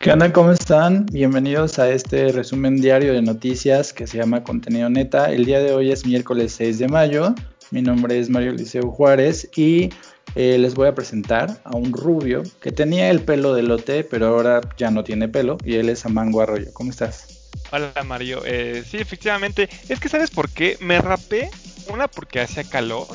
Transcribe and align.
¿Qué 0.00 0.10
onda? 0.10 0.32
¿Cómo 0.32 0.50
están? 0.50 1.04
Bienvenidos 1.12 1.78
a 1.78 1.90
este 1.90 2.32
resumen 2.32 2.80
diario 2.80 3.12
de 3.12 3.20
noticias 3.20 3.92
que 3.92 4.06
se 4.06 4.16
llama 4.16 4.42
Contenido 4.42 4.88
Neta. 4.88 5.30
El 5.30 5.44
día 5.44 5.60
de 5.60 5.74
hoy 5.74 5.92
es 5.92 6.06
miércoles 6.06 6.54
6 6.56 6.78
de 6.78 6.88
mayo. 6.88 7.34
Mi 7.70 7.82
nombre 7.82 8.18
es 8.18 8.30
Mario 8.30 8.52
Liceo 8.52 8.90
Juárez 8.92 9.50
y 9.54 9.90
eh, 10.36 10.56
les 10.56 10.74
voy 10.74 10.88
a 10.88 10.94
presentar 10.94 11.60
a 11.64 11.76
un 11.76 11.92
rubio 11.92 12.42
que 12.62 12.72
tenía 12.72 13.10
el 13.10 13.20
pelo 13.20 13.52
de 13.52 13.62
lote, 13.62 14.02
pero 14.02 14.28
ahora 14.28 14.62
ya 14.78 14.90
no 14.90 15.04
tiene 15.04 15.28
pelo 15.28 15.58
y 15.66 15.74
él 15.74 15.90
es 15.90 16.06
Amango 16.06 16.40
Arroyo. 16.40 16.72
¿Cómo 16.72 16.88
estás? 16.88 17.50
Hola 17.70 17.92
Mario, 18.02 18.40
eh, 18.46 18.82
sí, 18.90 18.96
efectivamente. 18.96 19.68
Es 19.90 20.00
que 20.00 20.08
sabes 20.08 20.30
por 20.30 20.48
qué 20.48 20.78
me 20.80 20.98
rapé. 20.98 21.50
Una 21.92 22.08
porque 22.08 22.40
hacía 22.40 22.64
calor 22.64 23.06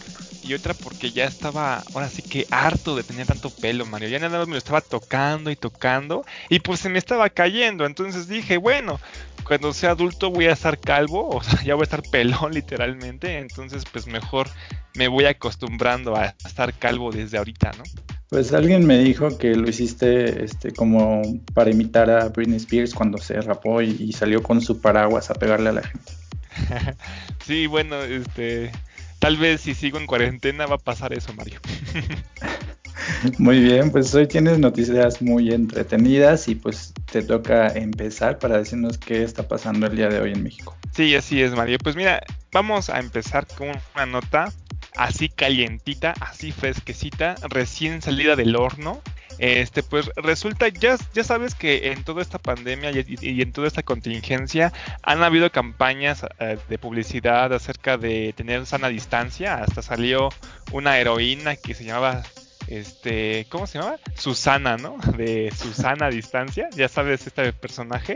y 0.45 0.53
otra 0.53 0.73
porque 0.73 1.11
ya 1.11 1.25
estaba, 1.25 1.83
ahora 1.93 2.09
sí 2.09 2.21
que 2.21 2.45
harto 2.51 2.95
de 2.95 3.03
tener 3.03 3.25
tanto 3.25 3.49
pelo, 3.49 3.85
Mario. 3.85 4.09
Ya 4.09 4.19
nada 4.19 4.39
más 4.39 4.47
me 4.47 4.53
lo 4.53 4.59
estaba 4.59 4.81
tocando 4.81 5.49
y 5.49 5.55
tocando 5.55 6.23
y 6.49 6.59
pues 6.59 6.79
se 6.79 6.89
me 6.89 6.99
estaba 6.99 7.29
cayendo. 7.29 7.85
Entonces 7.85 8.27
dije, 8.27 8.57
bueno, 8.57 8.99
cuando 9.45 9.73
sea 9.73 9.91
adulto 9.91 10.29
voy 10.29 10.45
a 10.45 10.53
estar 10.53 10.79
calvo, 10.79 11.29
o 11.29 11.43
sea, 11.43 11.63
ya 11.63 11.75
voy 11.75 11.83
a 11.83 11.85
estar 11.85 12.03
pelón 12.03 12.51
literalmente. 12.53 13.39
Entonces 13.39 13.83
pues 13.91 14.07
mejor 14.07 14.47
me 14.95 15.07
voy 15.07 15.25
acostumbrando 15.25 16.15
a 16.15 16.35
estar 16.45 16.73
calvo 16.77 17.11
desde 17.11 17.37
ahorita, 17.37 17.71
¿no? 17.77 17.83
Pues 18.29 18.53
alguien 18.53 18.85
me 18.85 18.97
dijo 18.97 19.37
que 19.37 19.55
lo 19.55 19.69
hiciste 19.69 20.43
este, 20.43 20.71
como 20.71 21.21
para 21.53 21.71
imitar 21.71 22.09
a 22.09 22.29
Britney 22.29 22.57
Spears 22.57 22.93
cuando 22.93 23.17
se 23.17 23.39
rapó 23.41 23.81
y, 23.81 23.95
y 23.99 24.13
salió 24.13 24.43
con 24.43 24.61
su 24.61 24.81
paraguas 24.81 25.29
a 25.29 25.35
pegarle 25.35 25.69
a 25.69 25.73
la 25.73 25.83
gente. 25.83 26.11
sí, 27.45 27.67
bueno, 27.67 28.01
este, 28.01 28.71
tal 29.19 29.37
vez 29.37 29.61
si 29.61 29.73
sigo 29.73 29.97
en 29.97 30.07
cuarentena 30.07 30.65
va 30.65 30.75
a 30.75 30.79
pasar 30.79 31.13
eso, 31.13 31.33
Mario. 31.33 31.59
Muy 33.37 33.59
bien, 33.59 33.91
pues 33.91 34.13
hoy 34.15 34.27
tienes 34.27 34.59
noticias 34.59 35.21
muy 35.21 35.51
entretenidas 35.51 36.47
y 36.47 36.55
pues 36.55 36.93
te 37.11 37.21
toca 37.21 37.67
empezar 37.67 38.39
para 38.39 38.57
decirnos 38.57 38.97
qué 38.97 39.23
está 39.23 39.47
pasando 39.47 39.87
el 39.87 39.95
día 39.95 40.09
de 40.09 40.19
hoy 40.19 40.31
en 40.31 40.43
México. 40.43 40.75
Sí, 40.93 41.15
así 41.15 41.41
es, 41.41 41.51
Mario. 41.53 41.77
Pues 41.83 41.95
mira, 41.95 42.23
vamos 42.51 42.89
a 42.89 42.99
empezar 42.99 43.47
con 43.47 43.69
una 43.95 44.05
nota 44.05 44.51
así 44.95 45.29
calientita, 45.29 46.13
así 46.21 46.51
fresquecita, 46.51 47.35
recién 47.49 48.01
salida 48.01 48.35
del 48.35 48.55
horno. 48.55 49.01
Este, 49.37 49.83
pues 49.83 50.09
resulta, 50.15 50.69
ya, 50.69 50.97
ya 51.13 51.23
sabes 51.23 51.55
que 51.55 51.91
en 51.91 52.03
toda 52.03 52.21
esta 52.21 52.39
pandemia 52.39 52.91
y, 52.91 53.41
en 53.41 53.51
toda 53.51 53.67
esta 53.67 53.83
contingencia 53.83 54.71
han 55.03 55.23
habido 55.23 55.51
campañas 55.51 56.25
eh, 56.39 56.57
de 56.69 56.77
publicidad 56.77 57.53
acerca 57.53 57.97
de 57.97 58.33
tener 58.35 58.65
sana 58.65 58.87
distancia. 58.89 59.55
Hasta 59.55 59.81
salió 59.81 60.29
una 60.71 60.97
heroína 60.97 61.55
que 61.55 61.73
se 61.73 61.83
llamaba 61.83 62.23
este, 62.67 63.45
¿cómo 63.49 63.67
se 63.67 63.79
llama? 63.79 63.97
Susana, 64.15 64.77
¿no? 64.77 64.97
De 65.17 65.51
Susana 65.55 66.09
Distancia, 66.09 66.67
ya 66.75 66.87
sabes 66.87 67.27
este 67.27 67.53
personaje. 67.53 68.15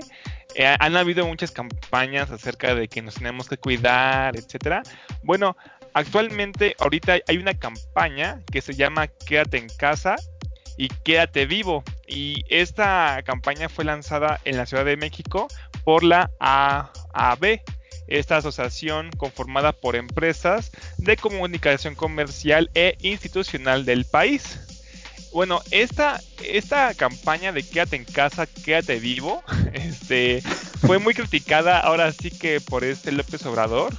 Eh, 0.55 0.75
han 0.79 0.95
habido 0.95 1.27
muchas 1.27 1.51
campañas 1.51 2.31
acerca 2.31 2.73
de 2.73 2.87
que 2.87 3.01
nos 3.01 3.15
tenemos 3.15 3.47
que 3.47 3.57
cuidar, 3.57 4.35
etcétera. 4.35 4.81
Bueno, 5.23 5.55
actualmente 5.93 6.75
ahorita 6.79 7.17
hay 7.27 7.37
una 7.37 7.53
campaña 7.53 8.41
que 8.51 8.61
se 8.61 8.73
llama 8.73 9.07
Quédate 9.07 9.57
en 9.57 9.67
casa 9.77 10.15
y 10.79 10.87
Quédate 10.87 11.45
vivo. 11.45 11.83
Y 12.07 12.45
esta 12.47 13.21
campaña 13.23 13.67
fue 13.67 13.83
lanzada 13.83 14.39
en 14.45 14.55
la 14.57 14.65
Ciudad 14.65 14.85
de 14.85 14.95
México 14.95 15.49
por 15.83 16.03
la 16.03 16.31
AAB, 16.39 17.59
esta 18.07 18.37
asociación 18.37 19.11
conformada 19.17 19.73
por 19.73 19.97
empresas 19.97 20.71
de 20.97 21.17
comunicación 21.17 21.95
comercial 21.95 22.71
e 22.73 22.97
institucional 23.01 23.83
del 23.83 24.05
país. 24.05 24.59
Bueno, 25.33 25.61
esta, 25.69 26.21
esta 26.43 26.93
campaña 26.95 27.51
de 27.51 27.61
quédate 27.61 27.97
en 27.97 28.05
casa, 28.05 28.47
quédate 28.47 28.99
vivo, 28.99 29.43
este, 29.73 30.41
fue 30.87 30.97
muy 30.97 31.13
criticada 31.13 31.77
ahora 31.77 32.11
sí 32.13 32.31
que 32.31 32.61
por 32.61 32.85
este 32.85 33.11
López 33.11 33.45
Obrador. 33.45 33.93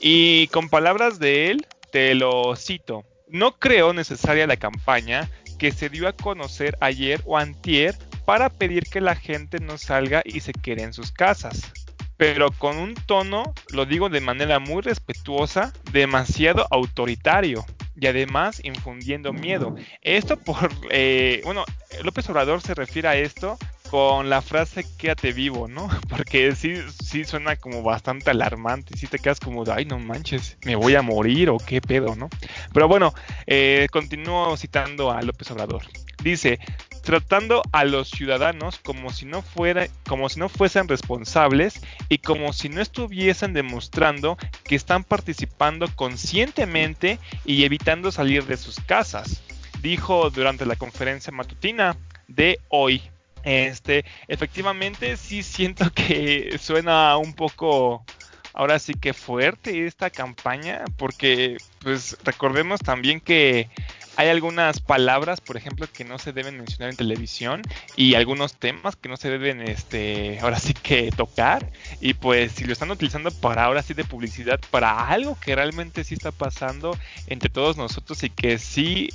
Y 0.00 0.46
con 0.48 0.70
palabras 0.70 1.18
de 1.18 1.50
él, 1.50 1.66
te 1.90 2.14
lo 2.14 2.56
cito. 2.56 3.04
No 3.28 3.58
creo 3.58 3.92
necesaria 3.92 4.46
la 4.46 4.56
campaña 4.56 5.28
que 5.58 5.72
se 5.72 5.88
dio 5.88 6.08
a 6.08 6.12
conocer 6.12 6.76
ayer 6.80 7.20
o 7.24 7.36
antier 7.36 7.96
para 8.24 8.48
pedir 8.48 8.84
que 8.84 9.00
la 9.00 9.16
gente 9.16 9.58
no 9.58 9.78
salga 9.78 10.22
y 10.24 10.40
se 10.40 10.52
quede 10.52 10.82
en 10.82 10.92
sus 10.92 11.12
casas 11.12 11.72
pero 12.18 12.50
con 12.50 12.76
un 12.76 12.94
tono, 12.94 13.54
lo 13.70 13.86
digo 13.86 14.10
de 14.10 14.20
manera 14.20 14.58
muy 14.58 14.82
respetuosa, 14.82 15.72
demasiado 15.92 16.66
autoritario 16.70 17.64
y 17.98 18.06
además 18.08 18.60
infundiendo 18.64 19.32
miedo. 19.32 19.76
Esto 20.02 20.36
por, 20.36 20.70
eh, 20.90 21.40
bueno, 21.44 21.64
López 22.02 22.28
Obrador 22.28 22.60
se 22.60 22.74
refiere 22.74 23.08
a 23.08 23.16
esto 23.16 23.56
con 23.90 24.30
la 24.30 24.42
frase 24.42 24.84
quédate 24.98 25.32
vivo, 25.32 25.68
¿no? 25.68 25.88
Porque 26.08 26.54
sí, 26.54 26.76
sí 27.02 27.24
suena 27.24 27.56
como 27.56 27.82
bastante 27.82 28.30
alarmante, 28.30 28.96
si 28.96 29.06
te 29.06 29.18
quedas 29.18 29.40
como, 29.40 29.64
ay, 29.70 29.84
no 29.84 29.98
manches, 29.98 30.56
me 30.64 30.76
voy 30.76 30.94
a 30.94 31.02
morir 31.02 31.50
o 31.50 31.58
qué 31.58 31.80
pedo, 31.80 32.14
¿no? 32.16 32.28
Pero 32.72 32.88
bueno, 32.88 33.14
eh, 33.46 33.86
continúo 33.90 34.56
citando 34.56 35.10
a 35.10 35.22
López 35.22 35.50
Obrador. 35.50 35.82
Dice, 36.22 36.58
tratando 37.02 37.62
a 37.72 37.84
los 37.84 38.10
ciudadanos 38.10 38.78
como 38.78 39.10
si 39.12 39.24
no 39.24 39.40
fuera, 39.42 39.86
como 40.06 40.28
si 40.28 40.40
no 40.40 40.48
fuesen 40.48 40.88
responsables 40.88 41.80
y 42.08 42.18
como 42.18 42.52
si 42.52 42.68
no 42.68 42.82
estuviesen 42.82 43.52
demostrando 43.52 44.36
que 44.64 44.74
están 44.74 45.04
participando 45.04 45.86
conscientemente 45.94 47.18
y 47.44 47.64
evitando 47.64 48.12
salir 48.12 48.44
de 48.46 48.56
sus 48.56 48.80
casas, 48.80 49.42
dijo 49.80 50.28
durante 50.30 50.66
la 50.66 50.76
conferencia 50.76 51.32
matutina 51.32 51.96
de 52.26 52.58
hoy. 52.68 53.02
Este, 53.48 54.04
efectivamente 54.26 55.16
sí 55.16 55.42
siento 55.42 55.90
que 55.94 56.58
suena 56.60 57.16
un 57.16 57.32
poco 57.32 58.04
ahora 58.52 58.78
sí 58.78 58.92
que 58.92 59.14
fuerte 59.14 59.86
esta 59.86 60.10
campaña 60.10 60.84
porque 60.98 61.56
pues 61.80 62.18
recordemos 62.24 62.78
también 62.80 63.20
que 63.20 63.70
hay 64.16 64.28
algunas 64.28 64.80
palabras, 64.80 65.40
por 65.40 65.56
ejemplo, 65.56 65.86
que 65.90 66.04
no 66.04 66.18
se 66.18 66.34
deben 66.34 66.58
mencionar 66.58 66.90
en 66.90 66.96
televisión 66.96 67.62
y 67.96 68.16
algunos 68.16 68.54
temas 68.54 68.96
que 68.96 69.08
no 69.08 69.16
se 69.16 69.30
deben, 69.30 69.62
este, 69.62 70.40
ahora 70.40 70.58
sí 70.58 70.74
que 70.74 71.10
tocar. 71.10 71.70
Y 72.02 72.14
pues 72.14 72.52
si 72.52 72.64
lo 72.64 72.72
están 72.74 72.90
utilizando 72.90 73.30
para 73.30 73.64
ahora 73.64 73.80
sí 73.80 73.94
de 73.94 74.04
publicidad, 74.04 74.60
para 74.70 75.08
algo 75.08 75.38
que 75.40 75.54
realmente 75.54 76.04
sí 76.04 76.14
está 76.14 76.32
pasando 76.32 76.98
entre 77.28 77.48
todos 77.48 77.78
nosotros 77.78 78.22
y 78.24 78.28
que 78.28 78.58
sí 78.58 79.08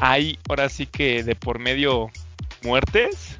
hay 0.00 0.38
ahora 0.48 0.68
sí 0.68 0.86
que 0.86 1.22
de 1.22 1.36
por 1.36 1.58
medio 1.58 2.10
muertes, 2.62 3.38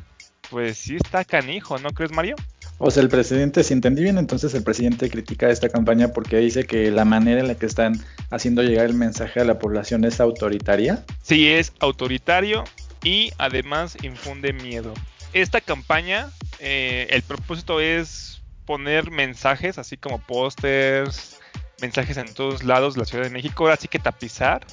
pues 0.52 0.76
sí 0.76 0.96
está 0.96 1.24
canijo, 1.24 1.78
¿no 1.78 1.88
crees, 1.92 2.12
Mario? 2.12 2.36
O 2.76 2.90
sea, 2.90 3.02
el 3.02 3.08
presidente, 3.08 3.64
si 3.64 3.72
entendí 3.72 4.02
bien, 4.02 4.18
entonces 4.18 4.52
el 4.52 4.62
presidente 4.62 5.08
critica 5.08 5.48
esta 5.48 5.70
campaña 5.70 6.08
porque 6.08 6.36
dice 6.36 6.64
que 6.64 6.90
la 6.90 7.06
manera 7.06 7.40
en 7.40 7.48
la 7.48 7.54
que 7.54 7.64
están 7.64 7.98
haciendo 8.30 8.62
llegar 8.62 8.84
el 8.84 8.94
mensaje 8.94 9.40
a 9.40 9.44
la 9.44 9.58
población 9.58 10.04
es 10.04 10.20
autoritaria. 10.20 11.04
Sí, 11.22 11.48
es 11.48 11.72
autoritario 11.80 12.64
y 13.02 13.32
además 13.38 13.96
infunde 14.02 14.52
miedo. 14.52 14.92
Esta 15.32 15.62
campaña, 15.62 16.28
eh, 16.58 17.06
el 17.08 17.22
propósito 17.22 17.80
es 17.80 18.42
poner 18.66 19.10
mensajes, 19.10 19.78
así 19.78 19.96
como 19.96 20.18
pósters, 20.18 21.40
mensajes 21.82 22.16
en 22.16 22.32
todos 22.32 22.62
lados 22.62 22.94
de 22.94 23.00
la 23.00 23.04
Ciudad 23.04 23.24
de 23.24 23.30
México, 23.30 23.68
así 23.68 23.88
que 23.88 23.98
tapizar 23.98 24.64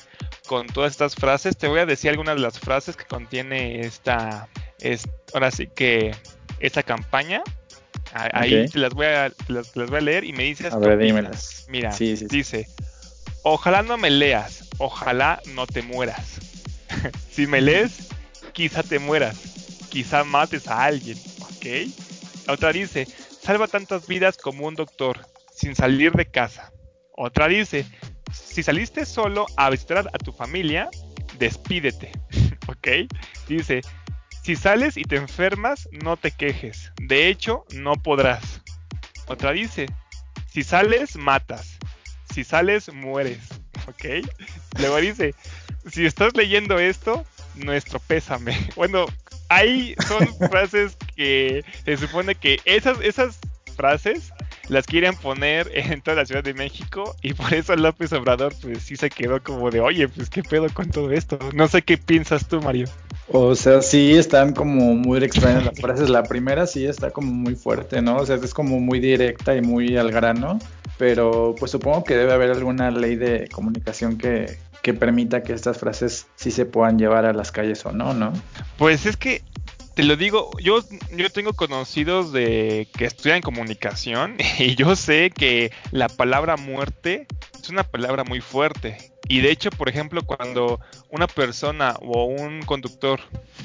con 0.47 0.67
todas 0.67 0.91
estas 0.91 1.15
frases. 1.15 1.57
Te 1.57 1.67
voy 1.67 1.79
a 1.79 1.85
decir 1.85 2.09
algunas 2.09 2.35
de 2.35 2.41
las 2.41 2.59
frases 2.59 2.95
que 2.95 3.03
contiene 3.03 3.81
esta, 3.81 4.47
es, 4.79 5.09
ahora 5.33 5.51
sí 5.51 5.67
que 5.67 6.15
esta 6.59 6.83
campaña 6.83 7.43
Ahí 8.13 8.67
te, 8.67 8.79
las 8.79 8.93
voy 8.93 9.05
a, 9.05 9.31
las, 9.47 9.73
voy 9.73 9.97
a 9.97 10.01
leer 10.01 10.23
y 10.23 10.33
me 10.33 10.43
dices. 10.43 10.73
A 10.73 10.79
ver, 10.79 10.97
dímelas. 10.97 11.65
Mira, 11.69 11.95
dice: 11.95 12.67
Ojalá 13.43 13.83
no 13.83 13.97
me 13.97 14.09
leas, 14.09 14.67
ojalá 14.77 15.41
no 15.53 15.67
te 15.67 15.81
mueras. 15.81 16.39
si 17.31 17.45
me 17.45 17.61
lees, 17.61 18.09
quizá 18.53 18.81
te 18.83 18.99
mueras, 18.99 19.37
quizá 19.89 20.23
mates 20.23 20.67
a 20.67 20.83
alguien, 20.83 21.17
¿ok? 21.41 21.91
otra 22.47 22.73
dice: 22.73 23.07
Salva 23.41 23.67
tantas 23.67 24.07
vidas 24.07 24.37
como 24.37 24.65
un 24.65 24.75
doctor, 24.75 25.19
sin 25.53 25.75
salir 25.75 26.13
de 26.13 26.25
casa. 26.25 26.71
Otra 27.21 27.49
dice: 27.49 27.85
Si 28.31 28.63
saliste 28.63 29.05
solo 29.05 29.45
a 29.57 29.69
visitar 29.69 30.09
a 30.13 30.17
tu 30.17 30.31
familia, 30.31 30.89
despídete, 31.37 32.11
¿ok? 32.67 32.87
Dice: 33.47 33.81
si 34.41 34.55
sales 34.55 34.95
y 34.95 35.03
te 35.03 35.17
enfermas, 35.17 35.89
no 35.91 36.15
te 36.15 36.31
quejes. 36.31 36.93
De 37.01 37.27
hecho, 37.27 37.65
no 37.75 37.93
podrás. 37.93 38.61
Otra 39.27 39.51
dice, 39.51 39.87
si 40.47 40.63
sales, 40.63 41.17
matas. 41.17 41.77
Si 42.33 42.43
sales, 42.43 42.91
mueres. 42.93 43.39
¿Ok? 43.87 44.25
Luego 44.79 44.97
dice, 44.97 45.35
si 45.91 46.05
estás 46.05 46.35
leyendo 46.35 46.79
esto, 46.79 47.25
nuestro 47.55 47.99
pésame. 47.99 48.57
Bueno, 48.75 49.07
ahí 49.49 49.93
son 50.07 50.25
frases 50.49 50.95
que 51.15 51.65
se 51.83 51.97
supone 51.97 52.33
que 52.33 52.59
esas, 52.63 52.99
esas 53.01 53.39
frases 53.75 54.28
las 54.69 54.85
quieren 54.85 55.15
poner 55.15 55.69
en 55.73 56.01
toda 56.01 56.17
la 56.17 56.25
Ciudad 56.25 56.43
de 56.43 56.53
México 56.53 57.15
y 57.21 57.33
por 57.33 57.53
eso 57.53 57.75
López 57.75 58.13
Obrador 58.13 58.53
pues 58.61 58.83
sí 58.83 58.95
se 58.95 59.09
quedó 59.09 59.41
como 59.43 59.69
de, 59.71 59.81
oye, 59.81 60.07
pues 60.07 60.29
qué 60.29 60.43
pedo 60.43 60.67
con 60.73 60.89
todo 60.89 61.11
esto. 61.11 61.37
No 61.53 61.67
sé 61.67 61.81
qué 61.81 61.97
piensas 61.97 62.47
tú, 62.47 62.61
Mario. 62.61 62.87
O 63.31 63.53
sea, 63.55 63.81
sí 63.81 64.15
están 64.15 64.53
como 64.53 64.95
muy 64.95 65.23
extrañas 65.23 65.65
las 65.65 65.79
frases. 65.79 66.09
La 66.09 66.23
primera 66.23 66.65
sí 66.65 66.85
está 66.85 67.11
como 67.11 67.31
muy 67.31 67.55
fuerte, 67.55 68.01
¿no? 68.01 68.17
O 68.17 68.25
sea, 68.25 68.37
es 68.37 68.53
como 68.53 68.79
muy 68.79 68.99
directa 68.99 69.55
y 69.55 69.61
muy 69.61 69.97
al 69.97 70.11
grano. 70.11 70.59
Pero 70.97 71.55
pues 71.57 71.71
supongo 71.71 72.03
que 72.03 72.15
debe 72.15 72.33
haber 72.33 72.51
alguna 72.51 72.91
ley 72.91 73.15
de 73.15 73.47
comunicación 73.49 74.17
que, 74.17 74.57
que 74.81 74.93
permita 74.93 75.43
que 75.43 75.53
estas 75.53 75.77
frases 75.77 76.27
sí 76.35 76.51
se 76.51 76.65
puedan 76.65 76.97
llevar 76.97 77.25
a 77.25 77.33
las 77.33 77.51
calles 77.51 77.85
o 77.85 77.91
no, 77.91 78.13
¿no? 78.13 78.33
Pues 78.77 79.05
es 79.05 79.15
que 79.15 79.41
te 79.99 80.05
lo 80.05 80.15
digo, 80.15 80.49
yo, 80.61 80.79
yo 81.11 81.29
tengo 81.29 81.51
conocidos 81.51 82.31
de 82.31 82.87
que 82.97 83.03
estudian 83.03 83.41
comunicación 83.41 84.37
y 84.57 84.75
yo 84.75 84.95
sé 84.95 85.29
que 85.29 85.73
la 85.91 86.07
palabra 86.07 86.55
muerte 86.55 87.27
es 87.61 87.69
una 87.69 87.83
palabra 87.83 88.23
muy 88.23 88.39
fuerte. 88.39 88.95
Y 89.27 89.41
de 89.41 89.51
hecho, 89.51 89.69
por 89.71 89.89
ejemplo, 89.89 90.21
cuando 90.21 90.79
una 91.09 91.27
persona 91.27 91.97
o 91.99 92.23
un 92.23 92.61
conductor 92.61 93.19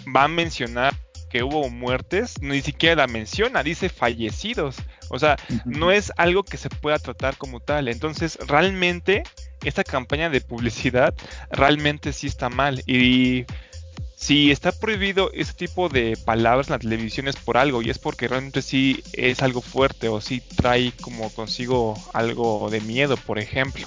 va 0.05 0.25
a 0.25 0.29
mencionar 0.29 0.93
que 1.31 1.45
hubo 1.45 1.71
muertes, 1.71 2.35
ni 2.41 2.63
siquiera 2.63 2.97
la 2.97 3.07
menciona, 3.07 3.63
dice 3.63 3.89
fallecidos. 3.89 4.75
O 5.11 5.21
sea, 5.21 5.37
no 5.65 5.93
es 5.93 6.11
algo 6.17 6.43
que 6.43 6.57
se 6.57 6.69
pueda 6.69 6.99
tratar 6.99 7.37
como 7.37 7.61
tal. 7.61 7.87
Entonces, 7.87 8.39
realmente, 8.49 9.23
esta 9.65 9.85
campaña 9.85 10.31
de 10.31 10.41
publicidad 10.41 11.15
realmente 11.51 12.13
sí 12.13 12.27
está 12.27 12.49
mal. 12.49 12.83
Y 12.89 13.47
si 14.17 14.51
está 14.51 14.73
prohibido 14.73 15.31
ese 15.35 15.53
tipo 15.53 15.89
de 15.89 16.17
palabras 16.25 16.69
en 16.69 16.73
la 16.73 16.79
televisión 16.79 17.29
es 17.29 17.37
por 17.37 17.59
algo 17.59 17.83
y 17.83 17.91
es 17.91 17.99
porque 17.99 18.27
realmente 18.27 18.63
sí 18.63 19.03
es 19.13 19.43
algo 19.43 19.61
fuerte 19.61 20.09
o 20.09 20.21
sí 20.21 20.41
trae 20.41 20.93
como 21.01 21.31
consigo 21.31 21.95
algo 22.15 22.71
de 22.71 22.81
miedo, 22.81 23.17
por 23.17 23.39
ejemplo. 23.39 23.87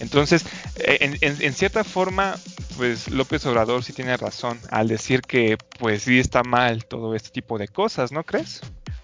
Entonces, 0.00 0.44
eh, 0.76 1.16
en, 1.20 1.52
cierta 1.54 1.84
forma, 1.84 2.36
pues 2.76 3.08
López 3.08 3.44
Obrador 3.46 3.84
sí 3.84 3.92
tiene 3.92 4.16
razón 4.16 4.58
al 4.70 4.88
decir 4.88 5.22
que 5.22 5.58
pues 5.78 6.02
sí 6.02 6.18
está 6.18 6.42
mal 6.42 6.84
todo 6.84 7.14
este 7.14 7.30
tipo 7.30 7.58
de 7.58 7.68
cosas, 7.68 8.12
¿no 8.12 8.24
crees? 8.24 8.60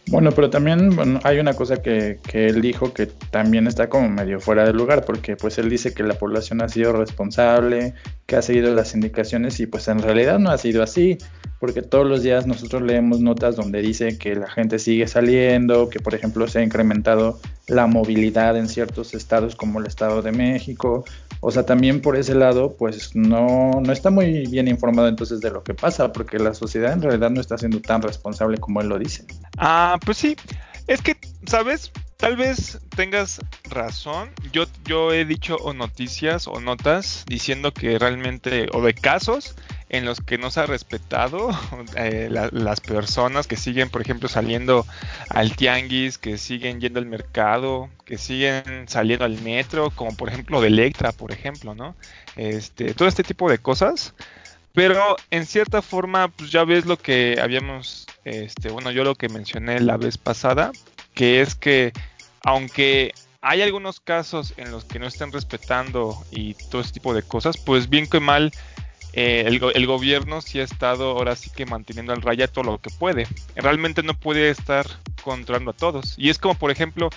Bueno, 0.08 0.32
pero 0.32 0.50
también 0.50 1.18
hay 1.22 1.38
una 1.38 1.54
cosa 1.54 1.80
que, 1.82 2.18
que, 2.28 2.46
él 2.46 2.60
dijo 2.60 2.92
que 2.92 3.06
también 3.06 3.66
está 3.66 3.88
como 3.88 4.08
medio 4.10 4.38
fuera 4.38 4.64
de 4.64 4.72
lugar, 4.74 5.04
porque 5.04 5.34
pues 5.34 5.56
él 5.58 5.70
dice 5.70 5.94
que 5.94 6.02
la 6.02 6.14
población 6.14 6.60
ha 6.60 6.68
sido 6.68 6.92
responsable, 6.92 7.94
que 8.26 8.36
ha 8.36 8.42
seguido 8.42 8.74
las 8.74 8.94
indicaciones 8.94 9.58
y 9.60 9.66
pues 9.66 9.88
en 9.88 10.00
realidad 10.00 10.38
no 10.38 10.50
ha 10.50 10.58
sido 10.58 10.82
así, 10.82 11.16
porque 11.64 11.80
todos 11.80 12.06
los 12.06 12.22
días 12.22 12.46
nosotros 12.46 12.82
leemos 12.82 13.20
notas 13.20 13.56
donde 13.56 13.80
dice 13.80 14.18
que 14.18 14.34
la 14.34 14.50
gente 14.50 14.78
sigue 14.78 15.06
saliendo, 15.06 15.88
que 15.88 15.98
por 15.98 16.14
ejemplo 16.14 16.46
se 16.46 16.58
ha 16.58 16.62
incrementado 16.62 17.40
la 17.68 17.86
movilidad 17.86 18.58
en 18.58 18.68
ciertos 18.68 19.14
estados 19.14 19.56
como 19.56 19.80
el 19.80 19.86
Estado 19.86 20.20
de 20.20 20.30
México, 20.30 21.06
o 21.40 21.50
sea, 21.50 21.64
también 21.64 22.02
por 22.02 22.18
ese 22.18 22.34
lado, 22.34 22.76
pues 22.76 23.16
no, 23.16 23.80
no 23.82 23.92
está 23.94 24.10
muy 24.10 24.46
bien 24.46 24.68
informado 24.68 25.08
entonces 25.08 25.40
de 25.40 25.50
lo 25.50 25.64
que 25.64 25.72
pasa, 25.72 26.12
porque 26.12 26.38
la 26.38 26.52
sociedad 26.52 26.92
en 26.92 27.00
realidad 27.00 27.30
no 27.30 27.40
está 27.40 27.56
siendo 27.56 27.80
tan 27.80 28.02
responsable 28.02 28.58
como 28.58 28.82
él 28.82 28.88
lo 28.88 28.98
dice. 28.98 29.24
Ah, 29.56 29.98
pues 30.04 30.18
sí. 30.18 30.36
Es 30.86 31.00
que, 31.00 31.16
¿sabes? 31.46 31.92
Tal 32.18 32.36
vez 32.36 32.78
tengas 32.94 33.40
razón. 33.70 34.28
Yo, 34.52 34.64
yo 34.84 35.14
he 35.14 35.24
dicho 35.24 35.56
o 35.56 35.72
noticias 35.72 36.46
o 36.46 36.60
notas 36.60 37.24
diciendo 37.26 37.72
que 37.72 37.98
realmente, 37.98 38.66
o 38.74 38.82
de 38.82 38.92
casos 38.92 39.54
en 39.96 40.04
los 40.04 40.20
que 40.20 40.38
no 40.38 40.50
se 40.50 40.60
ha 40.60 40.66
respetado 40.66 41.50
eh, 41.96 42.28
las 42.30 42.80
personas 42.80 43.46
que 43.46 43.56
siguen, 43.56 43.90
por 43.90 44.00
ejemplo, 44.00 44.28
saliendo 44.28 44.86
al 45.30 45.54
tianguis, 45.54 46.18
que 46.18 46.36
siguen 46.36 46.80
yendo 46.80 46.98
al 46.98 47.06
mercado, 47.06 47.88
que 48.04 48.18
siguen 48.18 48.88
saliendo 48.88 49.24
al 49.24 49.40
metro, 49.40 49.90
como 49.90 50.16
por 50.16 50.28
ejemplo 50.28 50.60
de 50.60 50.68
Electra, 50.68 51.12
por 51.12 51.30
ejemplo, 51.32 51.74
¿no? 51.74 51.94
Este, 52.36 52.94
todo 52.94 53.06
este 53.06 53.22
tipo 53.22 53.48
de 53.48 53.58
cosas. 53.58 54.14
Pero 54.72 55.16
en 55.30 55.46
cierta 55.46 55.82
forma, 55.82 56.26
pues 56.28 56.50
ya 56.50 56.64
ves 56.64 56.84
lo 56.84 56.96
que 56.96 57.38
habíamos, 57.40 58.06
este, 58.24 58.70
bueno, 58.70 58.90
yo 58.90 59.04
lo 59.04 59.14
que 59.14 59.28
mencioné 59.28 59.78
la 59.78 59.96
vez 59.96 60.18
pasada, 60.18 60.72
que 61.14 61.40
es 61.40 61.54
que 61.54 61.92
aunque 62.42 63.14
hay 63.40 63.62
algunos 63.62 64.00
casos 64.00 64.54
en 64.56 64.72
los 64.72 64.84
que 64.84 64.98
no 64.98 65.06
están 65.06 65.30
respetando 65.30 66.18
y 66.32 66.54
todo 66.54 66.80
ese 66.80 66.92
tipo 66.92 67.14
de 67.14 67.22
cosas, 67.22 67.56
pues 67.58 67.88
bien 67.88 68.08
que 68.08 68.18
mal 68.18 68.50
eh, 69.16 69.44
el, 69.46 69.86
gobierno 69.86 70.40
sí 70.40 70.58
ha 70.58 70.64
estado 70.64 71.10
ahora 71.10 71.36
sí 71.36 71.48
que 71.48 71.66
manteniendo 71.66 72.12
al 72.12 72.20
raya 72.20 72.48
todo 72.48 72.64
lo 72.64 72.78
que 72.78 72.90
puede. 72.90 73.28
Realmente 73.54 74.02
no 74.02 74.14
puede 74.14 74.50
estar 74.50 74.86
controlando 75.22 75.70
a 75.70 75.74
todos. 75.74 76.14
Y 76.18 76.30
es 76.30 76.38
como, 76.38 76.56
por 76.56 76.72
ejemplo, 76.72 77.10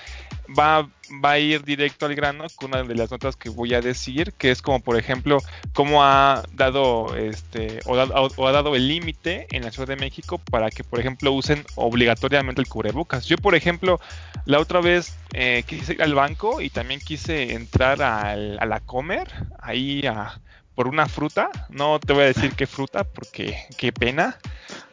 va, 0.47 0.87
va 1.25 1.31
a 1.31 1.39
ir 1.39 1.63
directo 1.63 2.05
al 2.05 2.13
grano 2.13 2.45
con 2.55 2.69
una 2.69 2.83
de 2.83 2.93
las 2.93 3.09
notas 3.09 3.35
que 3.35 3.49
voy 3.49 3.73
a 3.73 3.81
decir, 3.81 4.33
que 4.33 4.51
es 4.51 4.61
como, 4.61 4.79
por 4.79 4.95
ejemplo, 4.95 5.39
cómo 5.73 6.03
ha 6.03 6.43
dado 6.53 7.15
este 7.15 7.79
o, 7.85 7.97
ha 7.97 8.51
dado 8.51 8.75
el 8.75 8.87
límite 8.87 9.47
en 9.49 9.63
la 9.63 9.71
Ciudad 9.71 9.87
de 9.87 9.95
México 9.95 10.39
para 10.51 10.69
que, 10.69 10.83
por 10.83 10.99
ejemplo, 10.99 11.31
usen 11.31 11.65
obligatoriamente 11.73 12.61
el 12.61 12.67
cubrebocas. 12.67 13.25
Yo, 13.25 13.37
por 13.37 13.55
ejemplo, 13.55 13.99
la 14.45 14.59
otra 14.59 14.81
vez 14.81 15.17
eh, 15.33 15.63
quise 15.65 15.93
ir 15.93 16.03
al 16.03 16.13
banco 16.13 16.61
y 16.61 16.69
también 16.69 16.99
quise 16.99 17.53
entrar 17.53 18.03
al, 18.03 18.59
a 18.59 18.67
la 18.67 18.81
comer, 18.81 19.27
ahí 19.59 20.05
a 20.05 20.39
por 20.77 20.87
una 20.87 21.09
fruta. 21.09 21.49
No 21.69 21.99
te 21.99 22.13
voy 22.13 22.21
a 22.21 22.27
decir 22.27 22.53
qué 22.53 22.67
fruta 22.67 23.03
porque 23.03 23.65
qué 23.77 23.91
pena. 23.91 24.37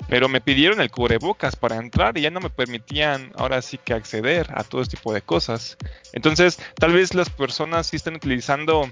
Pero 0.08 0.30
me 0.30 0.40
pidieron 0.40 0.80
el 0.80 0.90
cubrebocas 0.90 1.56
para 1.56 1.76
entrar 1.76 2.16
y 2.16 2.22
ya 2.22 2.30
no 2.30 2.40
me 2.40 2.48
permitían 2.48 3.32
ahora 3.36 3.60
sí 3.60 3.78
que 3.78 3.92
acceder 3.92 4.48
a 4.54 4.64
todo 4.64 4.80
este 4.80 4.96
tipo 4.96 5.12
de 5.12 5.20
cosas. 5.20 5.76
Entonces, 6.14 6.58
tal 6.76 6.94
vez 6.94 7.12
las 7.14 7.28
personas 7.28 7.88
sí 7.88 7.96
están 7.96 8.14
utilizando 8.14 8.90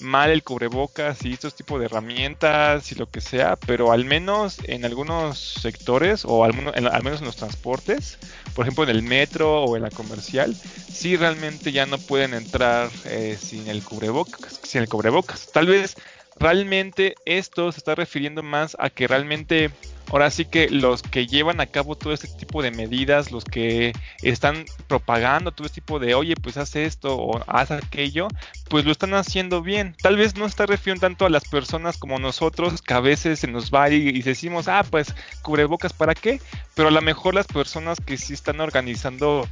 mal 0.00 0.30
el 0.30 0.42
cubrebocas 0.42 1.24
y 1.24 1.32
estos 1.32 1.54
tipos 1.54 1.78
de 1.78 1.86
herramientas 1.86 2.90
y 2.92 2.94
lo 2.94 3.10
que 3.10 3.20
sea, 3.20 3.56
pero 3.56 3.92
al 3.92 4.04
menos 4.04 4.58
en 4.64 4.84
algunos 4.84 5.38
sectores 5.38 6.24
o 6.24 6.44
al, 6.44 6.54
menos 6.54 7.20
en 7.20 7.26
los 7.26 7.36
transportes, 7.36 8.18
por 8.54 8.64
ejemplo 8.64 8.84
en 8.84 8.90
el 8.90 9.02
metro 9.02 9.64
o 9.64 9.76
en 9.76 9.82
la 9.82 9.90
comercial, 9.90 10.54
sí 10.54 11.16
realmente 11.16 11.72
ya 11.72 11.86
no 11.86 11.98
pueden 11.98 12.34
entrar 12.34 12.90
eh, 13.04 13.38
sin 13.40 13.68
el 13.68 13.82
cubrebocas, 13.82 14.60
sin 14.62 14.82
el 14.82 14.88
cubrebocas. 14.88 15.48
Tal 15.52 15.66
vez 15.66 15.96
realmente 16.36 17.14
esto 17.24 17.70
se 17.70 17.78
está 17.78 17.94
refiriendo 17.94 18.42
más 18.42 18.76
a 18.80 18.90
que 18.90 19.06
realmente 19.06 19.70
ahora 20.10 20.30
sí 20.30 20.44
que 20.44 20.68
los 20.68 21.02
que 21.02 21.26
llevan 21.26 21.60
a 21.60 21.66
cabo 21.66 21.96
todo 21.96 22.12
este 22.12 22.28
tipo 22.28 22.62
de 22.62 22.70
medidas, 22.70 23.32
los 23.32 23.44
que 23.44 23.92
están 24.22 24.64
propagando 24.86 25.52
todo 25.52 25.66
este 25.66 25.80
tipo 25.80 25.98
de, 25.98 26.14
oye, 26.14 26.34
pues 26.36 26.56
haz 26.56 26.76
esto 26.76 27.16
o 27.16 27.42
haz 27.46 27.70
aquello, 27.70 28.28
pues 28.68 28.84
lo 28.84 28.92
están 28.92 29.14
haciendo 29.14 29.62
bien. 29.62 29.96
Tal 30.02 30.16
vez 30.16 30.36
no 30.36 30.46
está 30.46 30.66
refiriendo 30.66 31.00
tanto 31.06 31.26
a 31.26 31.30
las 31.30 31.44
personas 31.44 31.96
como 31.96 32.18
nosotros, 32.18 32.82
que 32.82 32.94
a 32.94 33.00
veces 33.00 33.40
se 33.40 33.46
nos 33.46 33.70
va 33.70 33.90
y, 33.90 34.08
y 34.08 34.22
decimos, 34.22 34.68
ah, 34.68 34.84
pues 34.88 35.14
cubrebocas, 35.42 35.92
¿para 35.92 36.14
qué? 36.14 36.40
Pero 36.74 36.88
a 36.88 36.92
lo 36.92 37.02
mejor 37.02 37.34
las 37.34 37.46
personas 37.46 37.98
que 38.00 38.16
sí 38.16 38.34
están 38.34 38.60
organizando 38.60 39.48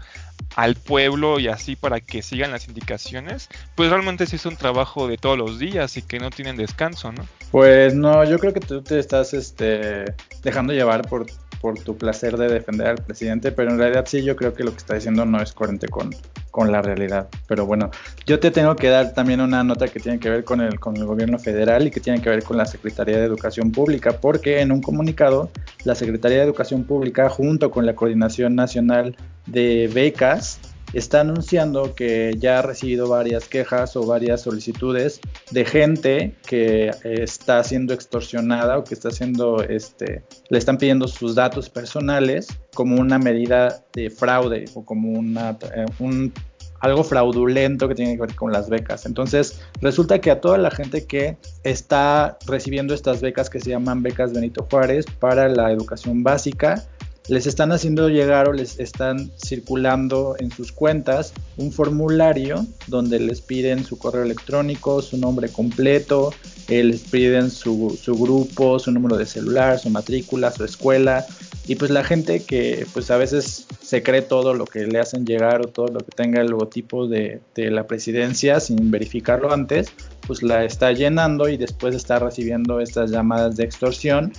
al 0.56 0.74
pueblo 0.74 1.38
y 1.38 1.48
así 1.48 1.76
para 1.76 2.00
que 2.00 2.22
sigan 2.22 2.50
las 2.50 2.68
indicaciones, 2.68 3.48
pues 3.74 3.90
realmente 3.90 4.26
sí 4.26 4.36
es 4.36 4.46
un 4.46 4.56
trabajo 4.56 5.08
de 5.08 5.16
todos 5.16 5.38
los 5.38 5.58
días 5.58 5.96
y 5.96 6.02
que 6.02 6.18
no 6.18 6.30
tienen 6.30 6.56
descanso, 6.56 7.12
¿no? 7.12 7.26
Pues 7.50 7.94
no, 7.94 8.24
yo 8.24 8.38
creo 8.38 8.52
que 8.52 8.60
tú 8.60 8.82
te 8.82 8.98
estás 8.98 9.34
este, 9.34 10.04
dejando 10.42 10.72
llevar 10.72 11.08
por, 11.08 11.26
por 11.60 11.78
tu 11.78 11.96
placer 11.96 12.36
de 12.36 12.48
defender 12.48 12.88
al 12.88 13.04
presidente, 13.04 13.52
pero 13.52 13.70
en 13.70 13.78
realidad 13.78 14.04
sí, 14.06 14.22
yo 14.22 14.36
creo 14.36 14.54
que 14.54 14.64
lo 14.64 14.72
que 14.72 14.78
está 14.78 14.94
diciendo 14.94 15.24
no 15.24 15.40
es 15.40 15.52
coherente 15.52 15.88
con, 15.88 16.10
con 16.58 16.72
la 16.72 16.82
realidad. 16.82 17.28
Pero 17.46 17.66
bueno, 17.66 17.92
yo 18.26 18.40
te 18.40 18.50
tengo 18.50 18.74
que 18.74 18.88
dar 18.88 19.14
también 19.14 19.40
una 19.40 19.62
nota 19.62 19.86
que 19.86 20.00
tiene 20.00 20.18
que 20.18 20.28
ver 20.28 20.42
con 20.42 20.60
el, 20.60 20.80
con 20.80 20.96
el 20.96 21.04
gobierno 21.04 21.38
federal 21.38 21.86
y 21.86 21.92
que 21.92 22.00
tiene 22.00 22.20
que 22.20 22.30
ver 22.30 22.42
con 22.42 22.56
la 22.56 22.66
Secretaría 22.66 23.16
de 23.16 23.26
Educación 23.26 23.70
Pública, 23.70 24.18
porque 24.20 24.60
en 24.60 24.72
un 24.72 24.82
comunicado, 24.82 25.50
la 25.84 25.94
Secretaría 25.94 26.38
de 26.38 26.42
Educación 26.42 26.82
Pública, 26.82 27.28
junto 27.28 27.70
con 27.70 27.86
la 27.86 27.94
Coordinación 27.94 28.56
Nacional 28.56 29.14
de 29.46 29.88
Becas, 29.94 30.58
está 30.92 31.20
anunciando 31.20 31.94
que 31.94 32.34
ya 32.38 32.58
ha 32.58 32.62
recibido 32.62 33.08
varias 33.08 33.48
quejas 33.48 33.96
o 33.96 34.06
varias 34.06 34.42
solicitudes 34.42 35.20
de 35.50 35.64
gente 35.64 36.34
que 36.46 36.90
está 37.04 37.62
siendo 37.64 37.94
extorsionada 37.94 38.78
o 38.78 38.84
que 38.84 38.94
está 38.94 39.10
siendo, 39.10 39.62
este, 39.62 40.22
le 40.48 40.58
están 40.58 40.78
pidiendo 40.78 41.08
sus 41.08 41.34
datos 41.34 41.68
personales 41.68 42.48
como 42.74 43.00
una 43.00 43.18
medida 43.18 43.84
de 43.92 44.10
fraude 44.10 44.64
o 44.74 44.84
como 44.84 45.12
una, 45.12 45.58
eh, 45.74 45.84
un 45.98 46.32
algo 46.80 47.04
fraudulento 47.04 47.88
que 47.88 47.94
tiene 47.94 48.14
que 48.14 48.22
ver 48.22 48.34
con 48.34 48.52
las 48.52 48.68
becas. 48.68 49.06
Entonces, 49.06 49.60
resulta 49.80 50.20
que 50.20 50.30
a 50.30 50.40
toda 50.40 50.58
la 50.58 50.70
gente 50.70 51.06
que 51.06 51.36
está 51.64 52.38
recibiendo 52.46 52.94
estas 52.94 53.20
becas 53.20 53.50
que 53.50 53.60
se 53.60 53.70
llaman 53.70 54.02
becas 54.02 54.32
Benito 54.32 54.66
Juárez 54.70 55.06
para 55.18 55.48
la 55.48 55.72
educación 55.72 56.22
básica, 56.22 56.86
les 57.28 57.46
están 57.46 57.72
haciendo 57.72 58.08
llegar 58.08 58.48
o 58.48 58.52
les 58.52 58.80
están 58.80 59.30
circulando 59.36 60.34
en 60.38 60.50
sus 60.50 60.72
cuentas 60.72 61.34
un 61.58 61.72
formulario 61.72 62.66
donde 62.86 63.20
les 63.20 63.42
piden 63.42 63.84
su 63.84 63.98
correo 63.98 64.22
electrónico, 64.22 65.02
su 65.02 65.18
nombre 65.18 65.50
completo, 65.50 66.32
eh, 66.68 66.82
les 66.82 67.02
piden 67.02 67.50
su, 67.50 67.98
grupo, 68.18 68.78
su 68.78 68.90
número 68.92 69.16
de 69.16 69.26
celular, 69.26 69.78
su 69.78 69.90
matrícula, 69.90 70.50
su 70.50 70.64
escuela. 70.64 71.26
Y 71.66 71.74
pues 71.74 71.90
la 71.90 72.02
gente 72.02 72.44
que 72.44 72.86
pues 72.94 73.10
a 73.10 73.18
veces 73.18 73.66
se 73.82 74.02
cree 74.02 74.22
todo 74.22 74.54
lo 74.54 74.64
que 74.64 74.86
le 74.86 74.98
hacen 74.98 75.26
llegar 75.26 75.60
o 75.60 75.68
todo 75.68 75.88
lo 75.88 76.00
que 76.00 76.12
tenga 76.12 76.40
el 76.40 76.46
logotipo 76.48 77.06
de, 77.06 77.42
de 77.54 77.70
la 77.70 77.86
presidencia 77.86 78.58
sin 78.58 78.90
verificarlo 78.90 79.52
antes, 79.52 79.92
pues 80.26 80.42
la 80.42 80.64
está 80.64 80.92
llenando 80.92 81.46
y 81.50 81.58
después 81.58 81.94
está 81.94 82.18
recibiendo 82.18 82.80
estas 82.80 83.10
llamadas 83.10 83.56
de 83.56 83.64
extorsión 83.64 84.32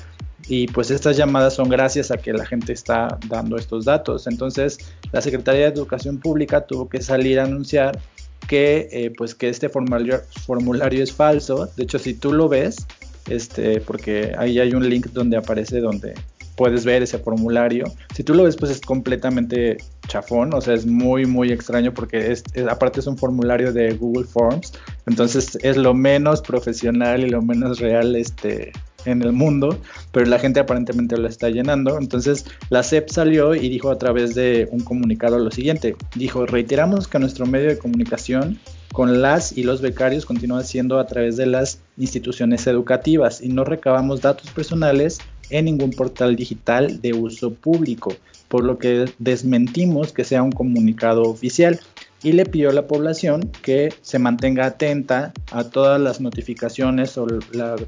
y 0.48 0.68
pues 0.68 0.92
estas 0.92 1.18
llamadas 1.18 1.56
son 1.56 1.70
gracias 1.70 2.12
a 2.12 2.18
que 2.18 2.34
la 2.34 2.46
gente 2.46 2.74
está 2.74 3.20
dando 3.28 3.58
estos 3.58 3.86
datos. 3.86 4.28
Entonces 4.28 4.80
la 5.12 5.22
Secretaría 5.22 5.66
de 5.66 5.74
Educación 5.74 6.20
Pública 6.20 6.66
tuvo 6.66 6.90
que 6.90 7.02
salir 7.02 7.40
a 7.40 7.44
anunciar 7.44 8.00
que 8.48 8.88
eh, 8.92 9.12
pues 9.16 9.36
que 9.36 9.50
este 9.50 9.70
formulario, 9.70 10.22
formulario 10.46 11.04
es 11.04 11.14
falso. 11.14 11.70
De 11.76 11.84
hecho, 11.84 12.00
si 12.00 12.14
tú 12.14 12.34
lo 12.34 12.50
ves, 12.50 12.88
este, 13.30 13.80
porque 13.82 14.34
ahí 14.38 14.60
hay 14.60 14.74
un 14.74 14.90
link 14.90 15.08
donde 15.08 15.38
aparece 15.38 15.80
donde 15.82 16.16
puedes 16.60 16.84
ver 16.84 17.04
ese 17.04 17.18
formulario. 17.20 17.86
Si 18.14 18.24
tú 18.24 18.34
lo 18.34 18.44
ves, 18.44 18.58
pues 18.58 18.72
es 18.72 18.82
completamente 18.82 19.78
chafón, 20.10 20.54
o 20.54 20.60
sea, 20.60 20.74
es 20.74 20.86
muy, 20.86 21.26
muy 21.26 21.54
extraño 21.54 21.94
porque 21.94 22.32
es, 22.32 22.44
aparte 22.70 23.00
es 23.00 23.08
un 23.08 23.18
formulario 23.18 23.72
de 23.72 23.94
Google 23.94 24.26
Forms, 24.26 24.74
entonces 25.08 25.58
es 25.62 25.78
lo 25.78 25.94
menos 25.94 26.42
profesional 26.42 27.24
y 27.24 27.30
lo 27.30 27.42
menos 27.42 27.80
real 27.80 28.14
este, 28.16 28.74
en 29.06 29.22
el 29.22 29.32
mundo, 29.32 29.80
pero 30.12 30.26
la 30.26 30.40
gente 30.40 30.60
aparentemente 30.60 31.18
lo 31.18 31.28
está 31.28 31.50
llenando. 31.50 31.98
Entonces 31.98 32.46
la 32.70 32.84
CEP 32.84 33.10
salió 33.10 33.56
y 33.56 33.70
dijo 33.70 33.92
a 33.92 33.98
través 33.98 34.36
de 34.36 34.68
un 34.72 34.82
comunicado 34.82 35.40
lo 35.40 35.52
siguiente, 35.52 35.96
dijo, 36.16 36.46
reiteramos 36.46 37.08
que 37.08 37.20
nuestro 37.20 37.46
medio 37.46 37.70
de 37.70 37.78
comunicación 37.78 38.60
con 38.92 39.22
las 39.22 39.56
y 39.56 39.64
los 39.64 39.82
becarios 39.82 40.26
continúa 40.26 40.64
siendo 40.64 41.00
a 41.00 41.06
través 41.06 41.38
de 41.38 41.46
las 41.46 41.80
instituciones 41.98 42.66
educativas 42.68 43.42
y 43.42 43.50
no 43.50 43.64
recabamos 43.64 44.22
datos 44.22 44.50
personales 44.52 45.20
en 45.50 45.66
ningún 45.66 45.92
portal 45.92 46.36
digital 46.36 47.02
de 47.02 47.14
uso 47.14 47.54
público, 47.54 48.14
por 48.48 48.64
lo 48.64 48.78
que 48.78 49.06
desmentimos 49.20 50.12
que 50.12 50.24
sea 50.24 50.44
un 50.44 50.52
comunicado 50.52 51.24
oficial 51.24 51.80
y 52.24 52.34
le 52.34 52.46
pidió 52.46 52.70
a 52.70 52.74
la 52.74 52.88
población 52.88 53.52
que 53.62 53.94
se 54.02 54.20
mantenga 54.20 54.66
atenta 54.66 55.32
a 55.52 55.64
todas 55.64 56.00
las 56.00 56.22
notificaciones 56.22 57.18
o 57.18 57.28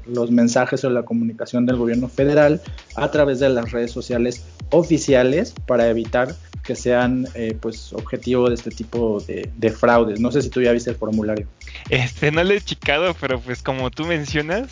los 0.06 0.30
mensajes 0.30 0.84
o 0.84 0.90
la 0.90 1.02
comunicación 1.02 1.66
del 1.66 1.76
gobierno 1.76 2.08
federal 2.08 2.60
a 2.96 3.10
través 3.10 3.40
de 3.40 3.48
las 3.50 3.72
redes 3.72 3.90
sociales 3.90 4.44
oficiales 4.70 5.54
para 5.66 5.88
evitar 5.88 6.34
que 6.62 6.76
sean 6.76 7.26
eh, 7.34 7.56
pues 7.60 7.92
objetivo 7.92 8.48
de 8.48 8.54
este 8.54 8.70
tipo 8.70 9.20
de, 9.26 9.50
de, 9.56 9.70
fraudes. 9.70 10.20
No 10.20 10.30
sé 10.30 10.42
si 10.42 10.48
tú 10.48 10.62
ya 10.62 10.72
viste 10.72 10.90
el 10.90 10.96
formulario. 10.96 11.46
Este 11.90 12.30
no 12.30 12.44
lo 12.44 12.54
he 12.54 12.60
chicado, 12.60 13.14
pero 13.20 13.40
pues 13.40 13.62
como 13.62 13.90
tú 13.90 14.06
mencionas, 14.06 14.70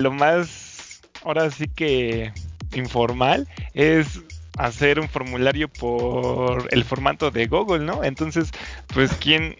lo 0.00 0.12
más 0.12 1.00
ahora 1.24 1.50
sí 1.50 1.66
que 1.68 2.32
informal 2.74 3.48
es 3.74 4.20
hacer 4.58 5.00
un 5.00 5.08
formulario 5.08 5.68
por 5.68 6.68
el 6.70 6.84
formato 6.84 7.30
de 7.30 7.46
Google, 7.46 7.84
¿no? 7.84 8.04
Entonces, 8.04 8.50
pues 8.92 9.12
quién 9.14 9.56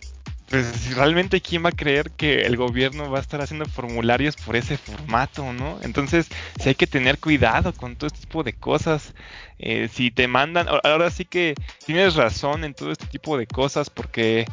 pues 0.50 0.96
realmente 0.96 1.42
quién 1.42 1.62
va 1.62 1.68
a 1.68 1.72
creer 1.72 2.10
que 2.12 2.46
el 2.46 2.56
gobierno 2.56 3.10
va 3.10 3.18
a 3.18 3.20
estar 3.20 3.42
haciendo 3.42 3.66
formularios 3.66 4.34
por 4.36 4.56
ese 4.56 4.78
formato, 4.78 5.52
¿no? 5.52 5.78
Entonces, 5.82 6.28
sí 6.58 6.70
hay 6.70 6.74
que 6.74 6.86
tener 6.86 7.18
cuidado 7.18 7.74
con 7.74 7.96
todo 7.96 8.06
este 8.06 8.20
tipo 8.20 8.42
de 8.42 8.54
cosas. 8.54 9.14
Eh, 9.58 9.90
si 9.92 10.10
te 10.10 10.26
mandan, 10.26 10.66
ahora 10.84 11.10
sí 11.10 11.26
que 11.26 11.54
tienes 11.84 12.14
razón 12.14 12.64
en 12.64 12.72
todo 12.72 12.90
este 12.92 13.06
tipo 13.06 13.36
de 13.36 13.46
cosas 13.46 13.90
porque 13.90 14.46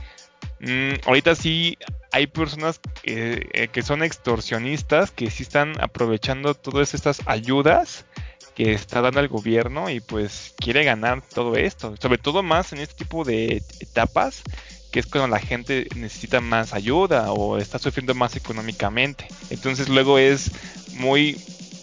Mm, 0.60 0.94
ahorita 1.06 1.36
sí 1.36 1.78
hay 2.12 2.28
personas 2.28 2.80
eh, 3.04 3.68
que, 3.72 3.82
son 3.82 4.04
extorsionistas 4.04 5.12
que 5.12 5.30
sí 5.30 5.44
están 5.44 5.80
aprovechando 5.82 6.54
todas 6.54 6.94
estas 6.94 7.22
ayudas 7.26 8.06
que 8.56 8.74
está 8.74 9.02
dando 9.02 9.20
el 9.20 9.28
gobierno 9.28 9.90
y 9.90 10.00
pues 10.00 10.54
quiere 10.58 10.84
ganar 10.84 11.22
todo 11.22 11.56
esto, 11.56 11.94
sobre 12.02 12.18
todo 12.18 12.42
más 12.42 12.74
en 12.74 12.80
este 12.80 12.96
tipo 12.96 13.24
de 13.24 13.62
etapas 13.80 14.44
que 14.92 15.02
es 15.02 15.08
cuando 15.08 15.28
la 15.28 15.42
gente 15.42 15.88
necesita 15.98 16.40
más 16.40 16.74
ayuda 16.74 17.34
o 17.34 17.58
está 17.58 17.78
sufriendo 17.80 18.16
más 18.16 18.38
económicamente. 18.38 19.28
Entonces 19.50 19.90
luego 19.90 20.18
es 20.18 20.52
muy 20.94 21.38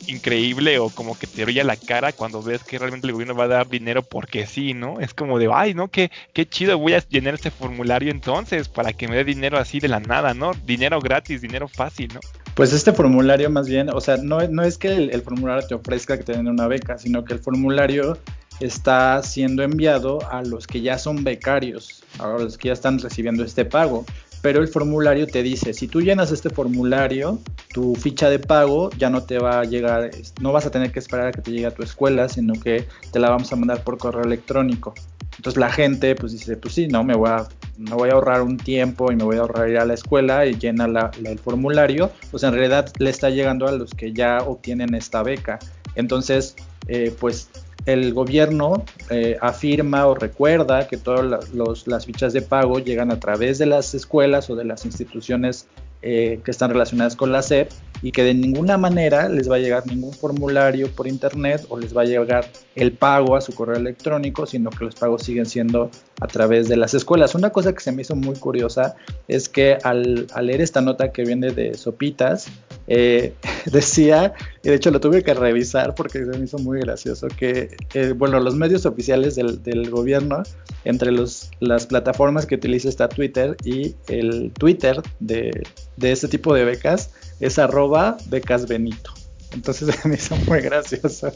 increíble 0.06 0.78
o 0.78 0.88
como 0.90 1.18
que 1.18 1.26
te 1.26 1.44
brilla 1.44 1.64
la 1.64 1.76
cara 1.76 2.12
cuando 2.12 2.42
ves 2.42 2.62
que 2.64 2.78
realmente 2.78 3.06
el 3.06 3.12
gobierno 3.12 3.34
va 3.34 3.44
a 3.44 3.48
dar 3.48 3.68
dinero 3.68 4.02
porque 4.02 4.46
sí, 4.46 4.74
¿no? 4.74 5.00
Es 5.00 5.14
como 5.14 5.38
de, 5.38 5.48
ay, 5.52 5.74
¿no? 5.74 5.88
Qué, 5.88 6.10
qué 6.32 6.48
chido, 6.48 6.78
voy 6.78 6.94
a 6.94 7.06
llenar 7.08 7.34
este 7.34 7.50
formulario 7.50 8.10
entonces 8.10 8.68
para 8.68 8.92
que 8.92 9.08
me 9.08 9.16
dé 9.16 9.24
dinero 9.24 9.58
así 9.58 9.80
de 9.80 9.88
la 9.88 10.00
nada, 10.00 10.34
¿no? 10.34 10.52
Dinero 10.66 11.00
gratis, 11.00 11.40
dinero 11.40 11.68
fácil, 11.68 12.10
¿no? 12.14 12.20
Pues 12.54 12.72
este 12.72 12.92
formulario 12.92 13.48
más 13.48 13.66
bien, 13.66 13.88
o 13.88 14.00
sea, 14.00 14.18
no, 14.18 14.46
no 14.48 14.62
es 14.62 14.76
que 14.76 14.88
el, 14.88 15.22
formulario 15.22 15.66
te 15.66 15.74
ofrezca 15.74 16.18
que 16.18 16.24
te 16.24 16.32
den 16.32 16.48
una 16.48 16.66
beca, 16.66 16.98
sino 16.98 17.24
que 17.24 17.32
el 17.32 17.38
formulario 17.38 18.18
está 18.60 19.22
siendo 19.22 19.62
enviado 19.62 20.18
a 20.30 20.42
los 20.42 20.66
que 20.66 20.82
ya 20.82 20.98
son 20.98 21.24
becarios, 21.24 22.04
a 22.18 22.28
los 22.28 22.58
que 22.58 22.68
ya 22.68 22.74
están 22.74 22.98
recibiendo 22.98 23.42
este 23.42 23.64
pago 23.64 24.04
pero 24.42 24.60
el 24.60 24.68
formulario 24.68 25.26
te 25.28 25.42
dice, 25.42 25.72
si 25.72 25.86
tú 25.86 26.02
llenas 26.02 26.32
este 26.32 26.50
formulario, 26.50 27.38
tu 27.72 27.94
ficha 27.94 28.28
de 28.28 28.40
pago 28.40 28.90
ya 28.98 29.08
no 29.08 29.22
te 29.22 29.38
va 29.38 29.60
a 29.60 29.64
llegar, 29.64 30.10
no 30.40 30.52
vas 30.52 30.66
a 30.66 30.70
tener 30.70 30.90
que 30.90 30.98
esperar 30.98 31.28
a 31.28 31.32
que 31.32 31.40
te 31.40 31.52
llegue 31.52 31.66
a 31.66 31.70
tu 31.70 31.84
escuela, 31.84 32.28
sino 32.28 32.54
que 32.54 32.86
te 33.12 33.20
la 33.20 33.30
vamos 33.30 33.52
a 33.52 33.56
mandar 33.56 33.84
por 33.84 33.98
correo 33.98 34.24
electrónico. 34.24 34.94
Entonces 35.36 35.58
la 35.58 35.70
gente 35.70 36.14
pues 36.16 36.32
dice, 36.32 36.56
pues 36.56 36.74
sí, 36.74 36.88
no, 36.88 37.04
me 37.04 37.14
voy 37.14 37.30
a, 37.30 37.48
me 37.78 37.94
voy 37.94 38.10
a 38.10 38.14
ahorrar 38.14 38.42
un 38.42 38.56
tiempo 38.56 39.10
y 39.12 39.16
me 39.16 39.24
voy 39.24 39.36
a 39.36 39.40
ahorrar 39.40 39.68
ir 39.68 39.78
a 39.78 39.84
la 39.84 39.94
escuela 39.94 40.44
y 40.44 40.54
llena 40.58 40.86
el 41.24 41.38
formulario. 41.38 42.10
Pues 42.30 42.42
en 42.42 42.52
realidad 42.52 42.92
le 42.98 43.10
está 43.10 43.30
llegando 43.30 43.66
a 43.66 43.72
los 43.72 43.94
que 43.94 44.12
ya 44.12 44.38
obtienen 44.38 44.94
esta 44.94 45.22
beca. 45.22 45.58
Entonces, 45.94 46.56
eh, 46.88 47.14
pues 47.18 47.48
el 47.86 48.14
gobierno 48.14 48.84
eh, 49.10 49.36
afirma 49.40 50.06
o 50.06 50.14
recuerda 50.14 50.86
que 50.86 50.96
todas 50.96 51.52
las 51.86 52.06
fichas 52.06 52.32
de 52.32 52.42
pago 52.42 52.78
llegan 52.78 53.10
a 53.10 53.18
través 53.18 53.58
de 53.58 53.66
las 53.66 53.94
escuelas 53.94 54.50
o 54.50 54.56
de 54.56 54.64
las 54.64 54.84
instituciones 54.84 55.66
eh, 56.02 56.40
que 56.44 56.50
están 56.50 56.70
relacionadas 56.70 57.16
con 57.16 57.32
la 57.32 57.42
SEP 57.42 57.70
y 58.02 58.10
que 58.10 58.24
de 58.24 58.34
ninguna 58.34 58.76
manera 58.76 59.28
les 59.28 59.50
va 59.50 59.56
a 59.56 59.58
llegar 59.58 59.86
ningún 59.86 60.12
formulario 60.12 60.90
por 60.90 61.06
internet 61.06 61.64
o 61.68 61.78
les 61.78 61.96
va 61.96 62.02
a 62.02 62.04
llegar 62.04 62.46
el 62.74 62.92
pago 62.92 63.36
a 63.36 63.40
su 63.40 63.54
correo 63.54 63.76
electrónico, 63.76 64.44
sino 64.46 64.70
que 64.70 64.84
los 64.84 64.96
pagos 64.96 65.22
siguen 65.22 65.46
siendo 65.46 65.90
a 66.20 66.26
través 66.26 66.68
de 66.68 66.76
las 66.76 66.94
escuelas. 66.94 67.34
Una 67.34 67.50
cosa 67.50 67.72
que 67.72 67.80
se 67.80 67.92
me 67.92 68.02
hizo 68.02 68.16
muy 68.16 68.34
curiosa 68.36 68.96
es 69.28 69.48
que 69.48 69.78
al, 69.84 70.26
leer 70.40 70.60
esta 70.60 70.80
nota 70.80 71.12
que 71.12 71.24
viene 71.24 71.50
de 71.50 71.74
Sopitas, 71.74 72.48
eh, 72.88 73.34
decía, 73.72 74.34
y 74.64 74.68
de 74.68 74.74
hecho 74.74 74.90
lo 74.90 75.00
tuve 75.00 75.22
que 75.22 75.34
revisar 75.34 75.94
porque 75.94 76.24
se 76.24 76.38
me 76.38 76.44
hizo 76.44 76.58
muy 76.58 76.80
gracioso, 76.80 77.28
que, 77.28 77.76
eh, 77.94 78.14
bueno, 78.16 78.40
los 78.40 78.56
medios 78.56 78.84
oficiales 78.84 79.36
del, 79.36 79.90
gobierno, 79.90 80.42
entre 80.84 81.12
los, 81.12 81.50
las 81.60 81.86
plataformas 81.86 82.46
que 82.46 82.56
utiliza 82.56 82.88
está 82.88 83.08
Twitter 83.08 83.56
y 83.64 83.94
el 84.08 84.52
Twitter 84.52 85.00
de, 85.20 85.62
de 85.96 86.12
este 86.12 86.28
tipo 86.28 86.54
de 86.54 86.64
becas 86.64 87.10
es 87.42 87.58
arroba 87.58 88.16
becas 88.26 88.66
Benito. 88.66 89.12
Entonces 89.52 89.94
me 90.06 90.14
hizo 90.14 90.36
muy 90.36 90.60
gracioso 90.60 91.30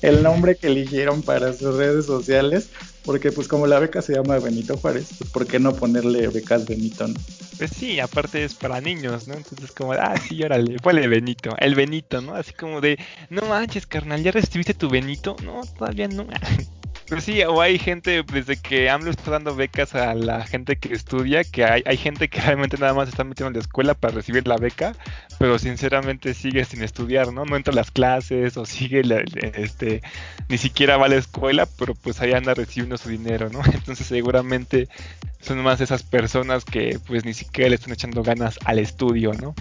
el 0.00 0.22
nombre 0.22 0.56
que 0.56 0.68
eligieron 0.68 1.22
para 1.22 1.52
sus 1.52 1.76
redes 1.76 2.06
sociales, 2.06 2.70
porque 3.04 3.32
pues 3.32 3.48
como 3.48 3.66
la 3.66 3.78
beca 3.78 4.00
se 4.00 4.14
llama 4.14 4.38
Benito 4.38 4.76
Juárez, 4.78 5.08
pues 5.18 5.30
¿por 5.30 5.46
qué 5.46 5.58
no 5.58 5.74
ponerle 5.74 6.28
becas 6.28 6.66
Benito? 6.66 7.06
Pues 7.58 7.70
sí, 7.76 8.00
aparte 8.00 8.44
es 8.44 8.54
para 8.54 8.80
niños, 8.80 9.28
¿no? 9.28 9.34
Entonces 9.34 9.72
como, 9.72 9.92
ah, 9.92 10.14
sí, 10.16 10.42
órale, 10.42 10.76
ponle 10.78 11.06
Benito, 11.08 11.54
el 11.58 11.74
Benito, 11.74 12.22
¿no? 12.22 12.34
Así 12.34 12.54
como 12.54 12.80
de, 12.80 12.98
no 13.28 13.42
manches, 13.42 13.86
carnal, 13.86 14.22
¿ya 14.22 14.32
recibiste 14.32 14.72
tu 14.72 14.88
Benito? 14.88 15.36
No, 15.44 15.60
todavía 15.76 16.08
no. 16.08 16.26
Pues 17.10 17.24
sí, 17.24 17.42
o 17.42 17.60
hay 17.60 17.76
gente, 17.76 18.22
desde 18.22 18.56
que 18.56 18.88
AMLO 18.88 19.10
está 19.10 19.32
dando 19.32 19.56
becas 19.56 19.96
a 19.96 20.14
la 20.14 20.46
gente 20.46 20.76
que 20.76 20.94
estudia, 20.94 21.42
que 21.42 21.64
hay, 21.64 21.82
hay 21.84 21.96
gente 21.96 22.28
que 22.28 22.40
realmente 22.40 22.78
nada 22.78 22.94
más 22.94 23.08
está 23.08 23.24
metiendo 23.24 23.48
en 23.48 23.54
la 23.54 23.60
escuela 23.60 23.94
para 23.94 24.14
recibir 24.14 24.46
la 24.46 24.56
beca, 24.56 24.94
pero 25.40 25.58
sinceramente 25.58 26.34
sigue 26.34 26.64
sin 26.64 26.84
estudiar, 26.84 27.32
¿no? 27.32 27.44
No 27.44 27.56
entra 27.56 27.72
a 27.72 27.74
las 27.74 27.90
clases 27.90 28.56
o 28.56 28.64
sigue, 28.64 29.02
este, 29.54 30.02
ni 30.48 30.56
siquiera 30.56 30.98
va 30.98 31.06
a 31.06 31.08
la 31.08 31.16
escuela, 31.16 31.66
pero 31.66 31.96
pues 31.96 32.20
ahí 32.20 32.32
anda 32.32 32.54
recibiendo 32.54 32.96
su 32.96 33.08
dinero, 33.08 33.48
¿no? 33.50 33.60
Entonces 33.74 34.06
seguramente 34.06 34.88
son 35.40 35.58
más 35.64 35.80
esas 35.80 36.04
personas 36.04 36.64
que 36.64 37.00
pues 37.08 37.24
ni 37.24 37.34
siquiera 37.34 37.70
le 37.70 37.74
están 37.74 37.92
echando 37.92 38.22
ganas 38.22 38.56
al 38.66 38.78
estudio, 38.78 39.32
¿no? 39.32 39.56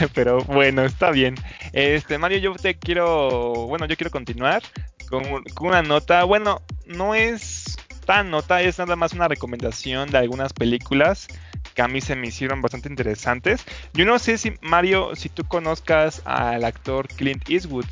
pero 0.14 0.42
bueno, 0.44 0.82
está 0.82 1.10
bien. 1.10 1.34
Este, 1.74 2.16
Mario, 2.16 2.38
yo 2.38 2.54
te 2.54 2.76
quiero, 2.76 3.66
bueno, 3.66 3.84
yo 3.84 3.96
quiero 3.96 4.10
continuar 4.10 4.62
con, 5.08 5.24
una 5.60 5.82
nota. 5.82 6.24
Bueno, 6.24 6.62
no 6.86 7.14
es 7.14 7.76
tan 8.04 8.30
nota, 8.30 8.62
es 8.62 8.78
nada 8.78 8.96
más 8.96 9.12
una 9.12 9.28
recomendación 9.28 10.10
de 10.10 10.18
algunas 10.18 10.52
películas 10.52 11.28
que 11.74 11.82
a 11.82 11.88
mí 11.88 12.00
se 12.00 12.16
me 12.16 12.28
hicieron 12.28 12.62
bastante 12.62 12.88
interesantes. 12.88 13.64
Yo 13.92 14.04
no 14.04 14.18
sé 14.18 14.38
si, 14.38 14.52
Mario, 14.60 15.14
si 15.14 15.28
tú 15.28 15.44
conozcas 15.44 16.22
al 16.24 16.64
actor 16.64 17.08
Clint 17.08 17.48
Eastwood. 17.50 17.86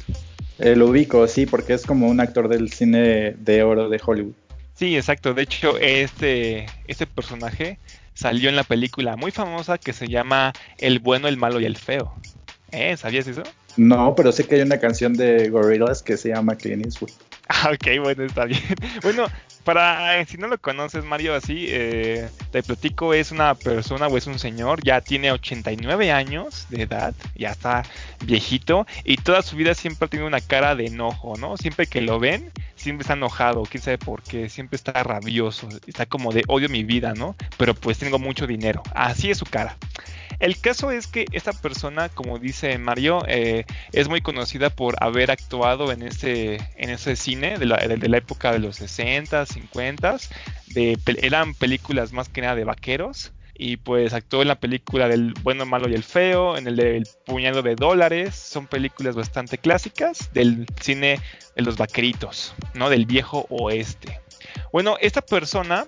Eh, 0.59 0.77
lo 0.77 0.87
ubico, 0.87 1.27
sí, 1.27 1.47
porque 1.47 1.75
es 1.75 1.85
como 1.85 2.09
un 2.09 2.21
actor 2.21 2.49
del 2.49 2.73
cine 2.73 3.35
de 3.39 3.63
oro 3.63 3.89
de 3.89 4.01
Hollywood. 4.05 4.35
Sí, 4.75 4.97
exacto. 4.97 5.35
De 5.35 5.43
hecho, 5.43 5.79
este, 5.79 6.67
este 6.87 7.07
personaje 7.07 7.79
salió 8.15 8.49
en 8.49 8.57
la 8.57 8.65
película 8.65 9.17
muy 9.17 9.31
famosa 9.31 9.79
que 9.79 9.93
se 9.93 10.09
llama 10.09 10.53
El 10.79 11.01
bueno, 11.01 11.29
el 11.29 11.37
malo 11.37 11.61
y 11.61 11.65
el 11.65 11.77
feo. 11.77 12.15
¿Eh? 12.71 12.97
¿Sabías 12.97 13.27
eso? 13.27 13.43
No, 13.77 14.15
pero 14.15 14.33
sé 14.33 14.47
que 14.47 14.57
hay 14.57 14.61
una 14.63 14.79
canción 14.79 15.15
de 15.15 15.49
Gorillaz 15.49 16.03
que 16.03 16.17
se 16.17 16.29
llama 16.29 16.57
Clean 16.57 16.81
Eastwood. 16.81 17.11
Ah, 17.49 17.71
ok, 17.73 18.03
bueno, 18.03 18.25
está 18.25 18.45
bien. 18.45 18.63
Bueno, 19.03 19.27
para 19.65 20.25
si 20.27 20.37
no 20.37 20.47
lo 20.47 20.59
conoces, 20.59 21.05
Mario, 21.05 21.35
así, 21.35 21.67
eh, 21.69 22.29
te 22.53 22.63
platico, 22.63 23.15
es 23.15 23.33
una 23.33 23.55
persona 23.55 24.07
o 24.07 24.17
es 24.17 24.27
un 24.27 24.39
señor, 24.39 24.83
ya 24.83 25.01
tiene 25.01 25.33
89 25.33 26.13
años 26.13 26.67
de 26.69 26.83
edad, 26.83 27.15
ya 27.35 27.51
está 27.51 27.83
viejito, 28.25 28.87
y 29.05 29.17
toda 29.17 29.43
su 29.43 29.57
vida 29.57 29.75
siempre 29.75 30.07
ha 30.07 30.09
tenido 30.09 30.27
una 30.27 30.41
cara 30.41 30.75
de 30.77 30.87
enojo, 30.87 31.35
¿no? 31.39 31.57
Siempre 31.57 31.87
que 31.87 32.01
lo 32.01 32.19
ven, 32.19 32.51
siempre 32.85 33.03
está 33.03 33.15
enojado, 33.15 33.63
quién 33.65 33.83
sabe 33.83 33.99
por 33.99 34.23
qué, 34.23 34.49
siempre 34.49 34.77
está 34.77 35.03
rabioso, 35.03 35.69
está 35.87 36.07
como 36.07 36.33
de 36.33 36.45
odio 36.49 36.69
mi 36.69 36.85
vida, 36.85 37.15
¿no? 37.15 37.35
Pero 37.57 37.75
pues 37.75 37.99
tengo 37.99 38.19
mucho 38.19 38.47
dinero, 38.47 38.83
así 38.95 39.31
es 39.31 39.39
su 39.39 39.47
cara. 39.47 39.77
El 40.41 40.59
caso 40.61 40.91
es 40.91 41.07
que 41.07 41.27
esta 41.33 41.53
persona, 41.53 42.09
como 42.09 42.39
dice 42.39 42.77
Mario, 42.79 43.25
eh, 43.29 43.65
es 43.93 44.09
muy 44.09 44.21
conocida 44.21 44.69
por 44.69 44.97
haber 45.03 45.31
actuado 45.31 45.93
en 45.93 46.03
ese, 46.03 46.57
en 46.77 46.91
ese 46.91 47.17
cine 47.17 47.59
de 47.59 47.67
la, 47.67 47.79
época 48.17 48.53
de 48.53 48.59
los 48.59 48.77
60, 48.77 49.47
50, 49.47 50.17
de, 50.69 50.99
eran 51.23 51.55
películas 51.55 52.13
más 52.13 52.29
que 52.29 52.43
nada 52.43 52.57
de 52.57 52.65
vaqueros 52.65 53.33
y 53.57 53.77
pues 53.77 54.13
actuó 54.13 54.43
en 54.43 54.49
la 54.49 54.61
película 54.61 55.09
del 55.09 55.35
bueno, 55.43 55.65
malo 55.65 55.89
y 55.89 55.95
el 55.95 56.03
feo, 56.03 56.57
en 56.57 56.67
el 56.67 56.77
del 56.77 57.07
puñado 57.25 57.63
de 57.63 57.77
dólares, 57.77 58.35
son 58.35 58.67
películas 58.67 59.15
bastante 59.15 59.59
clásicas 59.59 60.33
del 60.33 60.67
cine 60.81 61.21
de 61.55 61.63
los 61.63 61.77
vaqueritos, 61.77 62.55
¿no? 62.75 62.91
Del 62.91 63.07
viejo 63.07 63.47
oeste. 63.49 64.21
Bueno, 64.73 64.97
esta 65.01 65.21
persona 65.23 65.87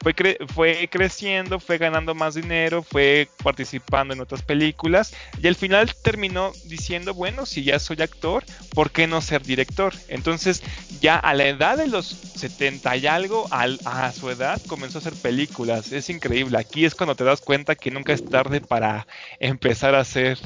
fue, 0.00 0.88
creciendo, 0.88 1.58
fue 1.58 1.78
ganando 1.78 2.14
más 2.14 2.34
dinero, 2.34 2.82
fue 2.82 3.28
participando 3.42 4.14
en 4.14 4.20
otras 4.20 4.42
películas 4.42 5.14
y 5.42 5.46
al 5.48 5.56
final 5.56 5.94
terminó 6.02 6.52
diciendo, 6.66 7.14
bueno, 7.14 7.46
si 7.46 7.64
ya 7.64 7.78
soy 7.78 8.00
actor, 8.02 8.44
¿por 8.74 8.90
qué 8.90 9.06
no 9.06 9.20
ser 9.20 9.42
director? 9.42 9.94
Entonces 10.08 10.62
ya 11.00 11.16
a 11.16 11.34
la 11.34 11.46
edad 11.48 11.76
de 11.76 11.88
los 11.88 12.06
70 12.06 12.96
y 12.96 13.06
algo, 13.06 13.48
a 13.50 14.12
su 14.12 14.30
edad 14.30 14.60
comenzó 14.66 14.98
a 14.98 15.00
hacer 15.00 15.14
películas. 15.14 15.92
Es 15.92 16.08
increíble, 16.10 16.58
aquí 16.58 16.84
es 16.84 16.94
cuando 16.94 17.14
te 17.14 17.24
das 17.24 17.40
cuenta 17.40 17.74
que 17.74 17.90
nunca 17.90 18.12
es 18.12 18.24
tarde 18.24 18.60
para 18.60 19.06
empezar 19.40 19.94
a 19.94 20.00
hacer 20.00 20.38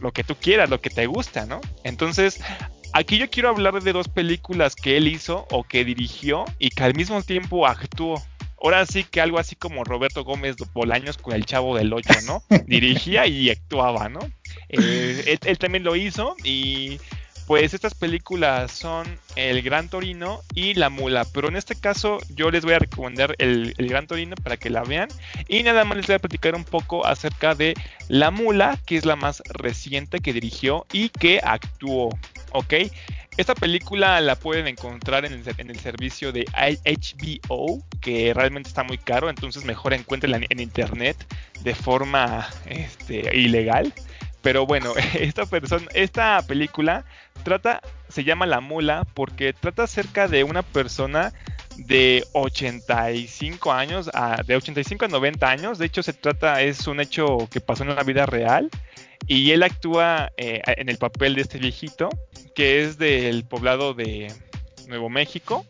lo 0.00 0.12
que 0.12 0.24
tú 0.24 0.36
quieras, 0.36 0.70
lo 0.70 0.80
que 0.80 0.90
te 0.90 1.06
gusta, 1.06 1.46
¿no? 1.46 1.60
Entonces, 1.82 2.40
aquí 2.92 3.18
yo 3.18 3.30
quiero 3.30 3.48
hablar 3.48 3.82
de 3.82 3.92
dos 3.92 4.08
películas 4.08 4.76
que 4.76 4.96
él 4.96 5.08
hizo 5.08 5.46
o 5.50 5.64
que 5.64 5.84
dirigió 5.84 6.44
y 6.58 6.70
que 6.70 6.84
al 6.84 6.94
mismo 6.94 7.22
tiempo 7.22 7.66
actuó 7.66 8.22
ahora 8.62 8.86
sí 8.86 9.04
que 9.04 9.20
algo 9.20 9.38
así 9.38 9.56
como 9.56 9.84
Roberto 9.84 10.24
Gómez 10.24 10.56
Bolaños 10.72 11.18
con 11.18 11.34
el 11.34 11.44
Chavo 11.44 11.76
del 11.76 11.92
8, 11.92 12.08
¿no? 12.26 12.42
Dirigía 12.66 13.26
y 13.26 13.50
actuaba, 13.50 14.08
¿no? 14.08 14.20
Eh, 14.68 15.38
él, 15.44 15.58
también 15.58 15.84
lo 15.84 15.96
hizo 15.96 16.36
y 16.44 16.98
pues 17.46 17.74
estas 17.74 17.94
películas 17.94 18.72
son 18.72 19.18
El 19.36 19.60
Gran 19.60 19.88
Torino 19.88 20.40
y 20.54 20.74
La 20.74 20.88
Mula, 20.88 21.26
pero 21.26 21.48
en 21.48 21.56
este 21.56 21.74
caso 21.74 22.18
yo 22.30 22.50
les 22.50 22.64
voy 22.64 22.72
a 22.74 22.78
recomendar 22.78 23.34
el, 23.38 23.74
el, 23.76 23.88
Gran 23.88 24.06
Torino 24.06 24.34
para 24.36 24.56
que 24.56 24.70
la 24.70 24.82
vean 24.82 25.08
y 25.46 25.62
nada 25.62 25.84
más 25.84 25.98
les 25.98 26.06
voy 26.06 26.16
a 26.16 26.20
platicar 26.20 26.54
un 26.54 26.64
poco 26.64 27.06
acerca 27.06 27.54
de 27.54 27.74
La 28.08 28.30
Mula, 28.30 28.78
que 28.86 28.96
es 28.96 29.04
la 29.04 29.16
más 29.16 29.42
reciente 29.46 30.20
que 30.20 30.32
dirigió 30.32 30.86
y 30.90 31.10
que 31.10 31.40
actuó, 31.42 32.08
¿ok? 32.52 32.74
Esta 33.36 33.56
película 33.56 34.20
la 34.20 34.36
pueden 34.36 34.68
encontrar 34.68 35.24
en 35.24 35.32
el, 35.32 35.80
servicio 35.80 36.30
de 36.30 36.44
HBO, 36.54 37.84
que 38.00 38.32
realmente 38.32 38.68
está 38.68 38.84
muy 38.84 38.96
caro, 38.96 39.28
entonces 39.28 39.64
mejor 39.64 39.92
encuéntrenla 39.92 40.40
en, 40.48 40.60
internet 40.60 41.16
de 41.62 41.74
forma 41.74 42.48
este, 42.66 43.36
ilegal. 43.36 43.92
Pero 44.40 44.66
bueno, 44.66 44.92
esta, 45.18 45.46
persona, 45.46 45.86
esta 45.94 46.42
película 46.46 47.04
trata, 47.42 47.80
se 48.08 48.22
llama 48.22 48.46
La 48.46 48.60
Mula, 48.60 49.04
porque 49.14 49.52
trata 49.52 49.82
acerca 49.82 50.28
de 50.28 50.44
una 50.44 50.62
persona 50.62 51.32
de 51.76 52.24
85 52.34 53.72
años, 53.72 54.10
a, 54.14 54.42
de 54.46 54.54
85 54.54 55.06
a 55.06 55.08
90 55.08 55.50
años. 55.50 55.78
De 55.78 55.86
hecho, 55.86 56.04
se 56.04 56.12
trata, 56.12 56.62
es 56.62 56.86
un 56.86 57.00
hecho 57.00 57.48
que 57.50 57.60
pasó 57.60 57.82
en 57.82 57.96
la 57.96 58.04
vida 58.04 58.26
real. 58.26 58.70
Y 59.26 59.50
él 59.52 59.62
actúa 59.62 60.32
eh, 60.36 60.60
en 60.66 60.88
el 60.88 60.98
papel 60.98 61.34
de 61.34 61.42
este 61.42 61.58
viejito 61.58 62.08
que 62.54 62.82
es 62.82 62.98
del 62.98 63.44
poblado 63.44 63.94
de 63.94 64.32
Nuevo 64.86 65.08
México 65.08 65.66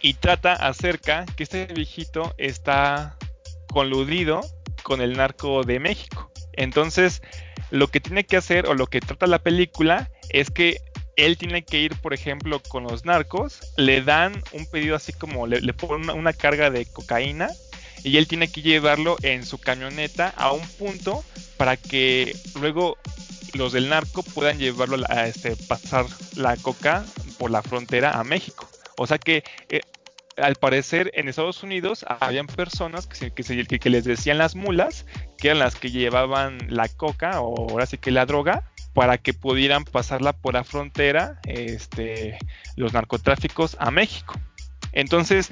y 0.00 0.14
trata 0.14 0.52
acerca 0.52 1.24
que 1.36 1.42
este 1.42 1.66
viejito 1.66 2.34
está 2.38 3.16
coludido 3.72 4.40
con 4.82 5.00
el 5.00 5.16
narco 5.16 5.64
de 5.64 5.80
México. 5.80 6.30
Entonces, 6.52 7.22
lo 7.70 7.88
que 7.88 8.00
tiene 8.00 8.24
que 8.24 8.36
hacer 8.36 8.66
o 8.66 8.74
lo 8.74 8.86
que 8.86 9.00
trata 9.00 9.26
la 9.26 9.38
película 9.40 10.10
es 10.30 10.50
que 10.50 10.78
él 11.16 11.36
tiene 11.36 11.64
que 11.64 11.80
ir, 11.80 11.96
por 11.96 12.14
ejemplo, 12.14 12.62
con 12.68 12.84
los 12.84 13.04
narcos, 13.04 13.60
le 13.76 14.02
dan 14.02 14.40
un 14.52 14.66
pedido 14.66 14.94
así 14.94 15.12
como 15.12 15.46
le, 15.48 15.72
ponen 15.72 16.10
una, 16.10 16.32
carga 16.32 16.70
de 16.70 16.86
cocaína 16.86 17.48
y 18.04 18.16
él 18.16 18.26
tiene 18.26 18.50
que 18.50 18.62
llevarlo 18.62 19.16
en 19.22 19.44
su 19.44 19.58
camioneta 19.58 20.32
a 20.36 20.52
un 20.52 20.66
punto 20.66 21.24
para 21.56 21.76
que 21.76 22.36
luego 22.60 22.96
los 23.54 23.72
del 23.72 23.88
narco 23.88 24.22
puedan 24.22 24.58
llevarlo 24.58 24.98
a 25.08 25.26
este, 25.26 25.56
pasar 25.56 26.06
la 26.36 26.56
coca 26.56 27.04
por 27.38 27.50
la 27.50 27.62
frontera 27.62 28.18
a 28.18 28.24
México. 28.24 28.68
O 28.96 29.06
sea 29.06 29.18
que 29.18 29.44
eh, 29.68 29.80
al 30.36 30.56
parecer 30.56 31.10
en 31.14 31.28
Estados 31.28 31.62
Unidos 31.62 32.04
habían 32.08 32.46
personas 32.46 33.06
que, 33.06 33.90
les 33.90 34.04
decían 34.04 34.38
las 34.38 34.54
mulas, 34.54 35.06
que 35.38 35.48
eran 35.48 35.58
las 35.58 35.74
que 35.74 35.90
llevaban 35.90 36.58
la 36.68 36.88
coca 36.88 37.40
o 37.40 37.70
ahora 37.70 37.86
sí 37.86 37.98
que 37.98 38.10
la 38.10 38.26
droga, 38.26 38.70
para 38.94 39.18
que 39.18 39.34
pudieran 39.34 39.84
pasarla 39.84 40.32
por 40.32 40.54
la 40.54 40.64
frontera 40.64 41.40
este, 41.44 42.38
los 42.76 42.92
narcotráficos 42.92 43.76
a 43.78 43.90
México. 43.90 44.34
Entonces, 44.92 45.50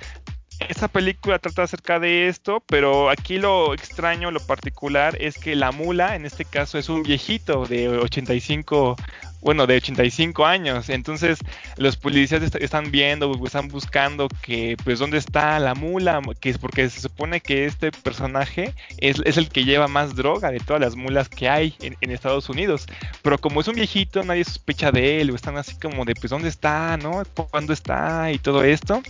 esta 0.69 0.88
película 0.88 1.38
trata 1.38 1.64
acerca 1.64 1.99
de 1.99 2.29
esto, 2.29 2.62
pero 2.66 3.11
aquí 3.11 3.38
lo 3.38 3.75
extraño, 3.75 4.31
lo 4.31 4.40
particular 4.40 5.16
es 5.21 5.38
que 5.38 5.55
la 5.55 5.73
mula, 5.73 6.16
en 6.16 6.27
este 6.27 6.45
caso, 6.45 6.79
es 6.79 6.88
un 6.88 7.03
viejito 7.03 7.66
de 7.66 7.88
85, 7.88 8.97
bueno, 9.40 9.66
de 9.66 9.77
85 9.77 10.47
años. 10.47 10.88
Entonces, 10.88 11.38
los 11.77 11.97
policías 11.97 12.42
están 12.42 12.90
viendo, 12.90 13.33
están 13.45 13.69
buscando 13.69 14.29
que, 14.42 14.77
pues, 14.83 14.99
¿dónde 14.99 15.19
está 15.19 15.59
la 15.61 15.75
mula? 15.75 16.21
Que 16.40 16.51
es 16.51 16.59
porque 16.59 16.88
se 16.88 17.01
supone 17.01 17.40
que 17.40 17.66
este 17.66 17.92
personaje 17.92 18.75
es, 18.99 19.19
el 19.19 19.49
que 19.51 19.64
lleva 19.64 19.88
más 19.88 20.16
droga 20.16 20.51
de 20.51 20.61
todas 20.61 20.81
las 20.81 20.97
mulas 20.97 21.29
que 21.29 21.49
hay 21.49 21.75
en, 21.81 21.97
en, 22.01 22.11
Estados 22.11 22.49
Unidos. 22.49 22.87
Pero 23.23 23.38
como 23.38 23.61
es 23.61 23.69
un 23.69 23.75
viejito, 23.75 24.23
nadie 24.23 24.45
sospecha 24.45 24.90
de 24.90 25.21
él, 25.21 25.31
o 25.31 25.35
están 25.37 25.59
así 25.59 25.79
como 25.79 26.05
de, 26.05 26.14
pues, 26.14 26.31
¿dónde 26.31 26.49
está? 26.49 26.97
¿No? 26.97 27.23
¿Cuándo 27.51 27.73
está? 27.73 28.33
Y 28.33 28.38
todo 28.38 28.64
esto. 28.64 29.03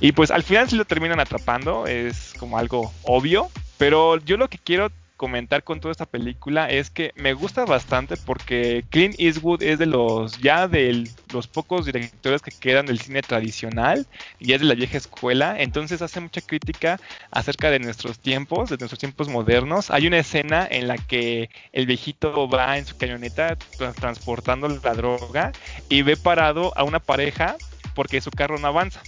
Y 0.00 0.12
pues 0.12 0.30
al 0.30 0.42
final 0.42 0.68
sí 0.68 0.76
lo 0.76 0.84
terminan 0.84 1.20
atrapando, 1.20 1.86
es 1.86 2.34
como 2.38 2.58
algo 2.58 2.92
obvio. 3.02 3.48
Pero 3.78 4.18
yo 4.18 4.36
lo 4.36 4.48
que 4.48 4.58
quiero 4.58 4.90
comentar 5.16 5.62
con 5.62 5.80
toda 5.80 5.92
esta 5.92 6.06
película 6.06 6.68
es 6.70 6.90
que 6.90 7.12
me 7.14 7.34
gusta 7.34 7.64
bastante 7.64 8.16
porque 8.16 8.84
Clint 8.90 9.14
Eastwood 9.18 9.62
es 9.62 9.78
de 9.78 9.86
los 9.86 10.38
ya 10.40 10.66
de 10.68 11.08
los 11.32 11.46
pocos 11.46 11.86
directores 11.86 12.42
que 12.42 12.50
quedan 12.50 12.86
del 12.86 13.00
cine 13.00 13.22
tradicional 13.22 14.06
y 14.38 14.52
es 14.52 14.60
de 14.60 14.66
la 14.66 14.74
vieja 14.74 14.98
escuela, 14.98 15.60
entonces 15.60 16.02
hace 16.02 16.20
mucha 16.20 16.40
crítica 16.40 17.00
acerca 17.30 17.70
de 17.70 17.78
nuestros 17.78 18.18
tiempos, 18.18 18.70
de 18.70 18.76
nuestros 18.76 18.98
tiempos 18.98 19.28
modernos. 19.28 19.90
Hay 19.90 20.06
una 20.06 20.18
escena 20.18 20.66
en 20.70 20.88
la 20.88 20.98
que 20.98 21.48
el 21.72 21.86
viejito 21.86 22.48
va 22.48 22.76
en 22.76 22.86
su 22.86 22.96
camioneta 22.96 23.56
transportando 23.98 24.68
la 24.68 24.94
droga 24.94 25.52
y 25.88 26.02
ve 26.02 26.16
parado 26.16 26.76
a 26.76 26.84
una 26.84 26.98
pareja 26.98 27.56
porque 27.94 28.20
su 28.20 28.30
carro 28.30 28.58
no 28.58 28.66
avanza. 28.66 29.00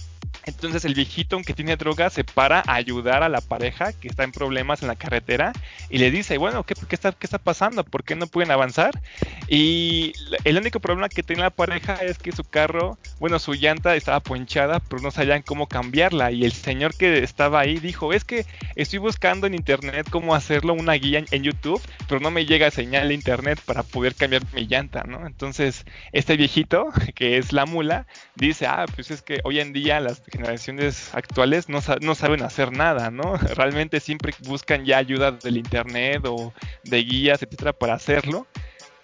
Entonces 0.47 0.85
el 0.85 0.93
viejito, 0.93 1.35
aunque 1.35 1.53
tiene 1.53 1.75
droga, 1.75 2.09
se 2.09 2.23
para 2.23 2.59
a 2.65 2.75
ayudar 2.75 3.21
a 3.21 3.29
la 3.29 3.41
pareja 3.41 3.93
que 3.93 4.07
está 4.07 4.23
en 4.23 4.31
problemas 4.31 4.81
en 4.81 4.87
la 4.87 4.95
carretera 4.95 5.51
y 5.89 5.97
le 5.97 6.09
dice, 6.09 6.37
bueno, 6.37 6.63
¿qué, 6.63 6.73
está 6.89 7.37
pasando? 7.37 7.83
¿Por 7.83 8.03
qué 8.03 8.15
no 8.15 8.27
pueden 8.27 8.51
avanzar? 8.51 8.99
Y 9.47 10.13
el 10.43 10.57
único 10.57 10.79
problema 10.79 11.09
que 11.09 11.23
tiene 11.23 11.41
la 11.41 11.49
pareja 11.49 11.95
es 11.95 12.17
que 12.17 12.31
su 12.31 12.43
carro, 12.43 12.97
bueno, 13.19 13.39
su 13.39 13.53
llanta 13.53 13.95
estaba 13.95 14.21
ponchada, 14.21 14.79
pero 14.79 15.01
no 15.01 15.11
sabían 15.11 15.41
cómo 15.41 15.67
cambiarla. 15.67 16.31
Y 16.31 16.45
el 16.45 16.53
señor 16.53 16.95
que 16.95 17.23
estaba 17.23 17.59
ahí 17.59 17.79
dijo, 17.79 18.13
es 18.13 18.23
que 18.23 18.45
estoy 18.75 18.99
buscando 18.99 19.47
en 19.47 19.53
internet 19.53 20.07
cómo 20.09 20.33
hacerlo, 20.33 20.73
una 20.73 20.93
guía 20.93 21.23
en, 21.29 21.43
YouTube, 21.43 21.81
pero 22.07 22.19
no 22.19 22.31
me 22.31 22.45
llega 22.45 22.71
señal 22.71 23.09
de 23.09 23.13
internet 23.13 23.59
para 23.65 23.83
poder 23.83 24.15
cambiar 24.15 24.43
mi 24.53 24.65
llanta, 24.65 25.03
¿no? 25.03 25.25
Entonces, 25.27 25.85
este 26.11 26.35
viejito, 26.35 26.87
que 27.15 27.37
es 27.37 27.53
la 27.53 27.65
mula, 27.65 28.07
dice, 28.37 28.67
ah, 28.67 28.85
pues 28.93 29.11
es 29.11 29.21
que 29.21 29.39
hoy 29.43 29.59
en 29.59 29.73
día 29.73 29.99
las 29.99 30.21
generaciones 30.31 31.13
actuales 31.13 31.69
no, 31.69 31.79
no 32.01 32.15
saben 32.15 32.43
hacer 32.43 32.71
nada, 32.71 33.11
¿no? 33.11 33.35
Realmente 33.55 33.99
siempre 33.99 34.33
buscan 34.45 34.85
ya 34.85 34.97
ayuda 34.97 35.31
del 35.31 35.57
internet 35.57 36.23
o 36.25 36.53
de 36.83 37.03
guías, 37.03 37.41
etcétera, 37.41 37.73
para 37.73 37.95
hacerlo, 37.95 38.47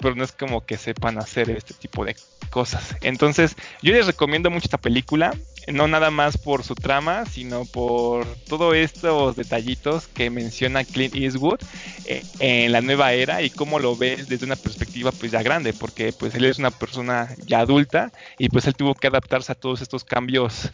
pero 0.04 0.16
no 0.16 0.24
es 0.26 0.34
como 0.34 0.66
que 0.66 0.78
sepan 0.78 1.18
hacer 1.18 1.50
este 1.50 1.74
tipo 1.74 2.04
de 2.04 2.16
cosas. 2.50 2.96
Entonces, 3.02 3.56
yo 3.82 3.94
les 3.94 4.06
recomiendo 4.06 4.52
mucho 4.52 4.66
esta 4.66 4.78
película 4.78 5.34
no 5.72 5.88
nada 5.88 6.12
más 6.12 6.38
por 6.38 6.64
su 6.64 6.76
trama, 6.76 7.26
sino 7.26 7.64
por 7.64 8.26
todos 8.50 8.76
estos 8.76 9.38
detallitos 9.38 10.08
que 10.08 10.30
menciona 10.30 10.84
Clint 10.84 11.16
Eastwood 11.16 11.62
eh, 12.06 12.22
en 12.40 12.74
la 12.74 12.82
nueva 12.82 13.14
era 13.14 13.42
y 13.42 13.50
cómo 13.50 13.80
lo 13.80 13.96
ve 13.96 14.26
desde 14.28 14.46
una 14.46 14.58
perspectiva 14.58 15.14
pues 15.14 15.32
ya 15.32 15.42
grande, 15.42 15.72
porque 15.72 16.12
pues 16.12 16.36
él 16.36 16.44
es 16.44 16.60
una 16.60 16.72
persona 16.72 17.30
ya 17.46 17.60
adulta 17.60 18.12
y 18.38 18.50
pues 18.50 18.68
él 18.68 18.76
tuvo 18.76 18.94
que 18.94 19.08
adaptarse 19.08 19.54
a 19.54 19.56
todos 19.56 19.82
estos 19.82 20.04
cambios 20.04 20.70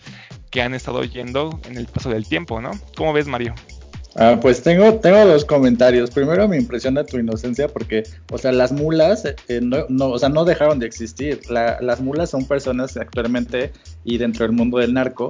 que 0.50 0.64
han 0.64 0.74
estado 0.74 1.00
oyendo 1.00 1.60
en 1.66 1.78
el 1.78 1.86
paso 1.86 2.10
del 2.10 2.28
tiempo, 2.28 2.60
¿no? 2.60 2.72
¿Cómo 2.96 3.14
ves, 3.14 3.28
Mario? 3.28 3.54
Ah, 4.16 4.40
pues 4.42 4.64
tengo, 4.64 4.96
tengo 4.96 5.26
dos 5.26 5.46
comentarios. 5.46 6.10
Primero 6.10 6.48
me 6.48 6.58
impresiona 6.58 7.04
tu 7.04 7.18
inocencia 7.18 7.68
porque, 7.68 8.04
o 8.32 8.38
sea, 8.38 8.52
las 8.52 8.72
mulas 8.72 9.24
eh, 9.26 9.60
no, 9.62 9.86
no, 9.88 10.10
o 10.10 10.20
sea, 10.20 10.30
no 10.30 10.46
dejaron 10.46 10.80
de 10.80 10.88
existir. 10.88 11.40
las 11.50 12.02
mulas 12.02 12.32
son 12.32 12.46
personas 12.46 12.98
actualmente 12.98 13.72
y 14.04 14.18
dentro 14.18 14.46
del 14.46 14.56
mundo 14.56 14.80
del 14.80 14.94
narco 14.94 15.30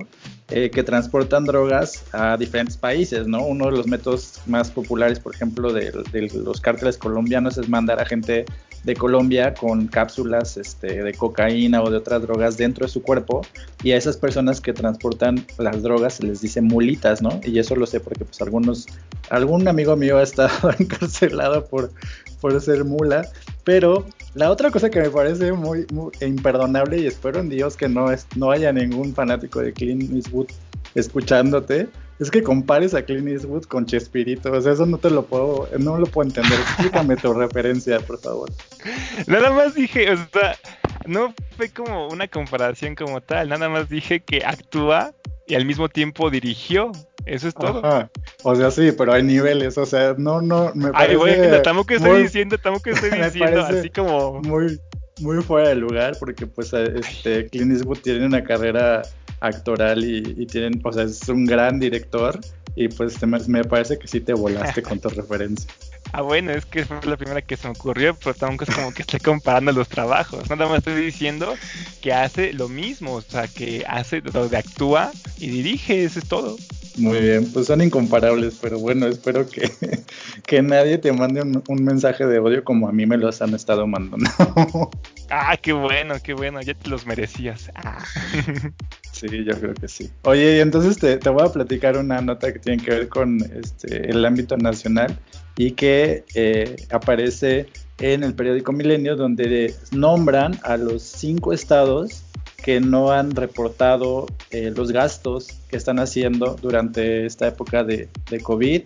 eh, 0.49 0.69
que 0.71 0.83
transportan 0.83 1.45
drogas 1.45 2.05
a 2.13 2.37
diferentes 2.37 2.77
países, 2.77 3.27
¿no? 3.27 3.45
Uno 3.45 3.65
de 3.65 3.71
los 3.71 3.87
métodos 3.87 4.39
más 4.45 4.71
populares, 4.71 5.19
por 5.19 5.35
ejemplo, 5.35 5.73
de 5.73 5.91
los 6.33 6.61
cárteles 6.61 6.97
colombianos 6.97 7.57
es 7.57 7.67
mandar 7.67 7.99
a 7.99 8.05
gente 8.05 8.45
de 8.83 8.95
Colombia 8.95 9.53
con 9.53 9.87
cápsulas 9.87 10.57
este, 10.57 11.03
de 11.03 11.13
cocaína 11.13 11.81
o 11.81 11.89
de 11.89 11.97
otras 11.97 12.21
drogas 12.21 12.57
dentro 12.57 12.85
de 12.85 12.91
su 12.91 13.01
cuerpo 13.01 13.41
y 13.83 13.91
a 13.91 13.97
esas 13.97 14.17
personas 14.17 14.61
que 14.61 14.73
transportan 14.73 15.45
las 15.57 15.83
drogas 15.83 16.15
se 16.15 16.25
les 16.25 16.41
dice 16.41 16.61
mulitas, 16.61 17.21
¿no? 17.21 17.39
Y 17.43 17.59
eso 17.59 17.75
lo 17.75 17.85
sé 17.85 17.99
porque 17.99 18.25
pues 18.25 18.41
algunos, 18.41 18.87
algún 19.29 19.67
amigo 19.67 19.95
mío 19.95 20.17
ha 20.17 20.23
estado 20.23 20.71
encarcelado 20.79 21.65
por, 21.65 21.91
por 22.39 22.59
ser 22.61 22.85
mula, 22.85 23.27
pero 23.63 24.05
la 24.33 24.51
otra 24.51 24.71
cosa 24.71 24.89
que 24.89 25.01
me 25.01 25.09
parece 25.09 25.51
muy, 25.51 25.85
imperdonable 26.21 26.99
y 26.99 27.07
espero 27.07 27.39
en 27.39 27.49
Dios 27.49 27.75
que 27.75 27.89
no, 27.89 28.11
es, 28.11 28.27
no 28.35 28.51
haya 28.51 28.71
ningún 28.71 29.13
fanático 29.13 29.59
de 29.59 29.73
Clint 29.73 30.11
Eastwood 30.13 30.47
escuchándote, 30.95 31.89
es 32.19 32.29
que 32.29 32.43
compares 32.43 32.93
a 32.93 33.01
Clint 33.01 33.27
Eastwood 33.29 33.63
con 33.63 33.85
Chespirito. 33.85 34.51
O 34.51 34.61
sea, 34.61 34.73
eso 34.73 34.85
no 34.85 34.97
te 34.97 35.09
lo 35.09 35.23
puedo, 35.25 35.69
no 35.79 35.97
lo 35.97 36.05
puedo 36.05 36.27
entender. 36.27 36.59
Explícame 36.59 37.15
tu 37.15 37.33
referencia, 37.33 37.99
por 38.01 38.19
favor. 38.19 38.49
Nada 39.27 39.51
más 39.51 39.73
dije, 39.73 40.11
o 40.11 40.17
sea, 40.17 40.57
no 41.05 41.33
fue 41.55 41.69
como 41.69 42.09
una 42.09 42.27
comparación 42.27 42.95
como 42.95 43.21
tal. 43.21 43.47
Nada 43.49 43.69
más 43.69 43.89
dije 43.89 44.19
que 44.19 44.43
actúa 44.45 45.13
y 45.47 45.55
al 45.55 45.65
mismo 45.65 45.87
tiempo 45.87 46.29
dirigió. 46.29 46.91
Eso 47.25 47.47
es 47.47 47.53
todo. 47.53 47.85
Ajá. 47.85 48.09
O 48.43 48.55
sea, 48.55 48.69
sí, 48.69 48.91
pero 48.91 49.13
hay 49.13 49.23
niveles. 49.23 49.77
O 49.77 49.85
sea, 49.85 50.13
no, 50.17 50.41
no, 50.41 50.71
me 50.75 50.91
parece. 50.91 51.11
Ay, 51.11 51.15
bueno, 51.15 51.61
tampoco 51.61 51.93
estoy 51.93 52.23
diciendo, 52.23 52.57
tampoco 52.57 52.89
estoy 52.91 53.11
diciendo, 53.11 53.61
así 53.61 53.89
como. 53.89 54.41
Muy, 54.41 54.79
muy 55.21 55.41
fuera 55.43 55.69
de 55.69 55.75
lugar, 55.75 56.17
porque 56.19 56.47
pues 56.47 56.73
este 56.73 57.47
Clint 57.47 57.71
Eastwood 57.71 57.99
tiene 57.99 58.25
una 58.25 58.43
carrera 58.43 59.03
actoral 59.39 60.03
y, 60.03 60.45
tienen, 60.45 60.81
o 60.83 60.91
sea, 60.91 61.03
es 61.03 61.27
un 61.29 61.45
gran 61.45 61.79
director 61.79 62.39
y 62.75 62.87
pues 62.87 63.21
me, 63.25 63.63
parece 63.63 63.97
que 63.97 64.07
sí 64.07 64.19
te 64.21 64.33
volaste 64.33 64.81
con 64.81 64.99
tu 64.99 65.09
referencia. 65.09 65.69
Ah, 66.11 66.21
bueno, 66.21 66.51
es 66.51 66.65
que 66.65 66.85
fue 66.85 66.99
la 67.03 67.17
primera 67.17 67.41
que 67.41 67.55
se 67.55 67.67
me 67.67 67.71
ocurrió, 67.71 68.15
pero 68.15 68.33
tampoco 68.33 68.65
es 68.69 68.75
como 68.75 68.93
que 68.93 69.03
esté 69.03 69.19
comparando 69.19 69.71
los 69.71 69.87
trabajos. 69.87 70.49
Nada 70.49 70.67
más 70.67 70.79
estoy 70.79 70.95
diciendo 70.95 71.53
que 72.01 72.13
hace 72.13 72.53
lo 72.53 72.67
mismo, 72.67 73.13
o 73.13 73.21
sea, 73.21 73.47
que 73.47 73.83
hace 73.87 74.21
donde 74.21 74.57
actúa 74.57 75.11
y 75.37 75.49
dirige, 75.49 76.03
eso 76.03 76.19
es 76.19 76.27
todo. 76.27 76.57
Muy 76.97 77.19
bien, 77.19 77.49
pues 77.53 77.67
son 77.67 77.81
incomparables, 77.81 78.57
pero 78.61 78.79
bueno, 78.79 79.07
espero 79.07 79.47
que, 79.47 79.71
que 80.45 80.61
nadie 80.61 80.97
te 80.97 81.13
mande 81.13 81.41
un, 81.41 81.63
un, 81.67 81.83
mensaje 81.83 82.25
de 82.25 82.39
odio 82.39 82.63
como 82.63 82.89
a 82.89 82.91
mí 82.91 83.05
me 83.05 83.17
los 83.17 83.41
han 83.41 83.53
estado 83.53 83.87
mandando. 83.87 84.29
ah, 85.29 85.55
qué 85.57 85.71
bueno, 85.71 86.15
qué 86.21 86.33
bueno, 86.33 86.61
ya 86.61 86.73
te 86.73 86.89
los 86.89 87.05
merecías. 87.05 87.71
Ah. 87.75 88.03
Sí, 89.11 89.27
yo 89.45 89.57
creo 89.59 89.73
que 89.73 89.87
sí. 89.87 90.09
Oye, 90.23 90.57
y 90.57 90.59
entonces 90.59 90.97
te, 90.97 91.17
te, 91.17 91.29
voy 91.29 91.45
a 91.45 91.51
platicar 91.51 91.97
una 91.97 92.21
nota 92.21 92.51
que 92.51 92.59
tiene 92.59 92.83
que 92.83 92.91
ver 92.91 93.09
con 93.09 93.39
este, 93.61 94.09
el 94.09 94.25
ámbito 94.25 94.57
nacional 94.57 95.17
y 95.59 95.71
que 95.71 96.23
eh, 96.35 96.77
aparece 96.89 97.67
en 97.99 98.23
el 98.23 98.33
periódico 98.33 98.71
Milenio, 98.71 99.17
donde 99.17 99.75
nombran 99.91 100.57
a 100.63 100.77
los 100.77 101.03
cinco 101.03 101.51
estados 101.51 102.23
que 102.63 102.79
no 102.79 103.11
han 103.11 103.31
reportado 103.31 104.25
eh, 104.51 104.71
los 104.73 104.93
gastos 104.93 105.49
que 105.67 105.75
están 105.75 105.99
haciendo 105.99 106.55
durante 106.61 107.25
esta 107.25 107.49
época 107.49 107.83
de, 107.83 108.07
COVID. 108.41 108.83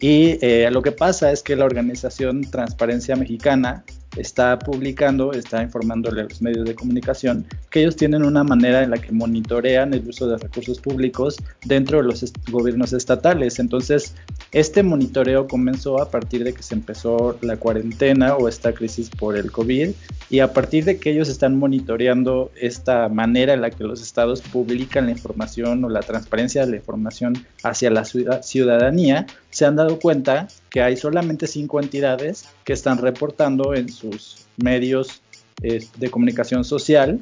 Y 0.00 0.38
eh, 0.40 0.70
lo 0.72 0.80
que 0.80 0.92
pasa 0.92 1.30
es 1.30 1.42
que 1.42 1.56
la 1.56 1.66
organización 1.66 2.40
Transparencia 2.50 3.16
Mexicana 3.16 3.84
está 4.16 4.58
publicando, 4.58 5.32
está 5.32 5.62
informándole 5.62 6.22
a 6.22 6.24
los 6.24 6.40
medios 6.42 6.64
de 6.64 6.74
comunicación 6.74 7.46
que 7.70 7.80
ellos 7.80 7.96
tienen 7.96 8.24
una 8.24 8.44
manera 8.44 8.82
en 8.82 8.90
la 8.90 8.98
que 8.98 9.12
monitorean 9.12 9.94
el 9.94 10.08
uso 10.08 10.28
de 10.28 10.38
recursos 10.38 10.80
públicos 10.80 11.36
dentro 11.64 11.98
de 11.98 12.04
los 12.04 12.32
gobiernos 12.50 12.92
estatales. 12.92 13.58
Entonces, 13.58 14.14
este 14.52 14.82
monitoreo 14.82 15.48
comenzó 15.48 16.00
a 16.00 16.10
partir 16.10 16.44
de 16.44 16.52
que 16.52 16.62
se 16.62 16.74
empezó 16.74 17.36
la 17.40 17.56
cuarentena 17.56 18.36
o 18.36 18.48
esta 18.48 18.72
crisis 18.72 19.10
por 19.10 19.36
el 19.36 19.50
COVID 19.50 19.90
y 20.30 20.38
a 20.38 20.52
partir 20.52 20.84
de 20.84 20.98
que 20.98 21.10
ellos 21.10 21.28
están 21.28 21.58
monitoreando 21.58 22.50
esta 22.60 23.08
manera 23.08 23.54
en 23.54 23.60
la 23.60 23.70
que 23.70 23.84
los 23.84 24.00
estados 24.02 24.40
publican 24.40 25.06
la 25.06 25.12
información 25.12 25.84
o 25.84 25.88
la 25.88 26.00
transparencia 26.00 26.64
de 26.64 26.70
la 26.70 26.76
información 26.76 27.46
hacia 27.62 27.90
la 27.90 28.04
ciudadanía, 28.04 29.26
se 29.54 29.64
han 29.64 29.76
dado 29.76 30.00
cuenta 30.00 30.48
que 30.68 30.82
hay 30.82 30.96
solamente 30.96 31.46
cinco 31.46 31.80
entidades 31.80 32.46
que 32.64 32.72
están 32.72 32.98
reportando 32.98 33.72
en 33.72 33.88
sus 33.88 34.46
medios 34.56 35.22
de 35.62 36.10
comunicación 36.10 36.64
social 36.64 37.20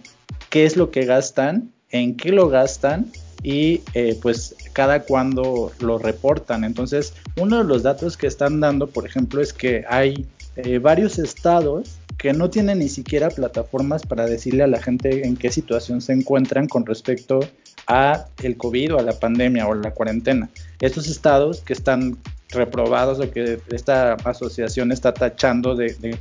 qué 0.48 0.64
es 0.64 0.78
lo 0.78 0.90
que 0.90 1.04
gastan, 1.04 1.70
en 1.90 2.16
qué 2.16 2.32
lo 2.32 2.48
gastan 2.48 3.12
y 3.42 3.82
eh, 3.92 4.18
pues 4.22 4.56
cada 4.72 5.02
cuando 5.02 5.72
lo 5.80 5.98
reportan. 5.98 6.64
Entonces, 6.64 7.12
uno 7.38 7.58
de 7.58 7.64
los 7.64 7.82
datos 7.82 8.16
que 8.16 8.26
están 8.26 8.60
dando, 8.60 8.86
por 8.86 9.06
ejemplo, 9.06 9.42
es 9.42 9.52
que 9.52 9.84
hay 9.86 10.26
eh, 10.56 10.78
varios 10.78 11.18
estados 11.18 11.98
que 12.16 12.32
no 12.32 12.48
tienen 12.48 12.78
ni 12.78 12.88
siquiera 12.88 13.28
plataformas 13.28 14.06
para 14.06 14.26
decirle 14.26 14.62
a 14.62 14.68
la 14.68 14.80
gente 14.80 15.26
en 15.26 15.36
qué 15.36 15.50
situación 15.50 16.00
se 16.00 16.14
encuentran 16.14 16.66
con 16.66 16.86
respecto 16.86 17.40
a 17.86 18.26
el 18.42 18.56
COVID 18.56 18.92
a 18.92 19.02
la 19.02 19.18
pandemia 19.18 19.66
o 19.66 19.74
la 19.74 19.90
cuarentena. 19.90 20.48
Estos 20.82 21.06
estados 21.06 21.60
que 21.60 21.72
están 21.72 22.18
reprobados 22.50 23.20
o 23.20 23.30
que 23.30 23.60
esta 23.70 24.14
asociación 24.14 24.90
está 24.90 25.14
tachando 25.14 25.76
de, 25.76 26.18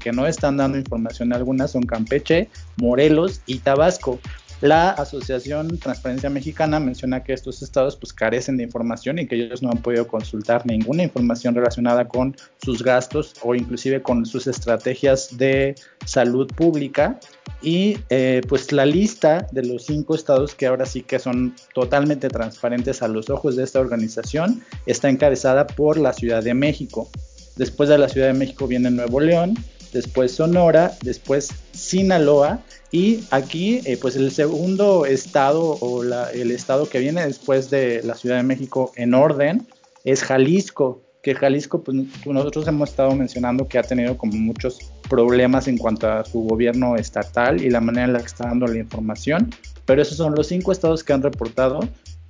que 0.00 0.10
no 0.10 0.26
están 0.26 0.56
dando 0.56 0.76
información 0.76 1.32
alguna 1.32 1.68
son 1.68 1.84
Campeche, 1.84 2.50
Morelos 2.76 3.40
y 3.46 3.58
Tabasco. 3.60 4.18
La 4.60 4.90
Asociación 4.90 5.78
Transparencia 5.78 6.28
Mexicana 6.28 6.78
menciona 6.80 7.24
que 7.24 7.32
estos 7.32 7.62
estados 7.62 7.96
pues 7.96 8.12
carecen 8.12 8.58
de 8.58 8.64
información 8.64 9.18
y 9.18 9.26
que 9.26 9.36
ellos 9.36 9.62
no 9.62 9.70
han 9.70 9.78
podido 9.78 10.06
consultar 10.06 10.66
ninguna 10.66 11.02
información 11.02 11.54
relacionada 11.54 12.06
con 12.06 12.36
sus 12.62 12.82
gastos 12.82 13.34
o 13.42 13.54
inclusive 13.54 14.02
con 14.02 14.26
sus 14.26 14.46
estrategias 14.46 15.38
de 15.38 15.76
salud 16.04 16.46
pública 16.48 17.18
y 17.62 17.96
eh, 18.10 18.42
pues 18.48 18.70
la 18.70 18.84
lista 18.84 19.46
de 19.50 19.64
los 19.64 19.86
cinco 19.86 20.14
estados 20.14 20.54
que 20.54 20.66
ahora 20.66 20.84
sí 20.84 21.02
que 21.02 21.18
son 21.18 21.54
totalmente 21.74 22.28
transparentes 22.28 23.00
a 23.00 23.08
los 23.08 23.30
ojos 23.30 23.56
de 23.56 23.64
esta 23.64 23.80
organización 23.80 24.62
está 24.84 25.08
encabezada 25.08 25.66
por 25.66 25.96
la 25.96 26.12
Ciudad 26.12 26.42
de 26.42 26.52
México. 26.52 27.08
Después 27.56 27.88
de 27.88 27.96
la 27.96 28.10
Ciudad 28.10 28.26
de 28.26 28.34
México 28.34 28.66
viene 28.66 28.90
Nuevo 28.90 29.20
León, 29.20 29.54
después 29.94 30.32
Sonora, 30.32 30.92
después 31.02 31.50
Sinaloa 31.72 32.62
y 32.92 33.24
aquí, 33.30 33.80
eh, 33.84 33.96
pues 34.00 34.16
el 34.16 34.32
segundo 34.32 35.06
estado 35.06 35.62
o 35.62 36.02
el 36.02 36.50
estado 36.50 36.88
que 36.88 36.98
viene 36.98 37.24
después 37.24 37.70
de 37.70 38.02
la 38.02 38.14
Ciudad 38.14 38.36
de 38.36 38.42
México 38.42 38.92
en 38.96 39.14
orden 39.14 39.66
es 40.04 40.24
Jalisco, 40.24 41.02
que 41.22 41.34
Jalisco, 41.34 41.82
pues 41.82 41.96
nosotros 42.26 42.66
hemos 42.66 42.90
estado 42.90 43.14
mencionando 43.14 43.68
que 43.68 43.78
ha 43.78 43.82
tenido 43.82 44.16
como 44.16 44.32
muchos 44.32 44.78
problemas 45.08 45.68
en 45.68 45.78
cuanto 45.78 46.10
a 46.10 46.24
su 46.24 46.40
gobierno 46.40 46.96
estatal 46.96 47.62
y 47.62 47.70
la 47.70 47.80
manera 47.80 48.06
en 48.06 48.12
la 48.14 48.20
que 48.20 48.26
está 48.26 48.48
dando 48.48 48.66
la 48.66 48.78
información, 48.78 49.50
pero 49.84 50.02
esos 50.02 50.16
son 50.16 50.34
los 50.34 50.48
cinco 50.48 50.72
estados 50.72 51.04
que 51.04 51.12
han 51.12 51.22
reportado 51.22 51.80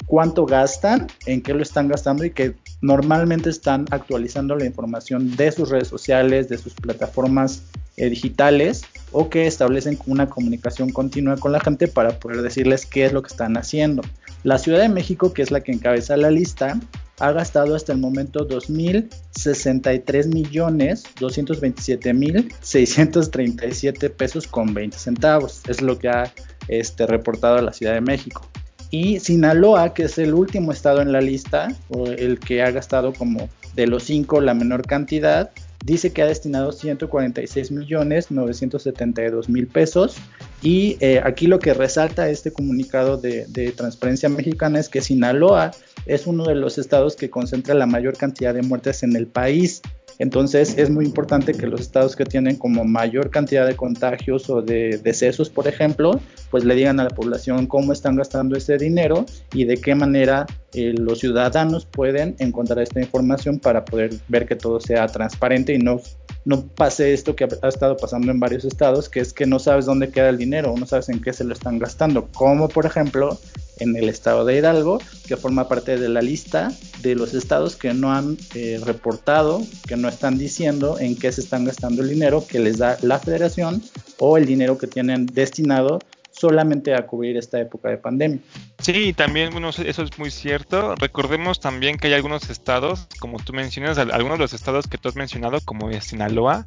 cuánto 0.07 0.45
gastan, 0.45 1.07
en 1.27 1.41
qué 1.41 1.55
lo 1.55 1.63
están 1.63 1.89
gastando 1.89 2.25
y 2.25 2.33
que 2.33 2.55
normalmente 2.83 3.49
están 3.49 3.87
actualizando 3.91 4.57
la 4.57 4.67
información 4.67 5.37
de 5.37 5.53
sus 5.53 5.71
redes 5.71 5.89
sociales, 5.89 6.49
de 6.49 6.59
sus 6.59 6.75
plataformas 6.75 7.63
eh, 7.97 8.11
digitales 8.11 8.83
o 9.13 9.29
que 9.29 9.47
establecen 9.47 9.99
una 10.07 10.29
comunicación 10.29 10.91
continua 10.91 11.37
con 11.37 11.53
la 11.53 11.61
gente 11.61 11.89
para 11.89 12.19
poder 12.19 12.43
decirles 12.43 12.87
qué 12.87 13.05
es 13.05 13.13
lo 13.13 13.23
que 13.23 13.29
están 13.29 13.57
haciendo. 13.57 14.03
La 14.43 14.59
Ciudad 14.59 14.81
de 14.81 14.89
México, 14.89 15.33
que 15.33 15.43
es 15.43 15.51
la 15.51 15.61
que 15.61 15.73
encabeza 15.73 16.17
la 16.17 16.31
lista, 16.31 16.79
ha 17.19 17.33
gastado 17.33 17.75
hasta 17.77 17.93
el 17.93 17.99
momento 17.99 18.49
2.063 18.49 20.33
millones 20.33 21.05
227 21.21 22.15
mil 22.15 22.53
637 22.61 24.11
pesos 24.11 24.47
con 24.47 24.73
20 24.73 24.97
centavos. 24.97 25.61
Es 25.69 25.83
lo 25.83 25.99
que 25.99 26.09
ha 26.09 26.33
este, 26.69 27.07
reportado 27.07 27.61
la 27.61 27.73
Ciudad 27.73 27.95
de 27.95 28.01
México. 28.01 28.49
Y 28.91 29.21
Sinaloa, 29.21 29.95
que 29.95 30.05
es 30.05 30.19
el 30.19 30.35
último 30.35 30.73
estado 30.73 31.01
en 31.01 31.13
la 31.13 31.21
lista, 31.21 31.69
o 31.91 32.07
el 32.07 32.41
que 32.41 32.63
ha 32.63 32.71
gastado 32.71 33.13
como 33.13 33.49
de 33.75 33.87
los 33.87 34.05
cinco 34.05 34.41
la 34.41 34.55
menor 34.55 34.87
cantidad, 34.87 35.51
dice 35.85 36.13
que 36.13 36.23
ha 36.23 36.27
destinado 36.27 36.73
146 36.73 37.71
millones 37.71 38.31
972 38.31 39.49
mil 39.49 39.67
pesos. 39.67 40.17
Y 40.63 40.97
eh, 41.01 41.21
aquí 41.25 41.47
lo 41.47 41.59
que 41.59 41.75
resalta 41.75 42.29
este 42.29 42.53
comunicado 42.53 43.17
de, 43.17 43.47
de, 43.47 43.73
Transparencia 43.73 44.29
Mexicana 44.29 44.79
es 44.79 44.89
que 44.89 45.01
Sinaloa 45.01 45.71
es 46.07 46.27
uno 46.27 46.45
de 46.45 46.55
los 46.55 46.79
estados 46.79 47.17
que 47.17 47.31
concentra 47.31 47.75
la 47.75 47.87
mayor 47.87 48.17
cantidad 48.17 48.53
de 48.55 48.63
muertes 48.63 49.03
en 49.03 49.17
el 49.17 49.27
país. 49.27 49.81
Entonces 50.21 50.77
es 50.77 50.91
muy 50.91 51.07
importante 51.07 51.55
que 51.55 51.67
los 51.67 51.81
estados 51.81 52.15
que 52.15 52.27
tienen 52.27 52.57
como 52.57 52.85
mayor 52.85 53.31
cantidad 53.31 53.67
de 53.67 53.75
contagios 53.75 54.51
o 54.51 54.61
de 54.61 55.01
decesos, 55.03 55.49
por 55.49 55.67
ejemplo, 55.67 56.21
pues 56.51 56.63
le 56.67 56.75
digan 56.75 57.01
a 57.01 57.05
la 57.05 57.11
población 57.11 57.67
cómo 57.67 57.93
están 57.95 58.17
gastando 58.17 58.55
ese 58.55 58.77
dinero 58.77 59.25
y 59.55 59.65
de 59.65 59.79
qué 59.79 59.95
manera 59.95 60.45
eh, 60.75 60.93
los 60.95 61.21
ciudadanos 61.21 61.87
pueden 61.87 62.37
encontrar 62.39 62.81
esta 62.81 63.01
información 63.01 63.59
para 63.59 63.87
poder 63.87 64.11
ver 64.29 64.47
que 64.47 64.57
todo 64.57 64.79
sea 64.79 65.07
transparente 65.07 65.73
y 65.73 65.79
no 65.79 66.01
no 66.45 66.67
pase 66.67 67.13
esto 67.13 67.37
que 67.37 67.45
ha 67.45 67.69
estado 67.69 67.97
pasando 67.97 68.31
en 68.31 68.41
varios 68.41 68.65
estados, 68.65 69.09
que 69.09 69.21
es 69.21 69.33
que 69.33 69.47
no 69.47 69.59
sabes 69.59 69.87
dónde 69.87 70.11
queda 70.11 70.29
el 70.29 70.39
dinero, 70.39 70.75
no 70.77 70.87
sabes 70.87 71.09
en 71.09 71.21
qué 71.21 71.33
se 71.33 71.45
lo 71.45 71.53
están 71.53 71.79
gastando, 71.79 72.29
como 72.33 72.69
por 72.69 72.87
ejemplo 72.87 73.39
en 73.79 73.97
el 73.97 74.09
estado 74.09 74.45
de 74.45 74.59
Hidalgo, 74.59 75.01
que 75.27 75.37
forma 75.37 75.69
parte 75.69 75.97
de 75.97 76.09
la 76.09 76.21
lista 76.23 76.71
de 77.03 77.15
los 77.15 77.35
estados 77.35 77.77
que 77.77 77.95
no 77.95 78.13
han 78.13 78.37
eh, 78.55 78.81
reportado, 78.85 79.63
que 79.87 79.97
no 79.97 80.09
están 80.09 80.39
diciendo 80.39 80.99
en 80.99 81.17
qué 81.17 81.33
se 81.33 81.41
están 81.41 81.65
gastando 81.65 82.03
el 82.03 82.09
dinero 82.09 82.45
que 82.47 82.61
les 82.61 82.79
da 82.79 82.99
la 83.03 83.19
federación 83.19 83.83
o 84.19 84.37
el 84.37 84.47
dinero 84.47 84.77
que 84.79 84.87
tienen 84.87 85.27
destinado 85.27 85.99
solamente 86.41 86.95
a 86.95 87.07
cubrir 87.07 87.37
esta 87.37 87.61
época 87.61 87.91
de 87.91 87.99
pandemia. 87.99 88.41
Sí, 88.79 89.13
también, 89.13 89.51
bueno, 89.51 89.69
eso 89.69 90.03
es 90.03 90.19
muy 90.19 90.31
cierto. 90.31 90.95
Recordemos 90.95 91.61
también 91.61 91.99
que 91.99 92.07
hay 92.07 92.15
algunos 92.15 92.49
estados, 92.49 93.07
como 93.19 93.39
tú 93.39 93.53
mencionas, 93.53 93.99
algunos 93.99 94.39
de 94.39 94.45
los 94.45 94.55
estados 94.55 94.87
que 94.87 94.97
tú 94.97 95.11
has 95.11 95.17
mencionado, 95.17 95.61
como 95.63 95.93
Sinaloa, 96.01 96.67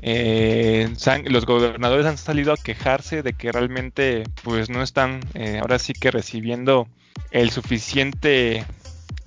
eh, 0.00 0.88
los 1.26 1.44
gobernadores 1.44 2.06
han 2.06 2.16
salido 2.16 2.52
a 2.52 2.56
quejarse 2.56 3.22
de 3.22 3.34
que 3.34 3.52
realmente, 3.52 4.24
pues, 4.42 4.70
no 4.70 4.82
están 4.82 5.20
eh, 5.34 5.58
ahora 5.60 5.78
sí 5.78 5.92
que 5.92 6.10
recibiendo 6.10 6.88
el 7.30 7.50
suficiente 7.50 8.64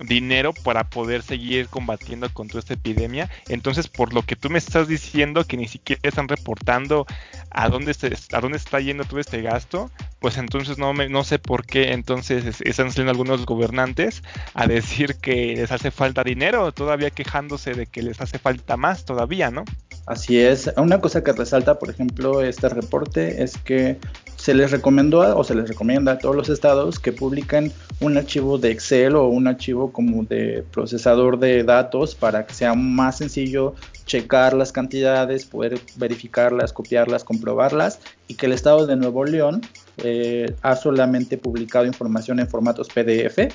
dinero 0.00 0.52
para 0.52 0.84
poder 0.84 1.22
seguir 1.22 1.68
combatiendo 1.68 2.32
con 2.32 2.48
toda 2.48 2.60
esta 2.60 2.74
epidemia. 2.74 3.30
Entonces, 3.48 3.88
por 3.88 4.12
lo 4.12 4.22
que 4.22 4.36
tú 4.36 4.50
me 4.50 4.58
estás 4.58 4.88
diciendo 4.88 5.44
que 5.44 5.56
ni 5.56 5.68
siquiera 5.68 6.00
están 6.02 6.28
reportando 6.28 7.06
a 7.50 7.68
dónde, 7.68 7.94
se, 7.94 8.12
a 8.32 8.40
dónde 8.40 8.58
está 8.58 8.80
yendo 8.80 9.04
todo 9.04 9.20
este 9.20 9.42
gasto, 9.42 9.90
pues 10.20 10.36
entonces 10.36 10.78
no, 10.78 10.92
me, 10.94 11.08
no 11.08 11.24
sé 11.24 11.38
por 11.38 11.64
qué 11.64 11.92
entonces 11.92 12.60
están 12.60 12.90
saliendo 12.90 13.12
algunos 13.12 13.46
gobernantes 13.46 14.22
a 14.54 14.66
decir 14.66 15.16
que 15.16 15.54
les 15.56 15.70
hace 15.70 15.90
falta 15.90 16.24
dinero, 16.24 16.72
todavía 16.72 17.10
quejándose 17.10 17.74
de 17.74 17.86
que 17.86 18.02
les 18.02 18.20
hace 18.20 18.38
falta 18.38 18.76
más 18.76 19.04
todavía, 19.04 19.50
¿no? 19.50 19.64
Así 20.06 20.38
es. 20.38 20.72
Una 20.78 21.00
cosa 21.02 21.22
que 21.22 21.32
resalta, 21.32 21.78
por 21.78 21.90
ejemplo, 21.90 22.42
este 22.42 22.70
reporte 22.70 23.42
es 23.42 23.58
que 23.58 23.98
se 24.36 24.54
les 24.54 24.70
recomendó 24.70 25.36
o 25.36 25.44
se 25.44 25.54
les 25.54 25.68
recomienda 25.68 26.12
a 26.12 26.18
todos 26.18 26.34
los 26.34 26.48
estados 26.48 26.98
que 26.98 27.12
publiquen 27.12 27.72
un 28.00 28.16
archivo 28.16 28.56
de 28.56 28.70
Excel 28.70 29.16
o 29.16 29.26
un 29.26 29.48
archivo 29.48 29.92
como 29.92 30.24
de 30.24 30.64
procesador 30.72 31.38
de 31.38 31.62
datos 31.62 32.14
para 32.14 32.46
que 32.46 32.54
sea 32.54 32.74
más 32.74 33.18
sencillo 33.18 33.74
checar 34.06 34.54
las 34.54 34.72
cantidades, 34.72 35.44
poder 35.44 35.78
verificarlas, 35.96 36.72
copiarlas, 36.72 37.22
comprobarlas 37.22 38.00
y 38.28 38.34
que 38.36 38.46
el 38.46 38.52
estado 38.52 38.86
de 38.86 38.96
Nuevo 38.96 39.24
León 39.24 39.60
eh, 40.02 40.54
ha 40.62 40.76
solamente 40.76 41.38
publicado 41.38 41.86
información 41.86 42.40
en 42.40 42.48
formatos 42.48 42.88
PDF 42.88 43.52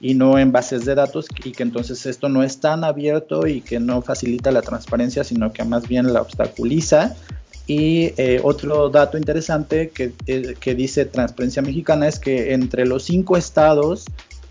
y 0.00 0.14
no 0.14 0.38
en 0.38 0.52
bases 0.52 0.84
de 0.84 0.94
datos 0.94 1.26
y 1.44 1.52
que 1.52 1.62
entonces 1.62 2.04
esto 2.06 2.28
no 2.28 2.42
es 2.42 2.60
tan 2.60 2.84
abierto 2.84 3.46
y 3.46 3.60
que 3.60 3.80
no 3.80 4.02
facilita 4.02 4.50
la 4.50 4.62
transparencia, 4.62 5.24
sino 5.24 5.52
que 5.52 5.64
más 5.64 5.88
bien 5.88 6.12
la 6.12 6.20
obstaculiza. 6.20 7.14
Y 7.66 8.12
eh, 8.16 8.40
otro 8.44 8.90
dato 8.90 9.18
interesante 9.18 9.88
que, 9.88 10.12
eh, 10.26 10.54
que 10.60 10.74
dice 10.74 11.04
Transparencia 11.04 11.62
Mexicana 11.62 12.06
es 12.06 12.20
que 12.20 12.52
entre 12.52 12.86
los 12.86 13.02
cinco 13.04 13.36
estados 13.36 14.04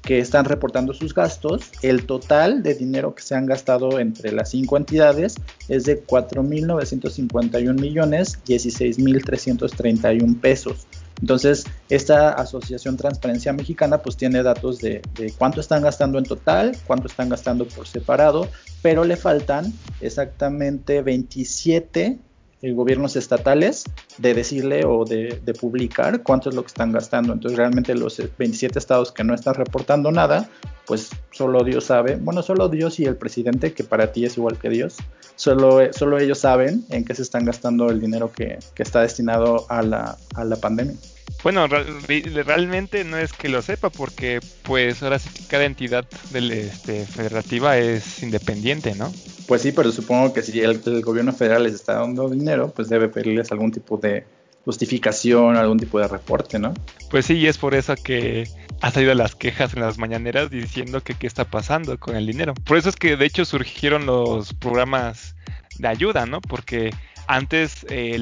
que 0.06 0.20
están 0.20 0.46
reportando 0.46 0.94
sus 0.94 1.14
gastos, 1.14 1.72
el 1.82 2.06
total 2.06 2.62
de 2.62 2.76
dinero 2.76 3.16
que 3.16 3.24
se 3.24 3.36
han 3.36 3.46
gastado 3.48 4.00
entre 4.00 4.32
las 4.32 4.52
cinco 4.52 4.78
entidades 4.78 5.36
es 5.68 5.86
de 5.86 6.06
4.951 6.06 7.74
millones 7.80 8.40
16.331 8.46 10.40
pesos. 10.40 10.86
Entonces, 11.22 11.66
esta 11.90 12.32
Asociación 12.32 12.98
Transparencia 12.98 13.54
Mexicana 13.54 14.00
pues 14.00 14.18
tiene 14.18 14.44
datos 14.44 14.80
de, 14.80 15.02
cuánto 15.38 15.62
están 15.62 15.84
gastando 15.84 16.18
en 16.18 16.26
total, 16.26 16.78
cuánto 16.86 17.08
están 17.08 17.30
gastando 17.30 17.66
por 17.68 17.88
separado, 17.88 18.50
pero 18.82 19.04
le 19.04 19.16
faltan 19.16 19.74
exactamente 20.02 21.02
27 21.02 22.20
eh, 22.62 22.72
gobiernos 22.72 23.16
estatales 23.16 23.86
de 24.18 24.34
decirle 24.34 24.86
o 24.86 25.06
de, 25.06 25.42
de, 25.44 25.54
publicar 25.54 26.24
cuánto 26.24 26.50
es 26.50 26.56
lo 26.56 26.64
que 26.64 26.68
están 26.68 26.92
gastando. 26.92 27.34
Entonces 27.34 27.58
realmente 27.58 27.96
los 27.96 28.22
27 28.38 28.78
estados 28.78 29.12
que 29.12 29.24
no 29.24 29.34
están 29.34 29.56
reportando 29.56 30.12
nada, 30.12 30.50
pues 30.86 31.10
solo 31.32 31.64
Dios 31.64 31.86
sabe, 31.86 32.16
bueno, 32.16 32.42
solo 32.42 32.70
Dios 32.70 33.00
y 33.00 33.06
el 33.06 33.16
presidente, 33.16 33.74
que 33.74 33.84
para 33.84 34.12
ti 34.12 34.26
es 34.26 34.38
igual 34.38 34.58
que 34.58 34.70
Dios, 34.70 34.98
solo, 35.36 35.82
solo 35.94 36.20
ellos 36.20 36.40
saben 36.40 36.86
en 36.90 37.06
qué 37.06 37.16
se 37.16 37.22
están 37.22 37.46
gastando 37.46 37.90
el 37.90 38.00
dinero 38.00 38.32
que, 38.32 38.60
que 38.74 38.84
está 38.84 39.02
destinado 39.02 39.66
a 39.70 39.82
la, 39.82 40.18
a 40.36 40.44
la 40.44 40.56
pandemia. 40.56 40.96
Bueno, 41.44 41.68
realmente 41.68 43.04
no 43.04 43.18
es 43.18 43.32
que 43.32 43.50
lo 43.50 43.62
sepa 43.62 43.90
porque 43.92 44.40
pues 44.64 45.04
ahora 45.04 45.20
sí 45.20 45.30
que 45.30 45.44
cada 45.48 45.66
entidad 45.66 46.06
del, 46.32 46.52
este, 46.52 47.06
federativa 47.06 47.78
es 47.78 48.24
independiente, 48.24 48.96
¿no? 48.96 49.14
Pues 49.48 49.62
sí, 49.62 49.72
pero 49.72 49.92
supongo 49.92 50.34
que 50.34 50.42
si 50.42 50.60
el, 50.60 50.82
el, 50.84 51.02
gobierno 51.04 51.34
federal 51.34 51.64
les 51.64 51.76
está 51.76 52.00
dando 52.00 52.30
dinero, 52.30 52.72
pues 52.76 52.90
debe 52.90 53.10
pedirles 53.10 53.52
algún 53.52 53.72
tipo 53.72 53.98
de 53.98 54.26
justificación, 54.66 55.56
algún 55.56 55.80
tipo 55.80 56.00
de 56.00 56.08
reporte, 56.08 56.58
¿no? 56.58 56.74
Pues 57.12 57.28
sí, 57.28 57.36
y 57.36 57.48
es 57.48 57.58
por 57.58 57.76
eso 57.76 57.96
que 57.96 58.50
ha 58.82 58.92
salido 58.92 59.14
las 59.14 59.36
quejas 59.36 59.74
en 59.76 59.82
las 59.82 60.00
mañaneras 60.00 60.50
diciendo 60.50 61.02
que 61.02 61.14
qué 61.14 61.28
está 61.28 61.46
pasando 61.46 61.98
con 62.00 62.16
el 62.16 62.26
dinero. 62.26 62.56
Por 62.56 62.78
eso 62.78 62.90
es 62.90 62.96
que 62.96 63.16
de 63.16 63.26
hecho 63.26 63.46
surgieron 63.46 64.08
los 64.08 64.54
programas 64.56 65.36
de 65.78 65.88
ayuda, 65.88 66.26
¿no? 66.26 66.42
Porque 66.42 66.92
antes 67.28 67.86
eh, 67.90 68.16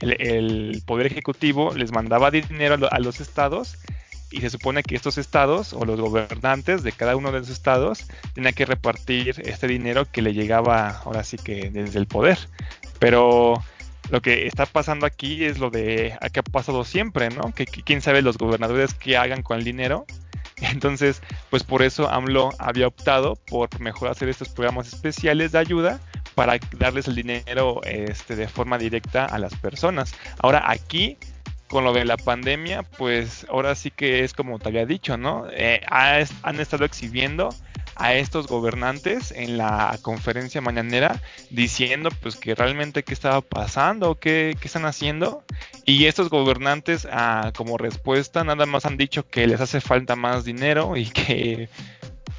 el, 0.00 0.82
Poder 0.86 1.06
Ejecutivo 1.06 1.72
les 1.74 1.92
mandaba 1.92 2.30
dinero 2.30 2.88
a, 2.90 2.98
los 3.00 3.20
estados 3.20 3.78
y 4.30 4.40
se 4.40 4.50
supone 4.50 4.82
que 4.82 4.96
estos 4.96 5.16
estados 5.16 5.72
o 5.72 5.84
los 5.84 6.00
gobernantes 6.00 6.82
de 6.82 6.92
cada 6.92 7.16
uno 7.16 7.32
de 7.32 7.40
los 7.40 7.48
estados 7.48 8.06
tenían 8.34 8.54
que 8.54 8.66
repartir 8.66 9.42
este 9.44 9.66
dinero 9.66 10.06
que 10.10 10.22
le 10.22 10.34
llegaba 10.34 11.00
ahora 11.04 11.24
sí 11.24 11.36
que 11.38 11.70
desde 11.70 11.98
el 11.98 12.06
poder. 12.06 12.38
Pero 12.98 13.62
lo 14.10 14.20
que 14.20 14.46
está 14.46 14.66
pasando 14.66 15.06
aquí 15.06 15.44
es 15.44 15.58
lo 15.58 15.70
de 15.70 16.16
que 16.32 16.40
ha 16.40 16.42
pasado 16.42 16.84
siempre, 16.84 17.30
¿no? 17.30 17.52
Que, 17.54 17.64
quién 17.66 18.02
sabe 18.02 18.22
los 18.22 18.38
gobernadores 18.38 18.94
qué 18.94 19.16
hagan 19.16 19.42
con 19.42 19.58
el 19.58 19.64
dinero. 19.64 20.06
Entonces, 20.56 21.22
pues 21.50 21.64
por 21.64 21.82
eso 21.82 22.08
AMLO 22.08 22.50
había 22.58 22.86
optado 22.86 23.36
por 23.46 23.80
mejor 23.80 24.10
hacer 24.10 24.28
estos 24.28 24.48
programas 24.48 24.88
especiales 24.88 25.52
de 25.52 25.58
ayuda 25.58 26.00
para 26.34 26.58
darles 26.78 27.08
el 27.08 27.16
dinero 27.16 27.80
este, 27.84 28.36
de 28.36 28.48
forma 28.48 28.78
directa 28.78 29.26
a 29.26 29.38
las 29.38 29.54
personas. 29.56 30.14
Ahora 30.38 30.70
aquí 30.70 31.16
con 31.68 31.84
lo 31.84 31.94
de 31.94 32.04
la 32.04 32.18
pandemia, 32.18 32.82
pues 32.82 33.46
ahora 33.48 33.74
sí 33.74 33.90
que 33.90 34.24
es 34.24 34.34
como 34.34 34.58
te 34.58 34.68
había 34.68 34.84
dicho, 34.84 35.16
¿no? 35.16 35.46
Eh, 35.50 35.80
han 35.88 36.60
estado 36.60 36.84
exhibiendo 36.84 37.48
a 38.02 38.14
estos 38.14 38.48
gobernantes 38.48 39.30
en 39.30 39.56
la 39.56 39.96
conferencia 40.02 40.60
mañanera 40.60 41.22
diciendo 41.50 42.10
pues 42.20 42.34
que 42.34 42.56
realmente 42.56 43.04
qué 43.04 43.14
estaba 43.14 43.40
pasando, 43.42 44.16
qué, 44.16 44.56
qué 44.60 44.66
están 44.66 44.86
haciendo 44.86 45.44
y 45.84 46.06
estos 46.06 46.28
gobernantes 46.28 47.06
ah, 47.12 47.52
como 47.56 47.78
respuesta 47.78 48.42
nada 48.42 48.66
más 48.66 48.86
han 48.86 48.96
dicho 48.96 49.28
que 49.28 49.46
les 49.46 49.60
hace 49.60 49.80
falta 49.80 50.16
más 50.16 50.44
dinero 50.44 50.96
y 50.96 51.06
que 51.10 51.68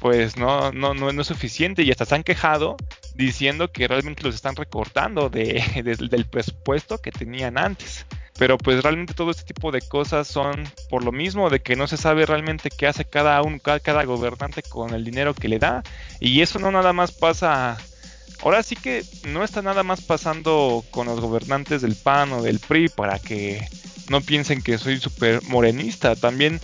pues 0.00 0.36
no, 0.36 0.70
no, 0.70 0.92
no, 0.92 1.08
es 1.08 1.26
suficiente 1.26 1.82
y 1.82 1.90
hasta 1.90 2.04
se 2.04 2.14
han 2.14 2.24
quejado 2.24 2.76
diciendo 3.14 3.72
que 3.72 3.88
realmente 3.88 4.22
los 4.22 4.34
están 4.34 4.56
recortando 4.56 5.30
de, 5.30 5.64
del 6.10 6.26
presupuesto 6.26 6.98
que 6.98 7.10
tenían 7.10 7.56
antes. 7.56 8.04
Pero 8.36 8.58
pues 8.58 8.82
realmente 8.82 9.14
todo 9.14 9.30
este 9.30 9.44
tipo 9.44 9.70
de 9.70 9.80
cosas 9.80 10.26
son 10.26 10.64
por 10.90 11.04
lo 11.04 11.12
mismo 11.12 11.50
de 11.50 11.60
que 11.60 11.76
no 11.76 11.86
se 11.86 11.96
sabe 11.96 12.26
realmente 12.26 12.68
qué 12.68 12.86
hace 12.86 13.04
cada, 13.04 13.40
un, 13.42 13.60
cada, 13.60 14.04
gobernante 14.04 14.62
con 14.62 14.92
el 14.92 15.04
dinero 15.04 15.34
que 15.34 15.48
le 15.48 15.58
da. 15.58 15.82
Y 16.18 16.40
eso 16.40 16.58
no 16.58 16.72
nada 16.72 16.92
más 16.92 17.12
pasa 17.12 17.78
ahora 18.42 18.62
sí 18.62 18.76
que 18.76 19.04
no 19.28 19.44
está 19.44 19.62
nada 19.62 19.82
más 19.82 20.02
pasando 20.02 20.84
con 20.90 21.06
los 21.06 21.20
gobernantes 21.20 21.82
del 21.82 21.94
PAN 21.94 22.32
o 22.32 22.42
del 22.42 22.58
PRI 22.58 22.88
para 22.88 23.18
que 23.18 23.66
no 24.08 24.20
piensen 24.20 24.62
que 24.62 24.78
soy 24.78 24.98
súper 24.98 25.42
morenista. 25.44 26.16
También, 26.16 26.60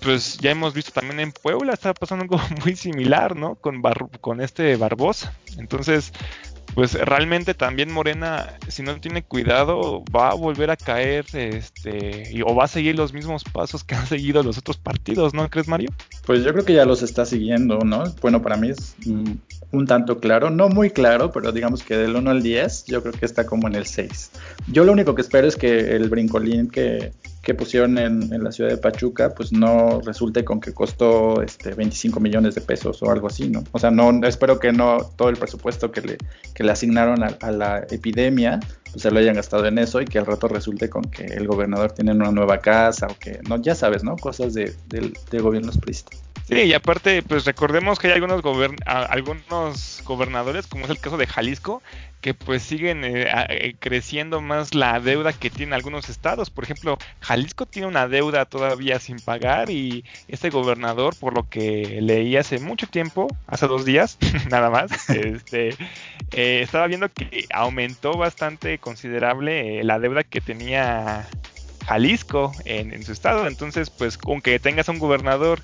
pues 0.00 0.38
ya 0.38 0.50
hemos 0.50 0.74
visto 0.74 0.92
también 0.92 1.20
en 1.20 1.32
Puebla, 1.32 1.74
está 1.74 1.92
pasando 1.92 2.22
algo 2.22 2.40
muy 2.64 2.76
similar, 2.76 3.36
¿no? 3.36 3.56
Con, 3.56 3.82
con 4.20 4.40
este 4.40 4.76
Barbosa. 4.76 5.34
Entonces, 5.58 6.12
pues 6.78 6.94
realmente 6.94 7.54
también 7.54 7.90
Morena, 7.90 8.56
si 8.68 8.84
no 8.84 9.00
tiene 9.00 9.24
cuidado, 9.24 10.04
va 10.14 10.30
a 10.30 10.34
volver 10.34 10.70
a 10.70 10.76
caer, 10.76 11.26
este, 11.32 12.40
o 12.46 12.54
va 12.54 12.66
a 12.66 12.68
seguir 12.68 12.94
los 12.94 13.12
mismos 13.12 13.42
pasos 13.42 13.82
que 13.82 13.96
han 13.96 14.06
seguido 14.06 14.44
los 14.44 14.58
otros 14.58 14.76
partidos, 14.76 15.34
¿no 15.34 15.50
crees, 15.50 15.66
Mario? 15.66 15.90
Pues 16.24 16.44
yo 16.44 16.52
creo 16.52 16.64
que 16.64 16.74
ya 16.74 16.84
los 16.84 17.02
está 17.02 17.26
siguiendo, 17.26 17.80
¿no? 17.80 18.04
Bueno, 18.22 18.42
para 18.42 18.56
mí 18.56 18.68
es 18.68 18.94
mm, 19.04 19.32
un 19.72 19.86
tanto 19.88 20.20
claro, 20.20 20.50
no 20.50 20.68
muy 20.68 20.90
claro, 20.90 21.32
pero 21.32 21.50
digamos 21.50 21.82
que 21.82 21.96
del 21.96 22.14
1 22.14 22.30
al 22.30 22.44
10, 22.44 22.84
yo 22.84 23.02
creo 23.02 23.12
que 23.12 23.26
está 23.26 23.44
como 23.44 23.66
en 23.66 23.74
el 23.74 23.84
6. 23.84 24.30
Yo 24.68 24.84
lo 24.84 24.92
único 24.92 25.16
que 25.16 25.22
espero 25.22 25.48
es 25.48 25.56
que 25.56 25.96
el 25.96 26.08
brincolín 26.08 26.70
que, 26.70 27.10
que 27.48 27.54
pusieron 27.54 27.96
en, 27.96 28.44
la 28.44 28.52
ciudad 28.52 28.68
de 28.68 28.76
Pachuca, 28.76 29.32
pues 29.34 29.54
no 29.54 30.02
resulte 30.02 30.44
con 30.44 30.60
que 30.60 30.74
costó 30.74 31.40
este 31.40 31.72
25 31.72 32.20
millones 32.20 32.54
de 32.54 32.60
pesos 32.60 33.02
o 33.02 33.10
algo 33.10 33.28
así, 33.28 33.48
¿no? 33.48 33.64
O 33.72 33.78
sea, 33.78 33.90
no 33.90 34.10
espero 34.26 34.58
que 34.58 34.70
no 34.70 34.98
todo 35.16 35.30
el 35.30 35.38
presupuesto 35.38 35.90
que 35.90 36.02
le, 36.02 36.18
que 36.54 36.62
le 36.62 36.72
asignaron 36.72 37.24
a, 37.24 37.50
la 37.50 37.86
epidemia 37.88 38.60
pues 38.92 39.00
se 39.00 39.10
lo 39.10 39.18
hayan 39.18 39.36
gastado 39.36 39.64
en 39.64 39.78
eso 39.78 40.02
y 40.02 40.04
que 40.04 40.18
al 40.18 40.26
rato 40.26 40.46
resulte 40.46 40.90
con 40.90 41.04
que 41.04 41.24
el 41.24 41.46
gobernador 41.46 41.92
tiene 41.92 42.12
una 42.12 42.30
nueva 42.30 42.58
casa 42.58 43.06
o 43.06 43.18
que 43.18 43.40
no, 43.48 43.56
ya 43.62 43.74
sabes, 43.74 44.04
¿no? 44.04 44.16
Cosas 44.16 44.52
de, 44.52 44.74
de 44.90 45.38
gobiernos 45.40 45.78
pristas. 45.78 46.27
Sí, 46.48 46.62
y 46.62 46.72
aparte, 46.72 47.22
pues 47.22 47.44
recordemos 47.44 47.98
que 47.98 48.06
hay 48.06 48.14
algunos, 48.14 48.40
gobernadores, 50.02 50.66
como 50.66 50.86
es 50.86 50.90
el 50.90 50.98
caso 50.98 51.18
de 51.18 51.26
Jalisco, 51.26 51.82
que 52.22 52.32
pues 52.32 52.62
siguen 52.62 53.04
eh, 53.04 53.28
eh, 53.50 53.74
creciendo 53.78 54.40
más 54.40 54.74
la 54.74 54.98
deuda 54.98 55.34
que 55.34 55.50
tienen 55.50 55.74
algunos 55.74 56.08
estados. 56.08 56.48
Por 56.48 56.64
ejemplo, 56.64 56.96
Jalisco 57.20 57.66
tiene 57.66 57.86
una 57.86 58.08
deuda 58.08 58.46
todavía 58.46 58.98
sin 58.98 59.18
pagar 59.18 59.68
y 59.68 60.06
este 60.26 60.48
gobernador, 60.48 61.14
por 61.20 61.34
lo 61.34 61.46
que 61.50 61.98
leí 62.00 62.34
hace 62.38 62.58
mucho 62.58 62.86
tiempo, 62.86 63.28
hace 63.46 63.66
dos 63.66 63.84
días, 63.84 64.16
nada 64.50 64.70
más, 64.70 65.10
este, 65.10 65.74
eh, 66.32 66.62
estaba 66.62 66.86
viendo 66.86 67.10
que 67.12 67.44
aumentó 67.52 68.16
bastante 68.16 68.78
considerable 68.78 69.84
la 69.84 69.98
deuda 69.98 70.24
que 70.24 70.40
tenía 70.40 71.28
Jalisco 71.86 72.52
en, 72.64 72.94
en 72.94 73.04
su 73.04 73.12
estado. 73.12 73.46
Entonces, 73.46 73.90
pues 73.90 74.18
aunque 74.24 74.58
tengas 74.58 74.88
un 74.88 74.98
gobernador 74.98 75.60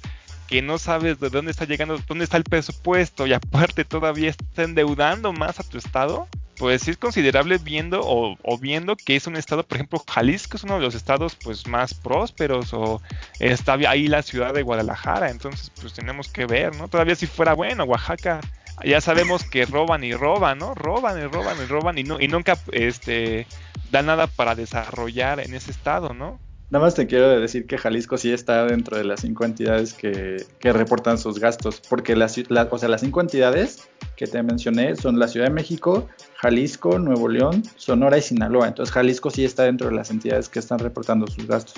que 0.48 0.62
no 0.62 0.78
sabes 0.78 1.20
de 1.20 1.30
dónde 1.30 1.50
está 1.50 1.64
llegando, 1.64 1.98
dónde 2.06 2.24
está 2.24 2.36
el 2.36 2.44
presupuesto 2.44 3.26
y 3.26 3.32
aparte 3.32 3.84
todavía 3.84 4.30
está 4.30 4.62
endeudando 4.62 5.32
más 5.32 5.60
a 5.60 5.64
tu 5.64 5.78
estado, 5.78 6.28
pues 6.56 6.82
sí 6.82 6.92
es 6.92 6.96
considerable 6.96 7.58
viendo 7.58 8.00
o, 8.02 8.58
viendo 8.58 8.96
que 8.96 9.16
es 9.16 9.26
un 9.26 9.36
estado, 9.36 9.64
por 9.64 9.76
ejemplo, 9.76 10.02
Jalisco 10.08 10.56
es 10.56 10.64
uno 10.64 10.74
de 10.74 10.80
los 10.80 10.94
estados 10.94 11.36
pues 11.42 11.66
más 11.66 11.94
prósperos 11.94 12.72
o 12.72 13.02
está 13.40 13.74
ahí 13.88 14.08
la 14.08 14.22
ciudad 14.22 14.54
de 14.54 14.62
Guadalajara, 14.62 15.30
entonces 15.30 15.70
pues 15.80 15.92
tenemos 15.94 16.28
que 16.28 16.46
ver, 16.46 16.76
¿no? 16.76 16.88
Todavía 16.88 17.16
si 17.16 17.26
fuera 17.26 17.54
bueno, 17.54 17.84
Oaxaca 17.84 18.40
ya 18.84 19.00
sabemos 19.00 19.44
que 19.44 19.66
roban 19.66 20.04
y 20.04 20.14
roban, 20.14 20.58
¿no? 20.58 20.74
Roban 20.74 21.18
y 21.18 21.26
roban 21.26 21.56
y 21.62 21.66
roban 21.66 21.98
y, 21.98 22.02
no, 22.02 22.20
y 22.20 22.28
nunca 22.28 22.58
este 22.72 23.46
da 23.90 24.02
nada 24.02 24.26
para 24.26 24.54
desarrollar 24.54 25.40
en 25.40 25.54
ese 25.54 25.70
estado, 25.70 26.14
¿no? 26.14 26.40
Nada 26.70 26.86
más 26.86 26.94
te 26.94 27.06
quiero 27.06 27.40
decir 27.40 27.66
que 27.66 27.78
Jalisco 27.78 28.16
sí 28.16 28.32
está 28.32 28.64
dentro 28.66 28.96
de 28.96 29.04
las 29.04 29.20
cinco 29.20 29.44
entidades 29.44 29.92
que, 29.92 30.44
reportan 30.60 31.18
sus 31.18 31.38
gastos, 31.38 31.80
porque 31.88 32.16
las, 32.16 32.36
o 32.70 32.78
sea, 32.78 32.88
las 32.88 33.02
cinco 33.02 33.20
entidades 33.20 33.88
que 34.16 34.26
te 34.26 34.42
mencioné 34.42 34.96
son 34.96 35.18
la 35.18 35.28
Ciudad 35.28 35.46
de 35.46 35.52
México, 35.52 36.08
Jalisco, 36.36 36.98
Nuevo 36.98 37.28
León, 37.28 37.62
Sonora 37.76 38.18
y 38.18 38.22
Sinaloa. 38.22 38.68
Entonces 38.68 38.92
Jalisco 38.92 39.30
sí 39.30 39.44
está 39.44 39.64
dentro 39.64 39.88
de 39.88 39.94
las 39.94 40.10
entidades 40.10 40.48
que 40.48 40.58
están 40.58 40.78
reportando 40.78 41.26
sus 41.26 41.46
gastos. 41.46 41.74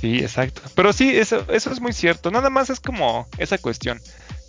Sí, 0.00 0.18
exacto. 0.18 0.62
Pero 0.74 0.92
sí, 0.92 1.16
eso, 1.16 1.44
eso 1.50 1.70
es 1.70 1.80
muy 1.80 1.92
cierto. 1.92 2.30
Nada 2.30 2.50
más 2.50 2.70
es 2.70 2.80
como 2.80 3.26
esa 3.38 3.58
cuestión 3.58 4.00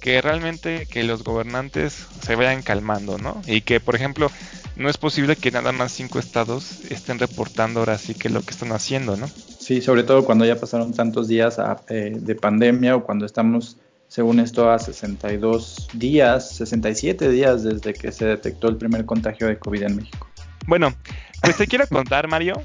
que 0.06 0.22
realmente 0.22 0.86
que 0.86 1.04
los 1.04 1.24
gobernantes 1.24 2.06
se 2.22 2.36
vayan 2.36 2.62
calmando, 2.62 3.18
¿no? 3.18 3.42
Y 3.48 3.62
que, 3.62 3.80
por 3.80 3.96
ejemplo, 3.96 4.30
no 4.76 4.90
es 4.90 4.98
posible 4.98 5.36
que 5.36 5.52
nada 5.52 5.72
más 5.72 5.92
cinco 5.94 6.20
estados 6.20 6.82
estén 6.90 7.18
reportando 7.18 7.80
ahora 7.80 7.98
sí 7.98 8.14
que 8.14 8.30
lo 8.30 8.42
que 8.42 8.52
están 8.52 8.72
haciendo, 8.72 9.18
¿no? 9.18 9.28
Sí, 9.28 9.82
sobre 9.82 10.04
todo 10.04 10.26
cuando 10.26 10.46
ya 10.46 10.60
pasaron 10.60 10.94
tantos 10.94 11.28
días 11.28 11.58
eh, 11.90 12.14
de 12.20 12.36
pandemia 12.36 12.96
o 12.96 13.04
cuando 13.04 13.26
estamos, 13.26 13.78
según 14.08 14.40
esto, 14.40 14.70
a 14.70 14.78
62 14.78 15.88
días, 15.94 16.56
67 16.58 17.30
días 17.30 17.64
desde 17.64 17.94
que 17.94 18.12
se 18.12 18.26
detectó 18.26 18.68
el 18.68 18.78
primer 18.78 19.06
contagio 19.06 19.48
de 19.48 19.58
COVID 19.58 19.84
en 19.84 19.96
México. 19.96 20.30
Bueno, 20.68 20.94
pues 21.42 21.58
te 21.58 21.66
quiero 21.68 21.88
contar, 21.88 22.28
Mario, 22.28 22.62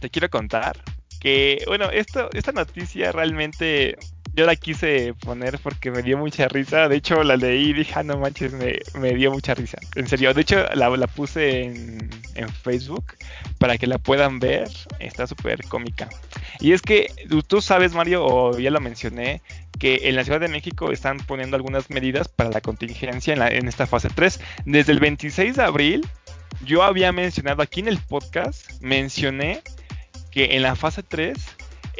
te 0.00 0.10
quiero 0.10 0.28
contar 0.28 0.76
que, 1.22 1.62
bueno, 1.68 1.88
esto, 1.88 2.28
esta 2.32 2.50
noticia 2.50 3.12
realmente 3.12 3.96
yo 4.34 4.44
la 4.44 4.56
quise 4.56 5.14
poner 5.14 5.60
porque 5.60 5.92
me 5.92 6.02
dio 6.02 6.18
mucha 6.18 6.48
risa. 6.48 6.88
De 6.88 6.96
hecho, 6.96 7.22
la 7.22 7.36
leí 7.36 7.70
y 7.70 7.72
dije, 7.74 7.92
ah, 7.94 8.02
no 8.02 8.18
manches, 8.18 8.52
me, 8.52 9.14
dio 9.14 9.30
mucha 9.30 9.54
risa. 9.54 9.78
En 9.94 10.08
serio, 10.08 10.34
de 10.34 10.40
hecho, 10.40 10.64
la, 10.74 10.90
la 10.90 11.06
puse 11.06 11.62
en, 11.62 12.10
en, 12.34 12.48
Facebook 12.48 13.14
para 13.58 13.78
que 13.78 13.86
la 13.86 13.98
puedan 13.98 14.40
ver. 14.40 14.68
Está 14.98 15.28
súper 15.28 15.64
cómica. 15.68 16.08
Y 16.58 16.72
es 16.72 16.82
que 16.82 17.06
tú 17.46 17.60
sabes, 17.60 17.94
Mario, 17.94 18.24
o 18.24 18.58
ya 18.58 18.72
lo 18.72 18.80
mencioné, 18.80 19.42
que 19.78 20.08
en 20.08 20.16
la 20.16 20.24
Ciudad 20.24 20.40
de 20.40 20.48
México 20.48 20.90
están 20.90 21.18
poniendo 21.18 21.54
algunas 21.54 21.88
medidas 21.88 22.26
para 22.26 22.50
la 22.50 22.60
contingencia 22.60 23.32
en, 23.32 23.38
la, 23.38 23.48
en 23.48 23.68
esta 23.68 23.86
fase 23.86 24.08
3. 24.12 24.40
Desde 24.64 24.90
el 24.90 24.98
26 24.98 25.54
de 25.54 25.62
abril, 25.62 26.06
yo 26.64 26.82
había 26.82 27.12
mencionado 27.12 27.62
aquí 27.62 27.78
en 27.78 27.88
el 27.88 27.98
podcast, 27.98 28.72
mencioné 28.80 29.62
que 30.32 30.56
en 30.56 30.62
la 30.62 30.74
fase 30.74 31.02
3 31.02 31.38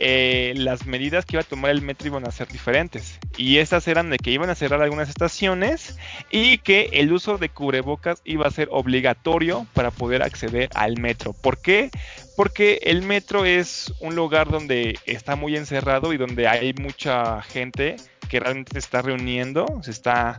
eh, 0.05 0.55
las 0.57 0.87
medidas 0.87 1.25
que 1.25 1.37
iba 1.37 1.43
a 1.43 1.47
tomar 1.47 1.71
el 1.71 1.83
metro 1.83 2.09
iban 2.09 2.27
a 2.27 2.33
ser 2.33 2.49
diferentes. 2.49 3.21
Y 3.37 3.59
esas 3.59 3.87
eran 3.87 4.11
de 4.11 4.19
que 4.19 4.31
iban 4.31 4.51
a 4.51 4.55
cerrar 4.55 4.83
algunas 4.83 5.09
estaciones 5.09 5.97
y 6.31 6.59
que 6.59 6.91
el 6.95 7.13
uso 7.13 7.39
de 7.39 7.51
cubrebocas 7.51 8.21
iba 8.25 8.47
a 8.47 8.51
ser 8.51 8.69
obligatorio 8.73 9.67
para 9.75 9.91
poder 9.91 10.23
acceder 10.23 10.71
al 10.75 10.99
metro. 10.99 11.35
¿Por 11.35 11.61
qué? 11.61 11.91
Porque 12.37 12.81
el 12.83 13.03
metro 13.03 13.45
es 13.45 13.93
un 14.01 14.17
lugar 14.17 14.51
donde 14.51 14.99
está 15.05 15.37
muy 15.37 15.57
encerrado 15.57 16.13
y 16.13 16.17
donde 16.17 16.49
hay 16.49 16.73
mucha 16.73 17.43
gente 17.43 17.97
que 18.29 18.41
realmente 18.41 18.73
se 18.73 18.79
está 18.79 19.03
reuniendo, 19.03 19.67
se 19.83 19.91
está 19.91 20.39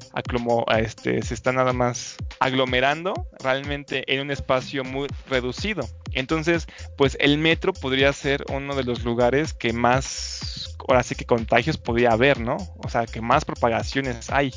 este, 0.77 1.21
se 1.21 1.33
está 1.35 1.51
nada 1.51 1.73
más 1.73 2.17
aglomerando 2.39 3.13
realmente 3.39 4.03
en 4.11 4.21
un 4.21 4.31
espacio 4.31 4.83
muy 4.83 5.07
reducido. 5.29 5.87
Entonces, 6.13 6.67
pues 6.97 7.17
el 7.19 7.37
metro 7.37 7.73
podría 7.73 8.13
ser 8.13 8.45
uno 8.51 8.75
de 8.75 8.83
los 8.83 9.03
lugares 9.03 9.53
que 9.53 9.73
más, 9.73 10.75
ahora 10.87 11.03
sí 11.03 11.15
que 11.15 11.25
contagios 11.25 11.77
podría 11.77 12.11
haber, 12.11 12.39
¿no? 12.39 12.57
O 12.77 12.89
sea, 12.89 13.05
que 13.05 13.21
más 13.21 13.45
propagaciones 13.45 14.29
hay. 14.29 14.53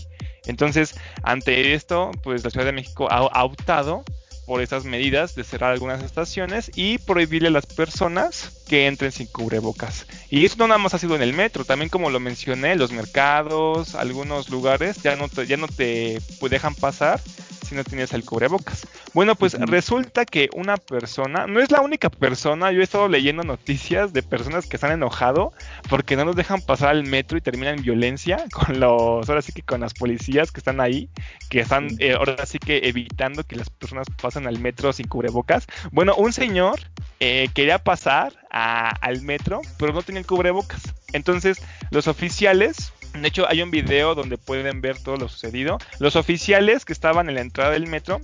Entonces, 0.47 0.95
ante 1.23 1.75
esto, 1.75 2.13
pues 2.23 2.45
la 2.45 2.51
Ciudad 2.51 2.67
de 2.67 2.73
México 2.73 3.09
ha, 3.11 3.17
ha 3.17 3.45
optado 3.45 4.05
por 4.47 4.63
esas 4.63 4.85
medidas 4.85 5.35
de 5.35 5.45
cerrar 5.45 5.73
algunas 5.73 6.03
estaciones 6.03 6.71
y 6.77 6.99
prohibirle 6.99 7.49
a 7.49 7.51
las 7.51 7.67
personas 7.67 8.65
que 8.67 8.87
entren 8.87 9.13
sin 9.13 9.27
cubrebocas. 9.27 10.07
Y 10.29 10.45
eso 10.45 10.57
no 10.59 10.67
nada 10.67 10.79
más 10.79 10.95
ha 10.95 10.99
sido 10.99 11.17
en 11.17 11.23
el 11.23 11.33
metro, 11.33 11.65
también 11.65 11.89
como 11.89 12.11
lo 12.11 12.21
mencioné, 12.21 12.77
los 12.77 12.93
mercados, 12.93 13.95
algunos 13.95 14.51
lugares 14.51 15.03
ya 15.03 15.17
no 15.17 15.29
te, 15.29 15.47
ya 15.47 15.57
no 15.57 15.69
te 15.69 16.21
dejan 16.51 16.75
pasar 16.75 17.21
si 17.67 17.75
no 17.75 17.85
tienes 17.85 18.13
el 18.13 18.25
cubrebocas. 18.25 18.87
Bueno, 19.13 19.35
pues 19.35 19.55
resulta 19.55 20.25
que 20.25 20.49
una 20.55 20.77
persona, 20.77 21.47
no 21.47 21.61
es 21.61 21.71
la 21.71 21.81
única 21.81 22.09
persona, 22.11 22.71
yo 22.71 22.81
he 22.81 22.85
estado 22.85 23.09
leyendo 23.09 23.43
noticias 23.43 24.13
de 24.13 24.23
personas 24.23 24.67
que 24.67 24.79
han 24.81 24.93
enojado 24.93 25.53
porque 25.89 26.17
no 26.17 26.25
nos 26.25 26.37
dejan 26.37 26.61
pasar 26.61 26.91
al 26.91 27.05
metro 27.05 27.37
y 27.37 27.41
terminan 27.41 27.79
en 27.79 27.83
violencia 27.83 28.45
con 28.53 28.79
los, 28.79 29.29
ahora 29.29 29.43
sí 29.43 29.53
que 29.53 29.63
con 29.63 29.81
las 29.81 29.95
policías 29.95 30.53
que 30.53 30.61
están 30.61 30.81
ahí, 30.81 31.09
que 31.51 31.61
están 31.61 31.89
eh, 31.99 32.13
ahora 32.13 32.47
sí 32.47 32.59
que 32.59 32.79
evitando 32.85 33.43
que 33.43 33.57
las 33.57 33.71
personas 33.71 34.07
pasen 34.21 34.47
al 34.47 34.59
metro 34.59 34.93
sin 34.93 35.09
cubrebocas. 35.09 35.67
Bueno, 35.91 36.15
un 36.15 36.33
señor 36.33 36.79
eh, 37.21 37.49
quería 37.55 37.79
pasar 37.79 38.33
al 38.51 39.23
metro, 39.23 39.61
pero 39.79 39.93
no 39.93 40.03
tenía 40.03 40.21
el 40.21 40.27
cubrebocas. 40.27 40.83
Entonces, 41.13 41.61
los 41.91 42.09
oficiales 42.09 42.93
de 43.23 43.29
hecho, 43.29 43.49
hay 43.49 43.63
un 43.63 43.71
video 43.71 44.15
donde 44.15 44.39
pueden 44.39 44.81
ver 44.81 44.99
todo 44.99 45.17
lo 45.17 45.29
sucedido. 45.29 45.79
Los 45.99 46.17
oficiales 46.17 46.85
que 46.85 46.93
estaban 46.93 47.29
en 47.29 47.37
la 47.37 47.41
entrada 47.41 47.71
del 47.71 47.87
metro, 47.87 48.21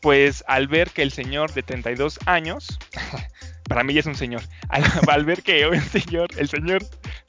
pues 0.00 0.44
al 0.46 0.68
ver 0.68 0.90
que 0.90 1.02
el 1.02 1.10
señor 1.10 1.52
de 1.54 1.62
32 1.62 2.18
años, 2.26 2.78
para 3.68 3.82
mí 3.82 3.94
ya 3.94 4.00
es 4.00 4.06
un 4.06 4.14
señor, 4.14 4.42
al, 4.68 5.24
ver 5.24 5.42
que 5.42 5.62
el 5.62 5.82
señor, 5.82 6.28
el 6.36 6.48
señor 6.48 6.84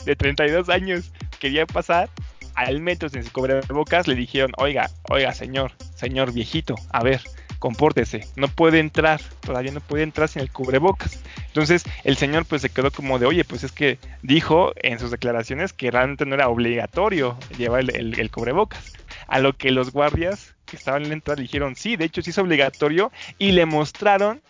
de 0.06 0.16
32 0.16 0.70
años 0.70 1.12
quería 1.40 1.66
pasar 1.66 2.10
al 2.56 2.82
metro 2.82 3.08
sin 3.08 3.24
bocas, 3.70 4.08
le 4.08 4.16
dijeron, 4.16 4.52
oiga, 4.58 4.90
oiga, 5.10 5.34
señor, 5.34 5.74
señor 5.96 6.34
viejito, 6.34 6.76
a 6.90 7.04
ver, 7.04 7.22
compórtese, 7.60 8.28
no 8.36 8.48
puede 8.48 8.80
entrar, 8.80 9.22
todavía 9.42 9.72
no 9.72 9.82
puede 9.82 10.04
entrar 10.04 10.30
sin 10.30 10.42
el 10.42 10.52
cubrebocas. 10.52 11.20
Entonces 11.48 11.84
el 12.04 12.18
señor 12.18 12.46
pues 12.46 12.62
se 12.62 12.70
quedó 12.70 12.92
como 12.92 13.20
de, 13.20 13.26
oye, 13.26 13.44
pues 13.44 13.64
es 13.64 13.72
que 13.72 14.00
dijo 14.22 14.74
en 14.78 15.00
sus 15.00 15.12
declaraciones 15.12 15.74
que 15.74 15.92
realmente 15.92 16.26
no 16.26 16.36
era 16.36 16.50
obligatorio 16.50 17.38
llevar 17.58 17.82
el, 17.82 18.32
cubrebocas. 18.32 18.94
A 19.28 19.40
lo 19.40 19.54
que 19.54 19.72
los 19.72 19.92
guardias 19.92 20.56
que 20.66 20.76
estaban 20.76 21.04
en 21.04 21.10
la 21.10 21.16
entrada 21.16 21.42
dijeron, 21.42 21.76
sí, 21.76 21.96
de 21.96 22.06
hecho 22.06 22.22
sí 22.22 22.30
es 22.30 22.38
obligatorio 22.38 23.12
y 23.38 23.52
le 23.52 23.66
mostraron 23.66 24.42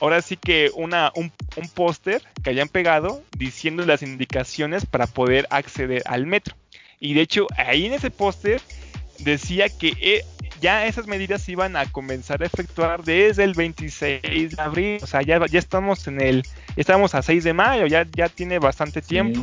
ahora 0.00 0.22
sí 0.22 0.36
que 0.36 0.70
una, 0.74 1.12
un, 1.14 1.32
un 1.56 1.68
póster 1.68 2.22
que 2.42 2.50
habían 2.50 2.68
pegado 2.68 3.22
diciendo 3.36 3.84
las 3.84 4.02
indicaciones 4.02 4.86
para 4.86 5.06
poder 5.06 5.46
acceder 5.50 6.02
al 6.06 6.26
metro. 6.26 6.56
Y 6.98 7.14
de 7.14 7.22
hecho 7.22 7.46
ahí 7.56 7.86
en 7.86 7.94
ese 7.94 8.10
póster 8.10 8.60
decía 9.18 9.68
que 9.68 9.94
eh, 10.00 10.24
ya 10.60 10.86
esas 10.86 11.06
medidas 11.06 11.48
iban 11.48 11.76
a 11.76 11.86
comenzar 11.90 12.42
a 12.42 12.46
efectuar 12.46 13.02
desde 13.02 13.44
el 13.44 13.54
26 13.54 14.56
de 14.56 14.62
abril, 14.62 14.98
o 15.02 15.06
sea, 15.06 15.22
ya, 15.22 15.44
ya 15.46 15.58
estamos 15.58 16.06
en 16.06 16.20
el, 16.20 16.46
estamos 16.76 17.14
a 17.14 17.22
6 17.22 17.44
de 17.44 17.52
mayo, 17.52 17.86
ya, 17.86 18.06
ya 18.12 18.28
tiene 18.28 18.58
bastante 18.58 19.02
tiempo. 19.02 19.40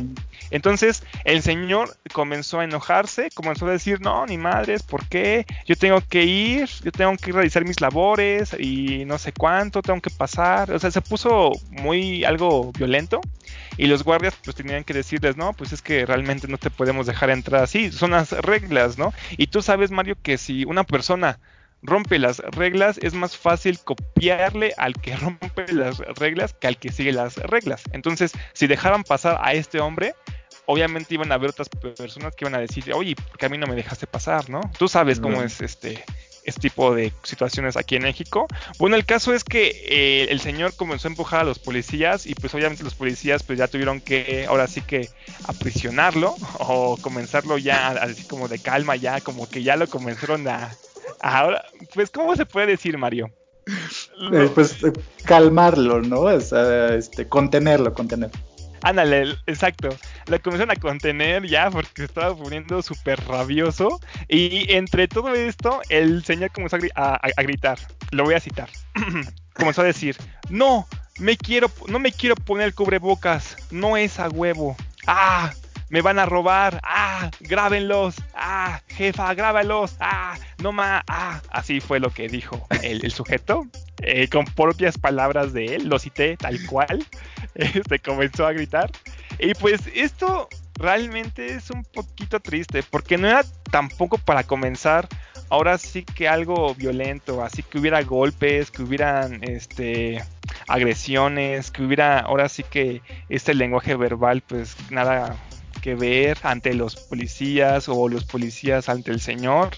Entonces 0.50 1.02
el 1.24 1.42
señor 1.42 1.96
comenzó 2.12 2.60
a 2.60 2.64
enojarse, 2.64 3.30
comenzó 3.34 3.66
a 3.66 3.72
decir, 3.72 4.00
no, 4.00 4.26
ni 4.26 4.38
madres, 4.38 4.82
¿por 4.82 5.06
qué? 5.08 5.46
Yo 5.66 5.76
tengo 5.76 6.00
que 6.00 6.24
ir, 6.24 6.68
yo 6.82 6.92
tengo 6.92 7.16
que 7.16 7.32
realizar 7.32 7.64
mis 7.64 7.80
labores 7.80 8.54
y 8.58 9.04
no 9.04 9.18
sé 9.18 9.32
cuánto 9.32 9.82
tengo 9.82 10.00
que 10.00 10.10
pasar. 10.10 10.72
O 10.72 10.78
sea, 10.78 10.90
se 10.90 11.00
puso 11.00 11.52
muy 11.70 12.24
algo 12.24 12.72
violento. 12.72 13.20
Y 13.76 13.86
los 13.86 14.02
guardias 14.02 14.34
pues 14.44 14.56
tenían 14.56 14.84
que 14.84 14.94
decirles, 14.94 15.36
no, 15.36 15.52
pues 15.52 15.72
es 15.72 15.82
que 15.82 16.06
realmente 16.06 16.48
no 16.48 16.58
te 16.58 16.70
podemos 16.70 17.06
dejar 17.06 17.30
entrar 17.30 17.62
así, 17.62 17.92
son 17.92 18.12
las 18.12 18.32
reglas, 18.32 18.98
¿no? 18.98 19.12
Y 19.36 19.48
tú 19.48 19.62
sabes, 19.62 19.90
Mario, 19.90 20.16
que 20.22 20.38
si 20.38 20.64
una 20.64 20.84
persona 20.84 21.38
rompe 21.82 22.18
las 22.18 22.38
reglas, 22.38 22.98
es 22.98 23.14
más 23.14 23.36
fácil 23.36 23.78
copiarle 23.80 24.74
al 24.78 24.94
que 24.94 25.16
rompe 25.16 25.72
las 25.72 25.98
reglas 25.98 26.54
que 26.54 26.66
al 26.66 26.78
que 26.78 26.92
sigue 26.92 27.12
las 27.12 27.36
reglas. 27.36 27.84
Entonces, 27.92 28.32
si 28.52 28.66
dejaban 28.66 29.04
pasar 29.04 29.38
a 29.40 29.52
este 29.52 29.80
hombre, 29.80 30.14
obviamente 30.66 31.14
iban 31.14 31.32
a 31.32 31.36
haber 31.36 31.50
otras 31.50 31.68
personas 31.68 32.34
que 32.34 32.44
iban 32.44 32.54
a 32.54 32.58
decir, 32.60 32.92
oye, 32.92 33.14
¿por 33.16 33.38
qué 33.38 33.46
a 33.46 33.48
mí 33.48 33.58
no 33.58 33.66
me 33.66 33.74
dejaste 33.74 34.06
pasar, 34.06 34.50
no? 34.50 34.60
Tú 34.78 34.88
sabes 34.88 35.20
cómo 35.20 35.42
es 35.42 35.60
este 35.60 36.04
este 36.48 36.62
tipo 36.62 36.94
de 36.94 37.12
situaciones 37.22 37.76
aquí 37.76 37.96
en 37.96 38.02
México. 38.02 38.46
Bueno, 38.78 38.96
el 38.96 39.04
caso 39.04 39.34
es 39.34 39.44
que 39.44 39.68
eh, 39.88 40.26
el 40.30 40.40
señor 40.40 40.74
comenzó 40.74 41.08
a 41.08 41.10
empujar 41.10 41.40
a 41.40 41.44
los 41.44 41.58
policías 41.58 42.26
y 42.26 42.34
pues 42.34 42.54
obviamente 42.54 42.84
los 42.84 42.94
policías 42.94 43.42
pues 43.42 43.58
ya 43.58 43.68
tuvieron 43.68 44.00
que 44.00 44.46
ahora 44.48 44.66
sí 44.66 44.80
que 44.80 45.08
aprisionarlo 45.46 46.34
o 46.58 46.96
comenzarlo 47.00 47.58
ya 47.58 47.88
así 47.88 48.24
como 48.24 48.48
de 48.48 48.58
calma 48.58 48.96
ya, 48.96 49.20
como 49.20 49.48
que 49.48 49.62
ya 49.62 49.76
lo 49.76 49.86
comenzaron 49.86 50.46
a, 50.48 50.70
Ahora, 51.20 51.64
pues, 51.94 52.10
¿cómo 52.10 52.36
se 52.36 52.46
puede 52.46 52.68
decir, 52.68 52.96
Mario? 52.98 53.30
Eh, 54.32 54.50
pues 54.54 54.76
calmarlo, 55.24 56.00
¿no? 56.00 56.20
O 56.20 56.40
sea, 56.40 56.94
este, 56.94 57.28
contenerlo, 57.28 57.92
contener. 57.92 58.30
Ándale, 58.82 59.36
exacto. 59.46 59.88
Lo 60.26 60.40
comenzaron 60.40 60.70
a 60.70 60.80
contener 60.80 61.46
ya 61.46 61.70
porque 61.70 62.04
estaba 62.04 62.36
poniendo 62.36 62.80
súper 62.82 63.20
rabioso. 63.26 64.00
Y 64.28 64.72
entre 64.72 65.08
todo 65.08 65.34
esto, 65.34 65.80
el 65.88 66.24
señor 66.24 66.50
comenzó 66.52 66.76
a, 66.94 67.42
gritar. 67.42 67.78
Lo 68.10 68.24
voy 68.24 68.34
a 68.34 68.40
citar. 68.40 68.68
comenzó 69.54 69.82
a 69.82 69.86
decir: 69.86 70.16
No, 70.48 70.86
me 71.18 71.36
quiero, 71.36 71.70
no 71.88 71.98
me 71.98 72.12
quiero 72.12 72.36
poner 72.36 72.74
cubrebocas. 72.74 73.56
No 73.70 73.96
es 73.96 74.18
a 74.20 74.28
huevo. 74.28 74.76
Ah, 75.06 75.52
me 75.90 76.02
van 76.02 76.18
a 76.18 76.26
robar, 76.26 76.80
ah, 76.84 77.30
grábenlos, 77.40 78.16
ah, 78.34 78.80
jefa, 78.88 79.32
grábalos, 79.34 79.96
ah, 80.00 80.36
no 80.62 80.72
más, 80.72 81.02
ah. 81.08 81.40
Así 81.50 81.80
fue 81.80 82.00
lo 82.00 82.10
que 82.10 82.28
dijo 82.28 82.66
el, 82.82 83.10
sujeto, 83.10 83.66
eh, 84.02 84.28
con 84.28 84.44
propias 84.44 84.98
palabras 84.98 85.52
de 85.52 85.76
él, 85.76 85.88
lo 85.88 85.98
cité 85.98 86.36
tal 86.36 86.58
cual, 86.66 87.04
este 87.54 87.98
comenzó 87.98 88.46
a 88.46 88.52
gritar. 88.52 88.90
Y 89.38 89.54
pues 89.54 89.80
esto 89.94 90.48
realmente 90.74 91.54
es 91.54 91.70
un 91.70 91.84
poquito 91.84 92.40
triste, 92.40 92.82
porque 92.82 93.18
no 93.18 93.28
era 93.28 93.44
tampoco 93.70 94.18
para 94.18 94.44
comenzar 94.44 95.08
ahora 95.50 95.78
sí 95.78 96.04
que 96.04 96.28
algo 96.28 96.74
violento, 96.74 97.42
así 97.42 97.62
que 97.62 97.78
hubiera 97.78 98.02
golpes, 98.02 98.70
que 98.70 98.82
hubieran 98.82 99.42
este 99.42 100.22
agresiones, 100.66 101.70
que 101.70 101.82
hubiera 101.82 102.20
ahora 102.20 102.48
sí 102.48 102.62
que 102.62 103.02
este 103.28 103.54
lenguaje 103.54 103.94
verbal 103.96 104.42
pues 104.46 104.76
nada 104.90 105.36
que 105.88 105.94
ver 105.94 106.36
ante 106.42 106.74
los 106.74 106.96
policías 106.96 107.88
o 107.88 108.10
los 108.10 108.24
policías 108.24 108.90
ante 108.90 109.10
el 109.10 109.20
señor, 109.20 109.70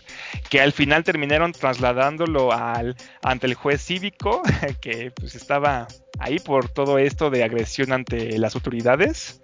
que 0.48 0.60
al 0.60 0.72
final 0.72 1.04
terminaron 1.04 1.52
trasladándolo 1.52 2.52
al, 2.52 2.96
ante 3.22 3.46
el 3.46 3.54
juez 3.54 3.80
cívico, 3.80 4.42
que 4.80 5.12
pues 5.12 5.36
estaba 5.36 5.86
ahí 6.18 6.40
por 6.40 6.68
todo 6.68 6.98
esto 6.98 7.30
de 7.30 7.44
agresión 7.44 7.92
ante 7.92 8.36
las 8.38 8.56
autoridades. 8.56 9.40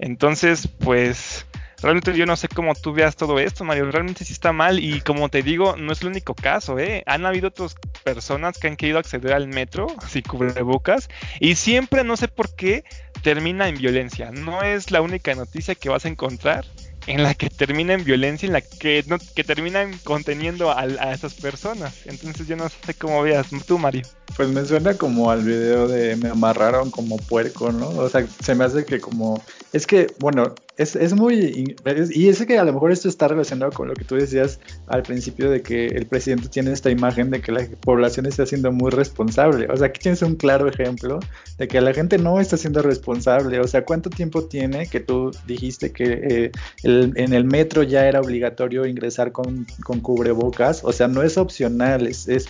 Entonces, 0.00 0.66
pues 0.66 1.46
realmente 1.82 2.16
yo 2.16 2.26
no 2.26 2.36
sé 2.36 2.48
cómo 2.48 2.74
tú 2.74 2.92
veas 2.92 3.16
todo 3.16 3.38
esto, 3.38 3.64
Mario. 3.64 3.90
Realmente 3.90 4.24
sí 4.24 4.32
está 4.32 4.52
mal 4.52 4.78
y 4.78 5.00
como 5.00 5.28
te 5.28 5.42
digo, 5.42 5.76
no 5.76 5.92
es 5.92 6.02
el 6.02 6.08
único 6.08 6.34
caso, 6.34 6.78
¿eh? 6.78 7.02
Han 7.06 7.26
habido 7.26 7.48
otras 7.48 7.74
personas 8.04 8.58
que 8.58 8.68
han 8.68 8.76
querido 8.76 8.98
acceder 8.98 9.32
al 9.32 9.48
metro 9.48 9.86
sin 10.08 10.22
cubrebocas 10.22 11.08
y 11.40 11.54
siempre, 11.54 12.04
no 12.04 12.16
sé 12.16 12.28
por 12.28 12.54
qué, 12.54 12.84
termina 13.22 13.68
en 13.68 13.76
violencia. 13.76 14.30
No 14.30 14.62
es 14.62 14.90
la 14.90 15.00
única 15.00 15.34
noticia 15.34 15.74
que 15.74 15.88
vas 15.88 16.04
a 16.04 16.08
encontrar 16.08 16.64
en 17.08 17.22
la 17.22 17.34
que 17.34 17.48
termina 17.48 17.94
en 17.94 18.04
violencia, 18.04 18.46
en 18.46 18.52
la 18.52 18.60
que, 18.60 19.02
no, 19.06 19.18
terminan 19.18 19.98
conteniendo 20.04 20.70
a, 20.70 20.80
a 20.80 21.14
esas 21.14 21.34
personas. 21.34 21.94
Entonces 22.04 22.46
yo 22.46 22.54
no 22.56 22.68
sé 22.68 22.94
cómo 22.94 23.22
veas 23.22 23.46
tú, 23.66 23.78
Mario. 23.78 24.02
Pues 24.36 24.50
me 24.50 24.64
suena 24.66 24.94
como 24.94 25.30
al 25.30 25.42
video 25.42 25.88
de 25.88 26.16
me 26.16 26.28
amarraron 26.28 26.90
como 26.90 27.16
puerco, 27.16 27.72
¿no? 27.72 27.88
O 27.88 28.08
sea, 28.10 28.26
se 28.42 28.54
me 28.54 28.64
hace 28.64 28.84
que 28.84 29.00
como... 29.00 29.42
Es 29.72 29.86
que, 29.86 30.08
bueno, 30.18 30.54
es, 30.78 30.94
es 30.94 31.12
muy... 31.12 31.76
y 32.10 32.28
es 32.28 32.46
que 32.46 32.56
a 32.56 32.64
lo 32.64 32.72
mejor 32.72 32.92
esto 32.92 33.08
está 33.08 33.26
relacionado 33.26 33.72
con 33.72 33.88
lo 33.88 33.94
que 33.94 34.04
tú 34.04 34.14
decías 34.14 34.60
al 34.86 35.02
principio 35.02 35.50
de 35.50 35.60
que 35.60 35.86
el 35.86 36.06
presidente 36.06 36.48
tiene 36.48 36.72
esta 36.72 36.88
imagen 36.88 37.30
de 37.30 37.40
que 37.40 37.50
la 37.50 37.66
población 37.80 38.26
está 38.26 38.46
siendo 38.46 38.70
muy 38.70 38.92
responsable. 38.92 39.66
O 39.70 39.76
sea, 39.76 39.88
aquí 39.88 39.98
tienes 40.00 40.22
un 40.22 40.36
claro 40.36 40.68
ejemplo 40.68 41.18
de 41.58 41.66
que 41.66 41.80
la 41.80 41.92
gente 41.92 42.16
no 42.16 42.38
está 42.38 42.56
siendo 42.56 42.80
responsable. 42.80 43.58
O 43.58 43.66
sea, 43.66 43.84
¿cuánto 43.84 44.08
tiempo 44.08 44.44
tiene 44.44 44.86
que 44.86 45.00
tú 45.00 45.32
dijiste 45.48 45.90
que 45.90 46.04
eh, 46.30 46.52
en 46.84 47.32
el 47.32 47.44
metro 47.44 47.82
ya 47.82 48.06
era 48.06 48.20
obligatorio 48.20 48.86
ingresar 48.86 49.32
con, 49.32 49.66
con 49.82 49.98
cubrebocas? 49.98 50.84
O 50.84 50.92
sea, 50.92 51.08
no 51.08 51.24
es 51.24 51.38
opcional, 51.38 52.06
es, 52.06 52.28
es, 52.28 52.46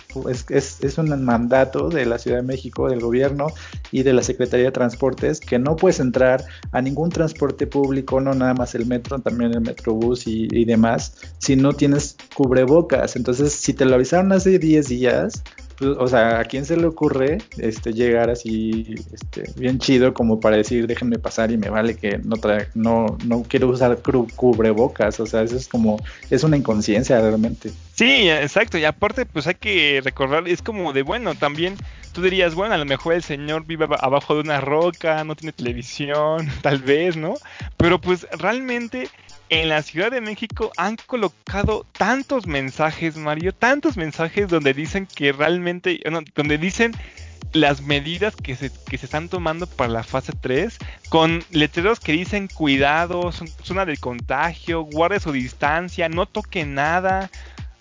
es, 0.49 0.83
es 0.83 0.97
un 0.99 1.25
mandato 1.25 1.89
de 1.89 2.05
la 2.05 2.19
Ciudad 2.19 2.37
de 2.37 2.43
México, 2.43 2.89
del 2.89 2.99
gobierno 2.99 3.47
y 3.91 4.03
de 4.03 4.13
la 4.13 4.21
Secretaría 4.21 4.67
de 4.67 4.71
Transportes 4.71 5.39
que 5.39 5.57
no 5.57 5.75
puedes 5.75 5.99
entrar 5.99 6.45
a 6.71 6.81
ningún 6.83 7.09
transporte 7.09 7.65
público 7.65 8.18
no 8.19 8.33
nada 8.33 8.53
más 8.53 8.75
el 8.75 8.85
metro, 8.85 9.19
también 9.19 9.53
el 9.53 9.61
metrobús 9.61 10.27
y, 10.27 10.47
y 10.51 10.65
demás, 10.65 11.13
si 11.39 11.55
no 11.55 11.73
tienes 11.73 12.15
cubrebocas. 12.35 13.15
Entonces, 13.15 13.53
si 13.53 13.73
te 13.73 13.85
lo 13.85 13.95
avisaron 13.95 14.31
hace 14.31 14.59
10 14.59 14.87
días, 14.87 15.43
pues, 15.79 15.91
o 15.97 16.07
sea, 16.07 16.41
¿a 16.41 16.43
quién 16.43 16.65
se 16.65 16.75
le 16.75 16.85
ocurre 16.85 17.37
este, 17.57 17.93
llegar 17.93 18.29
así 18.29 18.95
este, 19.13 19.49
bien 19.55 19.79
chido 19.79 20.13
como 20.13 20.41
para 20.41 20.57
decir 20.57 20.87
déjenme 20.87 21.19
pasar 21.19 21.51
y 21.51 21.57
me 21.57 21.69
vale 21.69 21.95
que 21.95 22.17
no, 22.17 22.35
no, 22.75 23.17
no 23.25 23.43
quiero 23.43 23.69
usar 23.69 23.97
cubrebocas? 24.01 25.21
O 25.21 25.25
sea, 25.25 25.43
eso 25.43 25.55
es 25.55 25.69
como, 25.69 25.97
es 26.29 26.43
una 26.43 26.57
inconsciencia 26.57 27.21
realmente. 27.21 27.71
Sí, 27.99 28.29
exacto, 28.29 28.77
y 28.77 28.85
aparte 28.85 29.25
pues 29.25 29.45
hay 29.45 29.55
que 29.55 29.99
recordar, 30.01 30.47
es 30.47 30.61
como 30.61 30.93
de 30.93 31.01
bueno, 31.01 31.35
también 31.35 31.75
tú 32.13 32.21
dirías, 32.21 32.55
bueno, 32.55 32.73
a 32.73 32.77
lo 32.77 32.85
mejor 32.85 33.13
el 33.13 33.23
señor 33.23 33.65
vive 33.65 33.87
abajo 33.99 34.35
de 34.35 34.39
una 34.39 34.61
roca, 34.61 35.25
no 35.25 35.35
tiene 35.35 35.51
televisión, 35.51 36.49
tal 36.61 36.79
vez, 36.79 37.17
¿no? 37.17 37.33
Pero 37.75 37.99
pues 37.99 38.25
realmente 38.31 39.09
en 39.49 39.67
la 39.67 39.81
Ciudad 39.81 40.11
de 40.11 40.21
México 40.21 40.71
han 40.77 40.95
colocado 41.07 41.85
tantos 41.91 42.47
mensajes, 42.47 43.17
Mario, 43.17 43.51
tantos 43.53 43.97
mensajes 43.97 44.47
donde 44.47 44.73
dicen 44.73 45.05
que 45.05 45.33
realmente, 45.33 45.99
donde 46.35 46.57
dicen 46.57 46.93
las 47.51 47.81
medidas 47.81 48.33
que 48.33 48.55
se, 48.55 48.71
que 48.89 48.97
se 48.97 49.07
están 49.07 49.27
tomando 49.27 49.67
para 49.67 49.91
la 49.91 50.03
fase 50.03 50.31
3, 50.39 50.77
con 51.09 51.43
letreros 51.51 51.99
que 51.99 52.13
dicen 52.13 52.47
cuidado, 52.47 53.33
zona 53.61 53.83
de 53.83 53.97
contagio, 53.97 54.83
guarde 54.83 55.19
su 55.19 55.33
distancia, 55.33 56.07
no 56.07 56.27
toque 56.27 56.63
nada. 56.63 57.29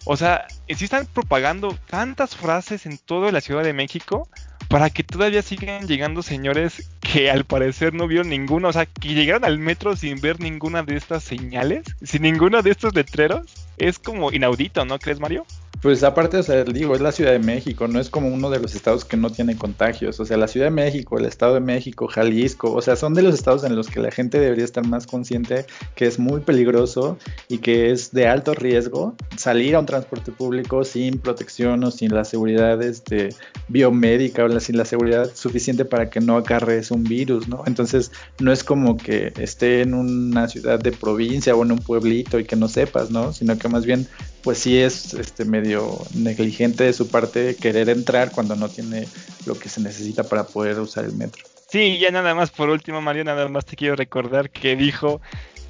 O 0.05 0.17
sea, 0.17 0.47
sí 0.69 0.85
están 0.85 1.07
propagando 1.07 1.77
tantas 1.89 2.37
frases 2.37 2.87
en 2.87 2.99
toda 2.99 3.33
la 3.33 3.41
Ciudad 3.41 3.63
de 3.63 3.73
México 3.73 4.29
para 4.69 4.91
que 4.91 5.03
todavía 5.03 5.43
sigan 5.43 5.87
llegando 5.87 6.23
señores 6.23 6.91
que 7.01 7.31
al 7.31 7.45
parecer 7.45 7.95
no 7.95 8.07
vieron 8.07 8.29
ninguna, 8.29 8.69
o 8.69 8.73
sea, 8.73 8.87
que 8.87 9.15
llegaron 9.15 9.45
al 9.45 9.59
metro 9.59 9.97
sin 9.97 10.21
ver 10.21 10.41
ninguna 10.41 10.83
de 10.83 10.97
estas 10.97 11.25
señales, 11.25 11.85
sin 12.03 12.23
ninguno 12.23 12.63
de 12.63 12.71
estos 12.71 12.95
letreros. 12.95 13.47
Es 13.79 13.99
como 13.99 14.31
inaudito, 14.33 14.85
¿no 14.85 14.99
crees, 14.99 15.21
Mario? 15.21 15.47
Pues 15.81 16.03
aparte, 16.03 16.39
o 16.39 16.43
sea, 16.43 16.65
digo, 16.65 16.97
es 16.97 17.01
la 17.01 17.13
Ciudad 17.13 17.31
de 17.31 17.39
México, 17.39 17.87
no 17.87 18.01
es 18.01 18.11
como 18.11 18.27
uno 18.27 18.51
de 18.51 18.59
los 18.59 18.75
estados 18.75 19.05
que 19.05 19.17
no 19.17 19.31
tiene 19.31 19.57
contagios. 19.57 20.19
O 20.19 20.25
sea, 20.25 20.37
la 20.37 20.49
Ciudad 20.49 20.67
de 20.67 20.73
México, 20.73 21.19
el 21.19 21.25
Estado 21.25 21.55
de 21.55 21.61
México, 21.61 22.09
Jalisco, 22.09 22.73
o 22.73 22.83
sea, 22.83 22.97
son 22.97 23.15
de 23.15 23.23
los 23.23 23.33
estados 23.33 23.63
en 23.63 23.77
los 23.77 23.89
que 23.89 24.01
la 24.01 24.11
gente 24.11 24.41
debería 24.41 24.65
estar 24.65 24.85
más 24.85 25.07
consciente 25.07 25.67
que 25.95 26.07
es 26.07 26.19
muy 26.19 26.41
peligroso 26.41 27.17
y 27.49 27.59
que 27.59 27.93
es 27.93 28.11
de 28.11 28.27
alto 28.27 28.55
riesgo 28.55 29.15
salir 29.37 29.77
a 29.77 29.81
un 29.81 29.87
transporte 29.87 30.33
público 30.33 30.83
sin 30.83 31.21
protección 31.21 31.85
o 31.85 31.93
sin 31.93 32.13
la 32.13 32.25
seguridad 32.25 32.83
este, 32.83 33.29
biomédica 33.69 34.45
o 34.45 34.61
sin 34.61 34.79
la 34.79 34.85
seguridad 34.85 35.31
suficiente 35.33 35.85
para 35.85 36.11
que 36.11 36.21
no 36.21 36.37
acarrees 36.37 36.91
un 36.91 37.05
virus, 37.05 37.47
¿no? 37.47 37.63
Entonces, 37.67 38.11
no 38.41 38.51
es 38.51 38.65
como 38.65 38.97
que 38.97 39.33
esté 39.39 39.83
en 39.83 39.95
una 39.95 40.49
ciudad 40.49 40.81
de 40.81 40.91
provincia 40.91 41.55
o 41.55 41.63
en 41.63 41.71
un 41.71 41.79
pueblito 41.79 42.41
y 42.41 42.45
que 42.45 42.57
no 42.57 42.67
sepas, 42.67 43.13
¿no? 43.13 43.33
Sino 43.33 43.57
que 43.57 43.69
más 43.69 43.87
bien 43.87 44.09
pues 44.49 44.61
sí 44.61 44.81
es 44.81 45.13
este 45.13 45.45
medio 45.45 45.99
negligente 46.15 46.85
de 46.85 46.95
su 46.95 47.11
parte 47.11 47.55
querer 47.55 47.91
entrar 47.91 48.31
cuando 48.31 48.57
no 48.57 48.71
tiene 48.71 49.07
lo 49.45 49.59
que 49.59 49.69
se 49.69 49.83
necesita 49.83 50.25
para 50.25 50.45
poder 50.45 50.81
usar 50.81 51.05
el 51.05 51.13
metro. 51.13 51.45
Sí, 51.69 51.99
ya 51.99 52.11
nada 52.11 52.35
más 52.35 52.51
por 52.51 52.71
último, 52.71 53.03
Mario, 53.03 53.25
nada 53.25 53.47
más 53.51 53.67
te 53.67 53.77
quiero 53.77 53.95
recordar 53.95 54.49
que 54.49 54.75
dijo 54.75 55.21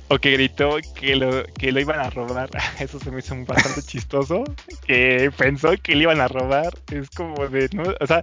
o 0.07 0.18
que 0.20 0.31
gritó 0.31 0.76
que 0.95 1.16
lo, 1.16 1.43
que 1.55 1.72
lo 1.72 1.81
iban 1.81 1.99
a 1.99 2.09
robar. 2.09 2.51
Eso 2.79 3.01
se 3.01 3.11
me 3.11 3.18
hizo 3.18 3.35
bastante 3.45 3.83
chistoso. 3.87 4.45
Que 4.87 5.33
pensó 5.37 5.72
que 5.83 5.97
le 5.97 6.03
iban 6.03 6.20
a 6.20 6.29
robar. 6.29 6.72
Es 6.93 7.11
como 7.11 7.49
de, 7.49 7.68
¿no? 7.72 7.83
O 7.99 8.07
sea, 8.07 8.22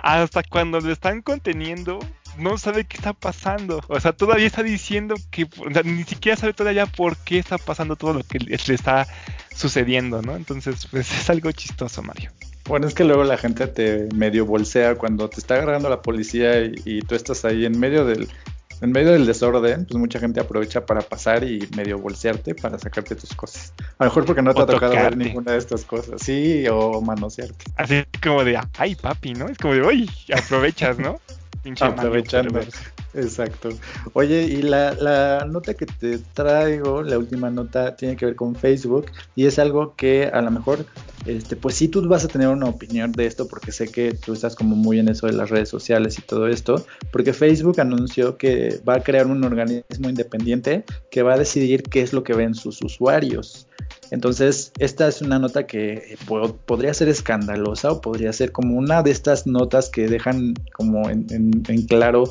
hasta 0.00 0.42
cuando 0.42 0.80
lo 0.80 0.92
están 0.92 1.22
conteniendo, 1.22 1.98
no 2.36 2.58
sabe 2.58 2.84
qué 2.84 2.98
está 2.98 3.14
pasando. 3.14 3.80
O 3.88 3.98
sea, 4.00 4.12
todavía 4.12 4.46
está 4.46 4.62
diciendo 4.62 5.14
que, 5.30 5.44
o 5.44 5.72
sea, 5.72 5.82
ni 5.82 6.04
siquiera 6.04 6.36
sabe 6.36 6.52
todavía 6.52 6.84
por 6.84 7.16
qué 7.16 7.38
está 7.38 7.56
pasando 7.56 7.96
todo 7.96 8.12
lo 8.12 8.22
que 8.22 8.38
le 8.38 8.54
está 8.54 9.06
sucediendo, 9.54 10.22
¿no? 10.22 10.36
Entonces, 10.36 10.86
pues 10.90 11.10
es 11.12 11.30
algo 11.30 11.50
chistoso, 11.52 12.02
Mario. 12.02 12.30
Bueno, 12.66 12.86
es 12.86 12.94
que 12.94 13.04
luego 13.04 13.24
la 13.24 13.36
gente 13.36 13.66
te 13.66 14.08
medio 14.14 14.46
bolsea 14.46 14.94
cuando 14.94 15.28
te 15.28 15.38
está 15.38 15.54
agarrando 15.54 15.90
la 15.90 16.00
policía 16.00 16.64
y, 16.64 17.02
tú 17.02 17.14
estás 17.14 17.44
ahí 17.44 17.66
en 17.66 17.78
medio 17.78 18.06
del, 18.06 18.26
en 18.80 18.90
medio 18.90 19.12
del 19.12 19.26
desorden, 19.26 19.84
pues 19.84 19.98
mucha 19.98 20.18
gente 20.18 20.40
aprovecha 20.40 20.86
para 20.86 21.02
pasar 21.02 21.44
y 21.44 21.68
medio 21.76 21.98
bolsearte 21.98 22.54
para 22.54 22.78
sacarte 22.78 23.16
tus 23.16 23.34
cosas. 23.34 23.74
A 23.98 24.04
lo 24.04 24.10
mejor 24.10 24.24
porque 24.24 24.40
no 24.40 24.54
te 24.54 24.62
ha 24.62 24.66
tocado 24.66 24.94
ver 24.94 25.16
ninguna 25.16 25.52
de 25.52 25.58
estas 25.58 25.84
cosas, 25.84 26.22
sí, 26.22 26.64
o 26.70 27.02
manosearte. 27.02 27.66
Así 27.76 28.02
como 28.22 28.44
de, 28.44 28.58
ay 28.78 28.94
papi, 28.94 29.34
¿no? 29.34 29.46
Es 29.48 29.58
como 29.58 29.74
de, 29.74 29.82
uy, 29.82 30.10
aprovechas, 30.34 30.98
¿no? 30.98 31.20
Aprovechando. 31.80 32.60
Exacto. 33.14 33.70
Oye, 34.12 34.42
y 34.42 34.62
la, 34.62 35.46
nota 35.48 35.74
que 35.74 35.86
te 35.86 36.18
traigo, 36.18 37.02
la 37.02 37.18
última 37.18 37.50
nota, 37.50 37.96
tiene 37.96 38.16
que 38.16 38.26
ver 38.26 38.36
con 38.36 38.54
Facebook 38.54 39.06
y 39.36 39.46
es 39.46 39.58
algo 39.58 39.94
que 39.94 40.26
a 40.26 40.42
lo 40.42 40.50
mejor, 40.50 40.84
este, 41.26 41.56
pues 41.56 41.76
sí 41.76 41.88
tú 41.88 42.06
vas 42.08 42.24
a 42.24 42.28
tener 42.28 42.48
una 42.48 42.66
opinión 42.66 43.12
de 43.12 43.26
esto 43.26 43.48
porque 43.48 43.72
sé 43.72 43.88
que 43.88 44.14
tú 44.14 44.32
estás 44.32 44.56
como 44.56 44.76
muy 44.76 44.98
en 44.98 45.08
eso 45.08 45.26
de 45.26 45.32
las 45.32 45.50
redes 45.50 45.68
sociales 45.68 46.18
y 46.18 46.22
todo 46.22 46.48
esto, 46.48 46.84
porque 47.12 47.32
Facebook 47.32 47.80
anunció 47.80 48.36
que 48.36 48.80
va 48.86 48.96
a 48.96 49.00
crear 49.00 49.26
un 49.26 49.42
organismo 49.44 50.08
independiente 50.08 50.84
que 51.10 51.22
va 51.22 51.34
a 51.34 51.38
decidir 51.38 51.84
qué 51.84 52.02
es 52.02 52.12
lo 52.12 52.24
que 52.24 52.34
ven 52.34 52.54
sus 52.54 52.82
usuarios. 52.82 53.68
Entonces, 54.10 54.72
esta 54.78 55.08
es 55.08 55.22
una 55.22 55.38
nota 55.38 55.66
que 55.66 56.16
podría 56.66 56.94
ser 56.94 57.08
escandalosa 57.08 57.92
o 57.92 58.00
podría 58.00 58.32
ser 58.32 58.52
como 58.52 58.76
una 58.76 59.02
de 59.02 59.10
estas 59.10 59.46
notas 59.46 59.88
que 59.88 60.08
dejan 60.08 60.54
como 60.72 61.08
en, 61.08 61.62
claro 61.88 62.24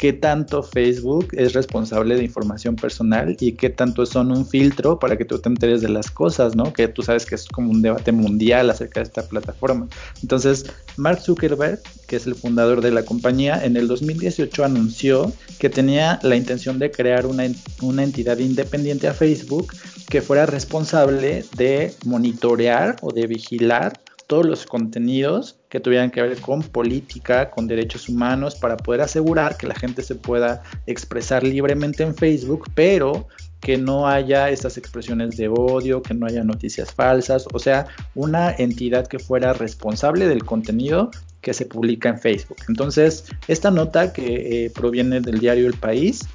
qué 0.00 0.14
tanto 0.14 0.62
Facebook 0.62 1.28
es 1.32 1.52
responsable 1.52 2.16
de 2.16 2.24
información 2.24 2.74
personal 2.74 3.36
y 3.38 3.52
qué 3.52 3.68
tanto 3.68 4.06
son 4.06 4.32
un 4.32 4.46
filtro 4.46 4.98
para 4.98 5.18
que 5.18 5.26
tú 5.26 5.38
te 5.38 5.50
enteres 5.50 5.82
de 5.82 5.90
las 5.90 6.10
cosas, 6.10 6.56
¿no? 6.56 6.72
Que 6.72 6.88
tú 6.88 7.02
sabes 7.02 7.26
que 7.26 7.34
es 7.34 7.46
como 7.46 7.70
un 7.70 7.82
debate 7.82 8.10
mundial 8.10 8.70
acerca 8.70 9.00
de 9.00 9.04
esta 9.04 9.28
plataforma. 9.28 9.88
Entonces, 10.22 10.64
Mark 10.96 11.20
Zuckerberg, 11.20 11.80
que 12.06 12.16
es 12.16 12.26
el 12.26 12.34
fundador 12.34 12.80
de 12.80 12.92
la 12.92 13.02
compañía, 13.02 13.62
en 13.62 13.76
el 13.76 13.88
2018 13.88 14.64
anunció 14.64 15.34
que 15.58 15.68
tenía 15.68 16.18
la 16.22 16.34
intención 16.34 16.78
de 16.78 16.90
crear 16.90 17.26
una, 17.26 17.44
una 17.82 18.02
entidad 18.02 18.38
independiente 18.38 19.06
a 19.06 19.12
Facebook 19.12 19.74
que 20.08 20.22
fuera 20.22 20.46
responsable 20.46 21.44
de 21.58 21.92
monitorear 22.06 22.96
o 23.02 23.12
de 23.12 23.26
vigilar 23.26 24.00
todos 24.26 24.46
los 24.46 24.64
contenidos 24.64 25.59
que 25.70 25.80
tuvieran 25.80 26.10
que 26.10 26.20
ver 26.20 26.38
con 26.40 26.62
política, 26.62 27.50
con 27.50 27.66
derechos 27.66 28.08
humanos, 28.08 28.56
para 28.56 28.76
poder 28.76 29.00
asegurar 29.00 29.56
que 29.56 29.68
la 29.68 29.74
gente 29.74 30.02
se 30.02 30.16
pueda 30.16 30.62
expresar 30.86 31.44
libremente 31.44 32.02
en 32.02 32.14
Facebook, 32.14 32.68
pero 32.74 33.28
que 33.60 33.78
no 33.78 34.08
haya 34.08 34.50
estas 34.50 34.76
expresiones 34.76 35.36
de 35.36 35.48
odio, 35.48 36.02
que 36.02 36.14
no 36.14 36.26
haya 36.26 36.42
noticias 36.42 36.92
falsas, 36.92 37.46
o 37.52 37.58
sea, 37.58 37.86
una 38.14 38.50
entidad 38.52 39.06
que 39.06 39.18
fuera 39.18 39.52
responsable 39.52 40.26
del 40.26 40.44
contenido 40.44 41.10
que 41.40 41.54
se 41.54 41.66
publica 41.66 42.08
en 42.08 42.18
Facebook. 42.18 42.58
Entonces, 42.68 43.24
esta 43.48 43.70
nota 43.70 44.12
que 44.12 44.64
eh, 44.64 44.70
proviene 44.70 45.20
del 45.20 45.38
diario 45.38 45.66
El 45.66 45.74
País 45.74 46.26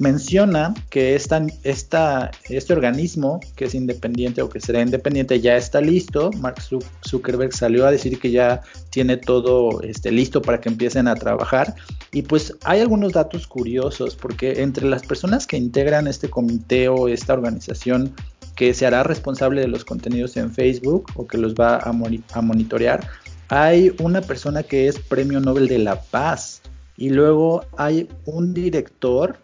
menciona 0.00 0.72
que 0.88 1.14
esta, 1.14 2.30
este 2.48 2.72
organismo 2.72 3.38
que 3.54 3.66
es 3.66 3.74
independiente 3.74 4.40
o 4.40 4.48
que 4.48 4.58
será 4.58 4.80
independiente 4.80 5.40
ya 5.40 5.58
está 5.58 5.82
listo. 5.82 6.30
Mark 6.38 6.56
Zuckerberg 7.06 7.52
salió 7.52 7.86
a 7.86 7.90
decir 7.90 8.18
que 8.18 8.30
ya 8.30 8.62
tiene 8.88 9.18
todo 9.18 9.82
este, 9.82 10.10
listo 10.10 10.40
para 10.40 10.58
que 10.58 10.70
empiecen 10.70 11.06
a 11.06 11.14
trabajar. 11.16 11.74
Y 12.12 12.22
pues 12.22 12.54
hay 12.64 12.80
algunos 12.80 13.12
datos 13.12 13.46
curiosos 13.46 14.16
porque 14.16 14.62
entre 14.62 14.88
las 14.88 15.02
personas 15.02 15.46
que 15.46 15.58
integran 15.58 16.06
este 16.06 16.30
comité 16.30 16.88
o 16.88 17.06
esta 17.06 17.34
organización 17.34 18.14
que 18.56 18.72
se 18.72 18.86
hará 18.86 19.02
responsable 19.02 19.60
de 19.60 19.68
los 19.68 19.84
contenidos 19.84 20.34
en 20.38 20.50
Facebook 20.50 21.10
o 21.14 21.26
que 21.26 21.36
los 21.36 21.54
va 21.54 21.76
a, 21.76 21.90
a 21.90 22.42
monitorear, 22.42 23.06
hay 23.48 23.94
una 24.00 24.22
persona 24.22 24.62
que 24.62 24.88
es 24.88 24.98
Premio 24.98 25.40
Nobel 25.40 25.68
de 25.68 25.78
la 25.78 26.00
Paz. 26.00 26.62
Y 26.96 27.10
luego 27.10 27.64
hay 27.76 28.08
un 28.24 28.54
director 28.54 29.38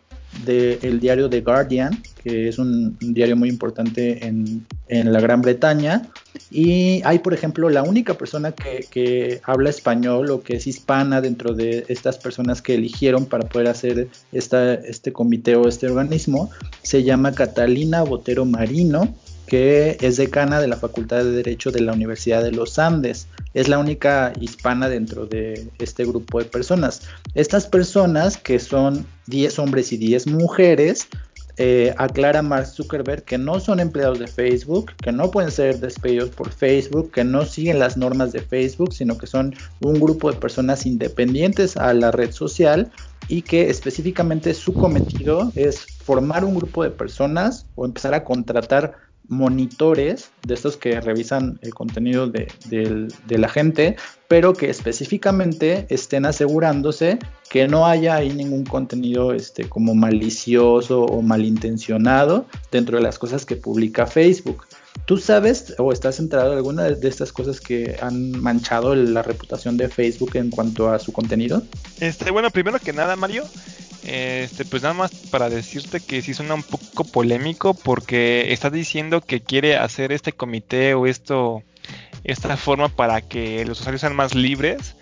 del 0.45 1.01
diario 1.01 1.29
The 1.29 1.41
Guardian, 1.41 2.03
que 2.23 2.49
es 2.49 2.59
un, 2.59 2.97
diario 3.01 3.37
muy 3.37 3.49
importante 3.49 4.27
en, 4.27 4.67
la 4.89 5.21
Gran 5.21 5.43
Bretaña. 5.43 6.09
Y 6.51 7.03
hay, 7.05 7.21
por 7.21 7.35
ejemplo, 7.35 7.71
la 7.71 7.83
única 7.83 8.15
persona 8.15 8.53
que, 8.53 9.41
habla 9.45 9.71
español 9.71 10.31
o 10.31 10.43
que 10.43 10.57
es 10.57 10.67
hispana 10.67 11.21
dentro 11.21 11.55
de 11.55 11.85
estas 11.89 12.19
personas 12.19 12.63
que 12.63 12.75
eligieron 12.75 13.27
para 13.27 13.49
poder 13.49 13.69
hacer 13.69 14.09
esta, 14.33 14.75
este 14.75 15.13
comité 15.13 15.57
o 15.57 15.69
este 15.69 15.87
organismo, 15.87 16.51
se 16.83 17.03
llama 17.03 17.33
Catalina 17.33 18.03
Botero 18.03 18.45
Marino 18.45 19.15
que 19.47 19.97
es 20.01 20.17
decana 20.17 20.61
de 20.61 20.69
la 20.69 20.77
Facultad 20.77 21.19
de 21.19 21.31
Derecho 21.31 21.71
de 21.71 21.81
la 21.81 21.93
Universidad 21.93 22.43
de 22.43 22.53
los 22.53 22.79
Andes. 22.79 23.29
Es 23.55 23.69
la 23.69 23.79
única 23.79 24.33
hispana 24.41 24.89
dentro 24.89 25.27
de 25.27 25.69
este 25.79 26.05
grupo 26.05 26.39
de 26.39 26.45
personas. 26.47 27.03
Estas 27.35 27.67
personas, 27.67 28.37
que 28.37 28.59
son 28.59 29.07
10 29.27 29.59
hombres 29.59 29.93
y 29.93 29.97
10 29.97 30.27
mujeres, 30.27 31.09
eh, 31.59 31.95
aclara 31.97 32.43
Mark 32.43 32.67
Zuckerberg 32.67 33.25
que 33.25 33.39
no 33.39 33.61
son 33.61 33.81
empleados 33.81 34.19
de 34.19 34.27
Facebook, 34.27 34.93
que 35.03 35.11
no 35.11 35.31
pueden 35.31 35.51
ser 35.51 35.81
despedidos 35.81 36.29
por 36.29 36.51
Facebook, 36.51 37.11
que 37.13 37.25
no 37.25 37.47
siguen 37.47 37.79
las 37.79 37.97
normas 37.97 38.33
de 38.33 38.43
Facebook, 38.43 38.93
sino 38.93 39.17
que 39.17 39.27
son 39.27 39.55
un 39.81 39.95
grupo 39.95 40.31
de 40.31 40.39
personas 40.39 40.85
independientes 40.85 41.79
a 41.79 41.95
la 41.95 42.11
red 42.11 42.31
social 42.31 42.93
y 43.29 43.41
que 43.41 43.71
específicamente 43.71 44.53
su 44.53 44.75
cometido 44.75 45.51
es 45.55 45.87
formar 46.05 46.45
un 46.45 46.57
grupo 46.57 46.83
de 46.83 46.91
personas 46.91 47.65
o 47.75 47.87
empezar 47.87 48.13
a 48.13 48.23
contratar 48.23 48.95
monitores 49.29 50.31
de 50.47 50.55
estos 50.55 50.77
que 50.77 51.01
revisan 51.01 51.59
el 51.63 51.75
contenido 51.75 52.27
de, 52.27 53.09
la 53.29 53.49
gente, 53.49 53.97
pero 54.29 54.53
que 54.53 54.71
específicamente 54.71 55.87
estén 55.89 56.27
asegurándose 56.27 57.19
que 57.51 57.69
no 57.69 57.87
haya 57.87 58.17
ahí 58.17 58.33
ningún 58.33 58.65
contenido 58.65 59.33
este, 59.33 59.69
como 59.69 59.95
malicioso 59.95 61.05
o 61.05 61.23
malintencionado 61.23 62.47
dentro 62.71 62.97
de 62.99 63.03
las 63.03 63.19
cosas 63.19 63.45
que 63.45 63.57
publica 63.57 64.07
Facebook. 64.07 64.67
¿Tú 65.05 65.19
sabes 65.19 65.75
o 65.79 65.93
estás 65.93 66.19
enterado 66.19 66.51
de 66.51 66.57
alguna 66.57 66.85
de 66.85 67.09
estas 67.09 67.33
cosas 67.33 67.61
que 67.61 67.97
han 68.01 68.33
manchado 68.41 68.95
la 68.95 69.23
reputación 69.23 69.77
de 69.77 69.89
Facebook 69.89 70.37
en 70.37 70.51
cuanto 70.51 70.91
a 70.91 70.99
su 70.99 71.13
contenido? 71.13 71.63
Este, 72.01 72.31
bueno, 72.31 72.51
primero 72.51 72.79
que 72.81 72.93
nada, 72.93 73.15
Mario, 73.15 73.45
este, 74.05 74.65
pues 74.65 74.83
nada 74.83 74.95
más 74.95 75.13
para 75.31 75.49
decirte 75.49 76.01
que 76.01 76.23
sí 76.23 76.35
suena 76.35 76.55
un 76.55 76.63
poco 76.63 77.05
polémico 77.05 77.75
porque 77.75 78.53
está 78.53 78.71
diciendo 78.71 79.21
que 79.21 79.41
quiere 79.41 79.77
hacer 79.77 80.13
este 80.13 80.33
comité 80.33 80.95
o 80.95 81.07
esto, 81.07 81.63
esta 82.25 82.57
forma 82.57 82.89
para 82.89 83.21
que 83.21 83.65
los 83.65 83.81
usuarios 83.81 84.01
sean 84.01 84.17
más 84.17 84.35
libres, 84.35 84.96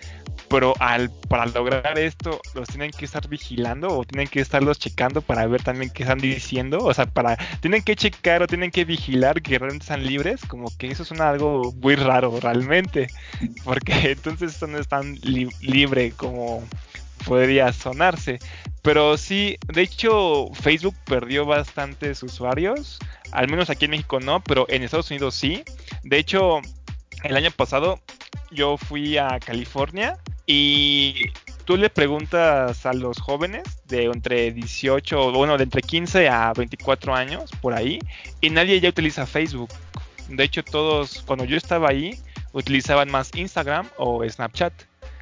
pero 0.49 0.73
al, 0.79 1.09
para 1.29 1.45
lograr 1.47 1.97
esto 1.97 2.39
los 2.53 2.67
tienen 2.67 2.91
que 2.91 3.05
estar 3.05 3.27
vigilando 3.27 3.87
o 3.89 4.03
tienen 4.03 4.27
que 4.27 4.41
estarlos 4.41 4.79
checando 4.79 5.21
para 5.21 5.45
ver 5.47 5.63
también 5.63 5.91
qué 5.91 6.03
están 6.03 6.19
diciendo, 6.19 6.79
o 6.79 6.93
sea, 6.93 7.05
para 7.05 7.37
tienen 7.61 7.83
que 7.83 7.95
checar 7.95 8.43
o 8.43 8.47
tienen 8.47 8.71
que 8.71 8.85
vigilar 8.85 9.41
que 9.41 9.57
realmente 9.57 9.85
sean 9.87 10.05
libres, 10.05 10.41
como 10.47 10.67
que 10.77 10.87
eso 10.87 11.03
es 11.03 11.11
algo 11.19 11.73
muy 11.73 11.95
raro 11.95 12.39
realmente, 12.39 13.07
porque 13.63 14.11
entonces 14.11 14.53
esto 14.53 14.67
no 14.67 14.77
es 14.77 14.87
tan 14.87 15.15
libre 15.61 16.11
como 16.11 16.63
podría 17.25 17.73
sonarse. 17.73 18.39
Pero 18.81 19.17
sí, 19.17 19.57
de 19.73 19.81
hecho, 19.81 20.49
Facebook 20.53 20.95
perdió 21.05 21.45
bastantes 21.45 22.21
usuarios. 22.21 22.99
Al 23.31 23.49
menos 23.49 23.69
aquí 23.69 23.85
en 23.85 23.91
México 23.91 24.19
no, 24.19 24.43
pero 24.43 24.67
en 24.69 24.83
Estados 24.83 25.09
Unidos 25.09 25.33
sí. 25.33 25.63
De 26.03 26.19
hecho, 26.19 26.61
el 27.23 27.35
año 27.35 27.49
pasado 27.51 27.99
yo 28.51 28.77
fui 28.77 29.17
a 29.17 29.39
California 29.39 30.17
y 30.45 31.31
tú 31.65 31.77
le 31.77 31.89
preguntas 31.89 32.85
a 32.85 32.93
los 32.93 33.19
jóvenes 33.19 33.63
de 33.87 34.05
entre 34.05 34.51
18, 34.51 35.31
bueno, 35.31 35.57
de 35.57 35.63
entre 35.63 35.81
15 35.81 36.29
a 36.29 36.53
24 36.53 37.15
años, 37.15 37.49
por 37.61 37.73
ahí, 37.73 37.99
y 38.41 38.49
nadie 38.49 38.79
ya 38.79 38.89
utiliza 38.89 39.25
Facebook. 39.25 39.69
De 40.29 40.43
hecho, 40.43 40.63
todos, 40.63 41.23
cuando 41.25 41.45
yo 41.45 41.57
estaba 41.57 41.89
ahí, 41.89 42.19
utilizaban 42.53 43.11
más 43.11 43.31
Instagram 43.35 43.89
o 43.97 44.27
Snapchat. 44.27 44.73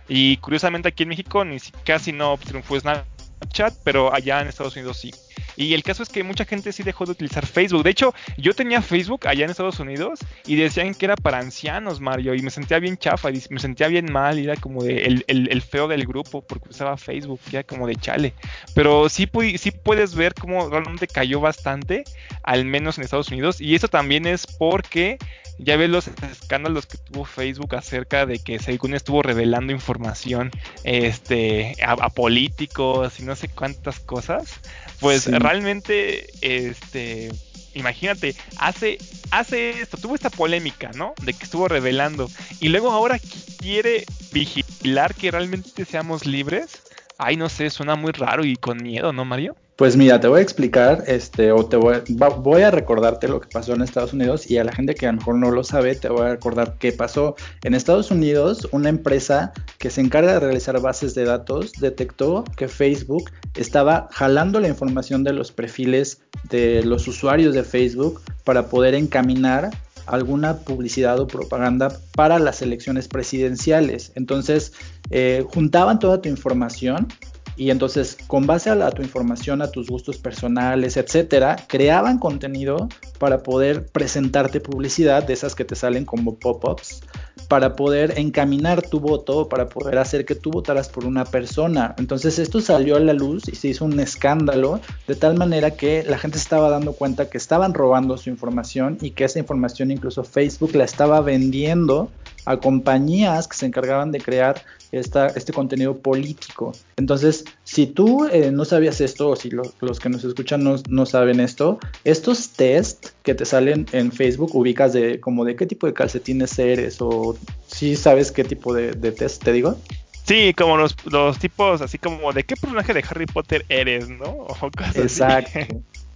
Y 0.07 0.37
curiosamente 0.37 0.89
aquí 0.89 1.03
en 1.03 1.09
México 1.09 1.45
ni 1.45 1.57
casi 1.85 2.11
no 2.11 2.37
triunfó 2.37 2.79
Snapchat, 2.79 3.73
pero 3.83 4.13
allá 4.13 4.41
en 4.41 4.47
Estados 4.47 4.75
Unidos 4.75 4.97
sí. 4.97 5.11
Y 5.55 5.73
el 5.73 5.83
caso 5.83 6.03
es 6.03 6.09
que 6.09 6.23
mucha 6.23 6.45
gente 6.45 6.71
sí 6.71 6.83
dejó 6.83 7.05
de 7.05 7.11
utilizar 7.11 7.45
Facebook. 7.45 7.83
De 7.83 7.91
hecho, 7.91 8.13
yo 8.37 8.53
tenía 8.53 8.81
Facebook 8.81 9.27
allá 9.27 9.45
en 9.45 9.51
Estados 9.51 9.79
Unidos 9.79 10.19
y 10.45 10.55
decían 10.55 10.93
que 10.93 11.05
era 11.05 11.15
para 11.15 11.39
ancianos, 11.39 11.99
Mario. 11.99 12.33
Y 12.33 12.41
me 12.41 12.49
sentía 12.49 12.79
bien 12.79 12.97
chafa, 12.97 13.31
y 13.31 13.41
me 13.49 13.59
sentía 13.59 13.87
bien 13.87 14.11
mal. 14.11 14.39
Era 14.39 14.55
como 14.55 14.83
de 14.83 15.23
el, 15.27 15.61
feo 15.61 15.87
del 15.87 16.05
grupo 16.05 16.41
porque 16.41 16.69
usaba 16.69 16.97
Facebook, 16.97 17.39
que 17.49 17.57
era 17.57 17.63
como 17.63 17.87
de 17.87 17.95
chale. 17.95 18.33
Pero 18.73 19.09
sí, 19.09 19.29
sí 19.57 19.71
puedes 19.71 20.15
ver 20.15 20.33
cómo 20.33 20.69
realmente 20.69 21.07
cayó 21.07 21.39
bastante, 21.39 22.03
al 22.43 22.65
menos 22.65 22.97
en 22.97 23.03
Estados 23.03 23.29
Unidos. 23.29 23.61
Y 23.61 23.75
eso 23.75 23.87
también 23.87 24.25
es 24.25 24.47
porque 24.47 25.17
ya 25.57 25.77
ves 25.77 25.89
los 25.89 26.07
escándalos 26.07 26.85
que 26.85 26.97
tuvo 26.97 27.25
Facebook 27.25 27.75
acerca 27.75 28.25
de 28.25 28.39
que 28.39 28.59
según 28.59 28.93
estuvo 28.93 29.21
revelando 29.21 29.71
información 29.71 30.51
este, 30.83 31.75
a, 31.85 32.09
políticos 32.09 33.19
y 33.19 33.23
no 33.23 33.35
sé 33.35 33.47
cuántas 33.47 33.99
cosas. 33.99 34.59
Pues 34.99 35.27
realmente, 35.27 36.27
este, 36.41 37.31
imagínate, 37.73 38.35
hace, 38.57 38.97
hace 39.31 39.81
esto, 39.81 39.97
tuvo 39.97 40.15
esta 40.15 40.29
polémica, 40.29 40.91
¿no? 40.95 41.13
De 41.21 41.33
que 41.33 41.43
estuvo 41.43 41.67
revelando. 41.67 42.29
Y 42.59 42.69
luego 42.69 42.91
ahora 42.91 43.19
quiere 43.59 44.05
vigilar 44.31 45.15
que 45.15 45.31
realmente 45.31 45.85
seamos 45.85 46.25
libres. 46.25 46.81
Ay, 47.17 47.37
no 47.37 47.49
sé, 47.49 47.69
suena 47.69 47.95
muy 47.95 48.11
raro 48.11 48.43
y 48.43 48.55
con 48.55 48.81
miedo, 48.81 49.13
¿no, 49.13 49.23
Mario? 49.23 49.55
Pues 49.75 49.97
mira, 49.97 50.19
te 50.19 50.27
voy 50.27 50.39
a 50.39 50.43
explicar, 50.43 51.03
este, 51.07 51.51
o 51.51 51.65
te 51.65 51.77
voy, 51.77 51.95
voy, 52.37 52.61
a 52.61 52.69
recordarte 52.69 53.27
lo 53.27 53.41
que 53.41 53.49
pasó 53.49 53.73
en 53.73 53.81
Estados 53.81 54.13
Unidos 54.13 54.49
y 54.49 54.59
a 54.59 54.63
la 54.63 54.71
gente 54.71 54.93
que 54.93 55.07
a 55.07 55.11
lo 55.11 55.17
mejor 55.17 55.35
no 55.35 55.49
lo 55.49 55.63
sabe, 55.63 55.95
te 55.95 56.09
voy 56.09 56.21
a 56.21 56.29
recordar 56.29 56.75
qué 56.77 56.91
pasó. 56.91 57.35
En 57.63 57.73
Estados 57.73 58.11
Unidos, 58.11 58.67
una 58.71 58.89
empresa 58.89 59.51
que 59.79 59.89
se 59.89 60.01
encarga 60.01 60.33
de 60.33 60.41
realizar 60.41 60.79
bases 60.79 61.15
de 61.15 61.25
datos 61.25 61.71
detectó 61.79 62.43
que 62.55 62.67
Facebook 62.67 63.31
estaba 63.55 64.09
jalando 64.11 64.59
la 64.59 64.67
información 64.67 65.23
de 65.23 65.33
los 65.33 65.51
perfiles 65.51 66.21
de 66.49 66.83
los 66.83 67.07
usuarios 67.07 67.55
de 67.55 67.63
Facebook 67.63 68.21
para 68.43 68.67
poder 68.67 68.93
encaminar 68.93 69.71
alguna 70.05 70.57
publicidad 70.57 71.19
o 71.19 71.25
propaganda 71.25 71.97
para 72.15 72.37
las 72.37 72.61
elecciones 72.61 73.07
presidenciales. 73.07 74.11
Entonces, 74.13 74.73
eh, 75.09 75.43
juntaban 75.51 75.97
toda 75.97 76.21
tu 76.21 76.29
información 76.29 77.07
y 77.55 77.69
entonces, 77.69 78.17
con 78.27 78.47
base 78.47 78.69
a, 78.69 78.91
tu 78.91 79.03
información, 79.03 79.61
a 79.61 79.69
tus 79.69 79.89
gustos 79.89 80.17
personales, 80.17 80.97
etcétera, 80.97 81.55
creaban 81.67 82.17
contenido 82.17 82.89
para 83.19 83.43
poder 83.43 83.85
presentarte 83.85 84.59
publicidad 84.59 85.23
de 85.23 85.33
esas 85.33 85.53
que 85.53 85.63
te 85.63 85.75
salen 85.75 86.05
como 86.05 86.35
pop-ups, 86.35 87.01
para 87.47 87.75
poder 87.75 88.17
encaminar 88.17 88.81
tu 88.81 88.99
voto, 88.99 89.49
para 89.49 89.69
poder 89.69 89.99
hacer 89.99 90.25
que 90.25 90.35
tú 90.35 90.49
votaras 90.51 90.89
por 90.89 91.05
una 91.05 91.25
persona. 91.25 91.93
Entonces, 91.97 92.39
esto 92.39 92.59
salió 92.59 92.95
a 92.95 92.99
la 92.99 93.13
luz 93.13 93.47
y 93.47 93.55
se 93.55 93.67
hizo 93.67 93.85
un 93.85 93.99
escándalo 93.99 94.79
de 95.07 95.15
tal 95.15 95.37
manera 95.37 95.71
que 95.71 96.03
la 96.03 96.17
gente 96.17 96.37
estaba 96.37 96.69
dando 96.69 96.93
cuenta 96.93 97.29
que 97.29 97.37
estaban 97.37 97.73
robando 97.73 98.17
su 98.17 98.29
información 98.29 98.97
y 99.01 99.11
que 99.11 99.25
esa 99.25 99.39
información 99.39 99.91
incluso 99.91 100.23
Facebook 100.23 100.75
la 100.75 100.85
estaba 100.85 101.21
vendiendo 101.21 102.09
a 102.45 102.57
compañías 102.57 103.47
que 103.47 103.57
se 103.57 103.65
encargaban 103.65 104.11
de 104.11 104.19
crear 104.19 104.61
esta, 104.93 105.27
este 105.27 105.51
contenido 105.51 105.97
político. 105.97 106.73
Entonces, 106.95 107.43
si 107.63 107.87
tú 107.87 108.27
eh, 108.31 108.51
no 108.51 108.65
sabías 108.65 109.01
esto, 109.01 109.29
o 109.29 109.35
si 109.35 109.49
los 109.49 109.99
que 109.99 110.09
nos 110.09 110.23
escuchan 110.23 110.63
no, 110.63 111.05
saben 111.05 111.39
esto, 111.39 111.79
estos 112.03 112.49
test 112.49 113.07
que 113.23 113.35
te 113.35 113.45
salen 113.45 113.85
en 113.91 114.11
Facebook 114.11 114.55
ubicas 114.55 114.93
de 114.93 115.19
como 115.19 115.45
de 115.45 115.55
qué 115.55 115.65
tipo 115.65 115.87
de 115.87 115.93
calcetines 115.93 116.57
eres, 116.59 116.97
o 117.01 117.37
si 117.67 117.95
sabes 117.95 118.31
qué 118.31 118.43
tipo 118.43 118.73
de, 118.73 118.91
de 118.91 119.11
test 119.11 119.43
te 119.43 119.51
digo. 119.51 119.77
Sí, 120.25 120.53
como 120.53 120.77
los, 120.77 120.95
los 121.05 121.37
tipos, 121.37 121.81
así 121.81 121.97
como 121.97 122.31
de 122.31 122.43
qué 122.45 122.55
personaje 122.55 122.93
de 122.93 123.03
Harry 123.09 123.25
Potter 123.25 123.65
eres, 123.67 124.09
¿no? 124.09 124.47
O 124.61 124.69
Exacto 124.95 125.59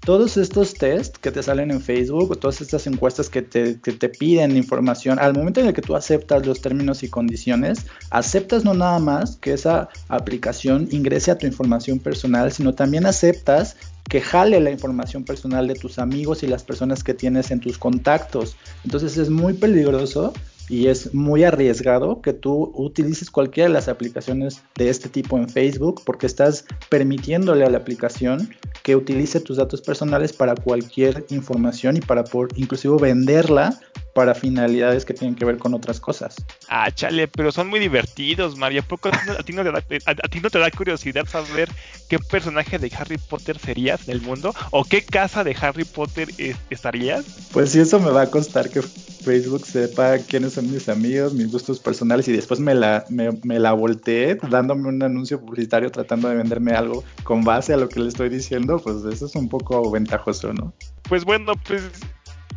todos 0.02 0.38
estos 0.38 0.74
tests 0.74 1.20
que 1.20 1.32
te 1.32 1.43
salen 1.43 1.72
en 1.72 1.82
Facebook, 1.82 2.39
todas 2.39 2.62
estas 2.62 2.88
encuestas 2.88 3.30
que 3.30 3.41
te, 3.41 4.10
piden 4.10 4.56
información, 4.56 5.20
al 5.20 5.34
momento 5.34 5.60
en 5.60 5.68
el 5.68 5.74
que 5.74 5.82
tú 5.82 5.95
aceptas 5.95 6.45
los 6.45 6.62
términos 6.62 7.04
y 7.04 7.10
condiciones, 7.10 7.86
aceptas 8.10 8.64
no 8.64 8.74
nada 8.74 9.00
más 9.00 9.38
que 9.38 9.54
esa 9.54 9.89
aplicación 10.08 10.88
ingrese 10.91 11.32
a 11.32 11.38
tu 11.38 11.45
información 11.45 12.00
personal, 12.00 12.52
sino 12.52 12.74
también 12.74 13.06
aceptas 13.06 13.76
que 14.10 14.22
jale 14.22 14.60
la 14.62 14.72
información 14.72 15.26
personal 15.26 15.68
de 15.68 15.76
tus 15.76 16.00
amigos 16.00 16.41
y 16.43 16.48
las 16.48 16.64
personas 16.64 17.04
que 17.04 17.14
tienes 17.14 17.52
en 17.52 17.60
tus 17.60 17.78
contactos. 17.78 18.56
Entonces 18.86 19.18
es 19.18 19.30
muy 19.30 19.54
peligroso 19.54 20.34
y 20.70 20.88
es 20.88 21.13
muy 21.13 21.43
arriesgado 21.43 22.22
que 22.22 22.34
tú 22.34 22.72
utilices 22.76 23.32
cualquiera 23.32 23.70
de 23.70 23.74
las 23.74 23.88
aplicaciones 23.88 24.61
de 24.76 24.89
este 24.89 25.09
tipo 25.09 25.38
en 25.38 25.49
Facebook 25.49 26.01
porque 26.05 26.26
estás 26.26 26.65
permitiéndole 26.89 27.65
a 27.65 27.70
la 27.70 27.78
aplicación 27.78 28.49
que 28.84 28.95
utilice 28.95 29.39
tus 29.39 29.57
datos 29.57 29.82
personales 29.82 30.34
para 30.34 30.55
cualquier 30.55 31.26
información 31.30 31.97
y 31.97 32.01
para 32.01 32.24
por 32.24 32.49
inclusive 32.57 32.97
venderla 32.99 33.80
para 34.18 34.34
finalidades 34.34 35.05
que 35.05 35.13
tienen 35.13 35.36
que 35.36 35.45
ver 35.45 35.59
con 35.59 35.76
otras 35.76 35.99
cosas. 35.99 36.38
Ah, 36.70 36.89
chale, 36.89 37.28
pero 37.28 37.51
son 37.51 37.68
muy 37.68 37.80
divertidos, 37.80 38.57
Mario. 38.57 38.82
¿Poco 38.82 39.09
a 39.09 39.43
ti 39.43 39.53
no 39.53 39.61
te 39.61 39.72
da, 39.72 39.84
a, 40.07 40.28
ti 40.28 40.39
no 40.39 40.49
te 40.49 40.57
da 40.57 40.72
curiosidad 40.72 41.28
saber 41.28 41.70
qué 42.09 42.18
personaje 42.18 42.80
de 42.80 42.91
Harry 42.97 43.20
Potter 43.20 43.59
serías 43.59 44.07
en 44.07 44.15
el 44.15 44.22
mundo? 44.22 44.55
¿O 44.72 44.84
qué 44.86 45.03
casa 45.03 45.43
de 45.43 45.55
Harry 45.61 45.84
Potter 45.84 46.30
estarías? 46.72 47.26
Pues 47.53 47.70
sí, 47.70 47.80
eso 47.80 47.99
me 47.99 48.09
va 48.09 48.24
a 48.24 48.32
costar 48.32 48.72
que 48.72 48.82
Facebook 48.82 49.68
sepa 49.68 50.18
quiénes 50.18 50.53
son 50.53 50.72
mis 50.72 50.89
amigos, 50.89 51.36
mis 51.36 51.51
gustos 51.51 51.80
personales 51.80 52.28
y 52.28 52.32
después 52.32 52.59
me 52.59 52.74
la, 52.74 53.05
me, 53.09 53.30
me 53.43 53.59
la 53.59 53.74
volteé 53.74 54.39
dándome 54.49 54.89
un 54.89 55.03
anuncio 55.03 55.39
publicitario 55.39 55.91
tratando 55.91 56.28
de 56.28 56.38
venderme 56.38 56.72
algo 56.72 57.03
con 57.24 57.43
base 57.43 57.72
a 57.72 57.78
lo 57.78 57.88
que 57.88 57.99
le 57.99 58.07
estoy 58.07 58.30
diciendo, 58.30 58.80
pues 58.80 58.95
eso 59.13 59.28
es 59.28 59.36
un 59.36 59.47
poco 59.47 59.91
ventajoso, 59.91 60.53
¿no? 60.53 60.74
Pues 61.03 61.24
bueno, 61.24 61.53
pues 61.68 61.84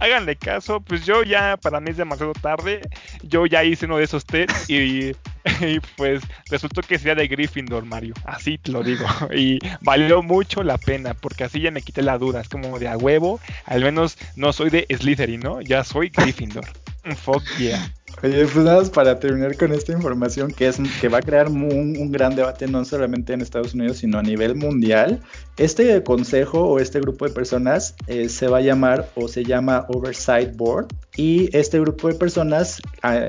háganle 0.00 0.36
caso, 0.36 0.80
pues 0.80 1.04
yo 1.04 1.22
ya, 1.22 1.56
para 1.56 1.80
mí 1.80 1.90
es 1.90 1.96
demasiado 1.96 2.32
tarde, 2.32 2.80
yo 3.22 3.46
ya 3.46 3.62
hice 3.62 3.86
uno 3.86 3.98
de 3.98 4.04
esos 4.04 4.24
test 4.24 4.68
y, 4.68 5.12
pues 5.96 6.22
resultó 6.50 6.82
que 6.82 6.98
sería 6.98 7.14
de 7.14 7.28
Gryffindor, 7.28 7.84
Mario, 7.84 8.14
así 8.24 8.58
te 8.58 8.72
lo 8.72 8.82
digo, 8.82 9.06
y 9.34 9.58
valió 9.82 10.22
mucho 10.22 10.62
la 10.62 10.78
pena, 10.78 11.14
porque 11.14 11.44
así 11.44 11.60
ya 11.60 11.70
me 11.70 11.82
quité 11.82 12.02
la 12.02 12.18
duda, 12.18 12.40
es 12.40 12.48
como 12.48 12.78
de 12.78 12.88
a 12.88 12.96
huevo, 12.96 13.40
al 13.66 13.82
menos 13.82 14.18
no 14.36 14.52
soy 14.52 14.70
de 14.70 14.86
Slytherin, 14.90 15.40
¿no? 15.40 15.60
Ya 15.60 15.84
soy 15.84 16.08
Gryffindor. 16.08 16.66
Fuck 17.16 17.42
yeah. 17.58 17.92
Oye, 18.22 18.46
pues 18.46 18.90
para 18.90 19.18
terminar 19.18 19.56
con 19.56 19.72
esta 19.72 19.92
información 19.92 20.52
que 20.52 20.68
es 20.68 20.78
que 21.00 21.08
va 21.08 21.18
a 21.18 21.22
crear 21.22 21.48
un, 21.48 22.12
gran 22.12 22.36
debate 22.36 22.66
no 22.66 22.84
solamente 22.84 23.32
en 23.32 23.40
Estados 23.40 23.72
Unidos 23.72 23.98
sino 23.98 24.18
a 24.18 24.22
nivel 24.22 24.56
mundial. 24.56 25.20
Este 25.56 26.02
consejo 26.02 26.60
o 26.60 26.78
este 26.78 27.00
grupo 27.00 27.26
de 27.26 27.32
personas 27.32 27.94
eh, 28.08 28.28
se 28.28 28.48
va 28.48 28.58
a 28.58 28.60
llamar 28.60 29.08
o 29.14 29.28
se 29.28 29.44
llama 29.44 29.86
Oversight 29.88 30.54
Board 30.56 30.88
y 31.16 31.54
este 31.56 31.80
grupo 31.80 32.08
de 32.08 32.14
personas, 32.14 32.82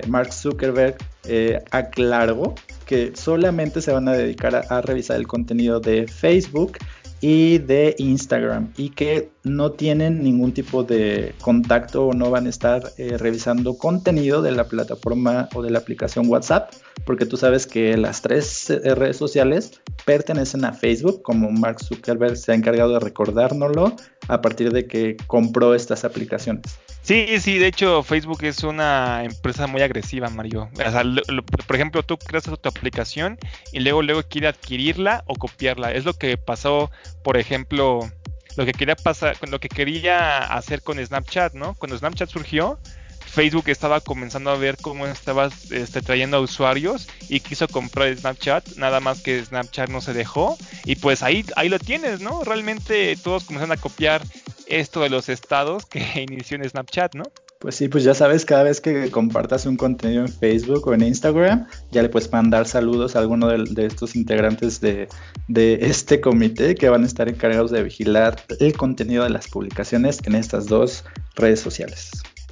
Mark 0.08 0.34
Zuckerberg 0.34 0.98
eh, 1.26 1.64
aclaró 1.72 2.56
que 2.86 3.14
solamente 3.16 3.82
se 3.82 3.92
van 3.94 4.08
a 4.10 4.14
dedicar 4.14 4.66
a 4.68 4.82
revisar 4.82 5.18
el 5.18 5.28
contenido 5.28 5.80
de 5.80 6.08
Facebook 6.08 6.78
y 7.22 7.60
de 7.60 7.96
Instagram 8.00 8.74
y 8.76 8.90
que 8.90 9.30
no 9.44 9.72
tienen 9.72 10.24
ningún 10.24 10.54
tipo 10.54 10.84
de 10.84 11.36
contacto 11.42 12.08
o 12.08 12.14
no 12.14 12.32
van 12.32 12.48
a 12.48 12.50
estar 12.50 12.92
eh, 12.98 13.18
revisando 13.18 13.78
contenido 13.78 14.42
de 14.42 14.52
la 14.52 14.66
plataforma 14.66 15.48
o 15.54 15.62
de 15.62 15.70
la 15.70 15.80
aplicación 15.80 16.28
WhatsApp 16.28 16.74
porque 17.06 17.28
tú 17.28 17.38
sabes 17.38 17.68
que 17.68 17.96
las 17.96 18.22
tres 18.22 18.70
eh, 18.72 18.96
redes 18.96 19.18
sociales 19.18 19.82
pertenecen 20.06 20.66
a 20.66 20.74
Facebook 20.74 21.22
como 21.22 21.52
Mark 21.52 21.80
Zuckerberg 21.80 22.36
se 22.38 22.52
ha 22.52 22.56
encargado 22.56 22.94
de 22.94 23.00
recordárnoslo 23.00 23.96
a 24.28 24.42
partir 24.42 24.72
de 24.72 24.88
que 24.88 25.16
compró 25.28 25.76
estas 25.76 26.04
aplicaciones. 26.04 26.64
Sí, 27.04 27.40
sí, 27.40 27.58
de 27.58 27.68
hecho 27.68 28.04
Facebook 28.04 28.44
es 28.44 28.64
una 28.64 29.24
empresa 29.24 29.66
muy 29.68 29.82
agresiva, 29.82 30.30
Mario. 30.30 30.70
O 30.74 30.92
sea, 30.92 31.04
por 31.66 31.76
ejemplo, 31.76 32.04
tú 32.04 32.18
creas 32.18 32.44
tu 32.44 32.70
aplicación 32.70 33.38
y 33.72 33.80
luego 33.80 34.04
luego 34.04 34.24
quiere 34.24 34.48
adquirirla 34.48 35.24
o 35.26 35.36
copiarla. 35.36 35.92
Es 35.92 36.06
lo 36.06 36.14
que 36.14 36.38
pasó, 36.38 36.92
por 37.24 37.38
ejemplo, 37.38 38.00
lo 38.56 38.66
que 38.66 38.74
quería 38.74 38.96
pasar, 38.96 39.36
lo 39.50 39.60
que 39.60 39.70
quería 39.70 40.38
hacer 40.38 40.84
con 40.84 41.04
Snapchat, 41.04 41.54
¿no? 41.54 41.74
Cuando 41.74 41.98
Snapchat 41.98 42.30
surgió, 42.30 42.80
Facebook 43.26 43.70
estaba 43.70 44.02
comenzando 44.02 44.52
a 44.52 44.58
ver 44.58 44.78
cómo 44.82 45.08
estaba 45.08 45.50
este, 45.70 46.02
trayendo 46.02 46.42
usuarios 46.42 47.08
y 47.30 47.40
quiso 47.40 47.68
comprar 47.68 48.16
Snapchat, 48.16 48.76
nada 48.76 49.00
más 49.00 49.22
que 49.22 49.44
Snapchat 49.44 49.90
no 49.90 50.02
se 50.02 50.14
dejó 50.14 50.58
y 50.86 50.98
pues 50.98 51.24
ahí, 51.24 51.46
ahí 51.56 51.70
lo 51.70 51.80
tienes, 51.80 52.20
¿no? 52.20 52.44
Realmente 52.44 53.16
todos 53.16 53.46
comenzaron 53.46 53.72
a 53.72 53.82
copiar 53.82 54.22
esto 54.72 55.02
de 55.02 55.10
los 55.10 55.30
estados 55.30 55.86
que 55.86 56.00
inició 56.30 56.58
en 56.58 56.70
Snapchat, 56.70 57.16
¿no? 57.16 57.24
Pues 57.60 57.76
sí, 57.76 57.90
pues 57.90 58.04
ya 58.04 58.16
sabes, 58.16 58.44
cada 58.44 58.64
vez 58.64 58.82
que 58.82 59.12
compartas 59.12 59.68
un 59.68 59.78
contenido 59.78 60.26
en 60.26 60.34
Facebook 60.34 60.88
o 60.88 60.96
en 60.96 61.04
Instagram, 61.04 61.68
ya 61.92 62.02
le 62.02 62.10
puedes 62.10 62.32
mandar 62.32 62.68
saludos 62.68 63.16
a 63.16 63.20
alguno 63.20 63.50
de, 63.50 63.86
estos 63.86 64.16
integrantes 64.16 64.82
de, 64.82 65.08
de, 65.48 65.78
este 65.82 66.22
comité 66.22 66.74
que 66.74 66.90
van 66.90 67.04
a 67.04 67.06
estar 67.06 67.30
encargados 67.30 67.70
de 67.70 67.84
vigilar 67.84 68.42
el 68.60 68.76
contenido 68.76 69.26
de 69.26 69.30
las 69.30 69.48
publicaciones 69.48 70.22
en 70.26 70.34
estas 70.34 70.66
dos 70.66 71.06
redes 71.36 71.60
sociales. 71.60 72.10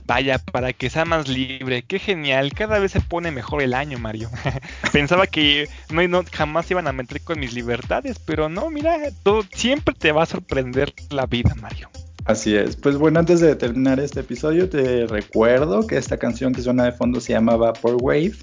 Vaya, 0.09 0.39
para 0.39 0.73
que 0.73 0.89
sea 0.89 1.05
más 1.05 1.27
libre, 1.27 1.83
qué 1.83 1.99
genial, 1.99 2.53
cada 2.53 2.79
vez 2.79 2.91
se 2.91 2.99
pone 3.01 3.29
mejor 3.29 3.61
el 3.61 3.75
año, 3.75 3.99
Mario. 3.99 4.29
Pensaba 4.91 5.27
que 5.27 5.69
no, 5.91 6.07
no, 6.07 6.23
jamás 6.31 6.69
iban 6.71 6.87
a 6.87 6.93
meter 6.93 7.21
con 7.21 7.39
mis 7.39 7.53
libertades, 7.53 8.17
pero 8.17 8.49
no, 8.49 8.71
mira, 8.71 8.97
todo, 9.21 9.43
siempre 9.53 9.93
te 9.93 10.11
va 10.11 10.23
a 10.23 10.27
sorprender 10.27 10.93
la 11.09 11.27
vida, 11.27 11.53
Mario. 11.53 11.89
Así 12.29 12.55
es. 12.55 12.75
Pues 12.75 12.95
bueno, 12.95 13.19
antes 13.19 13.39
de 13.39 13.55
terminar 13.55 13.99
este 13.99 14.19
episodio, 14.19 14.69
te 14.69 15.07
recuerdo 15.07 15.87
que 15.87 15.97
esta 15.97 16.17
canción 16.17 16.53
que 16.53 16.61
suena 16.61 16.83
de 16.83 16.91
fondo 16.91 17.19
se 17.19 17.33
llama 17.33 17.55
Wave 17.55 18.33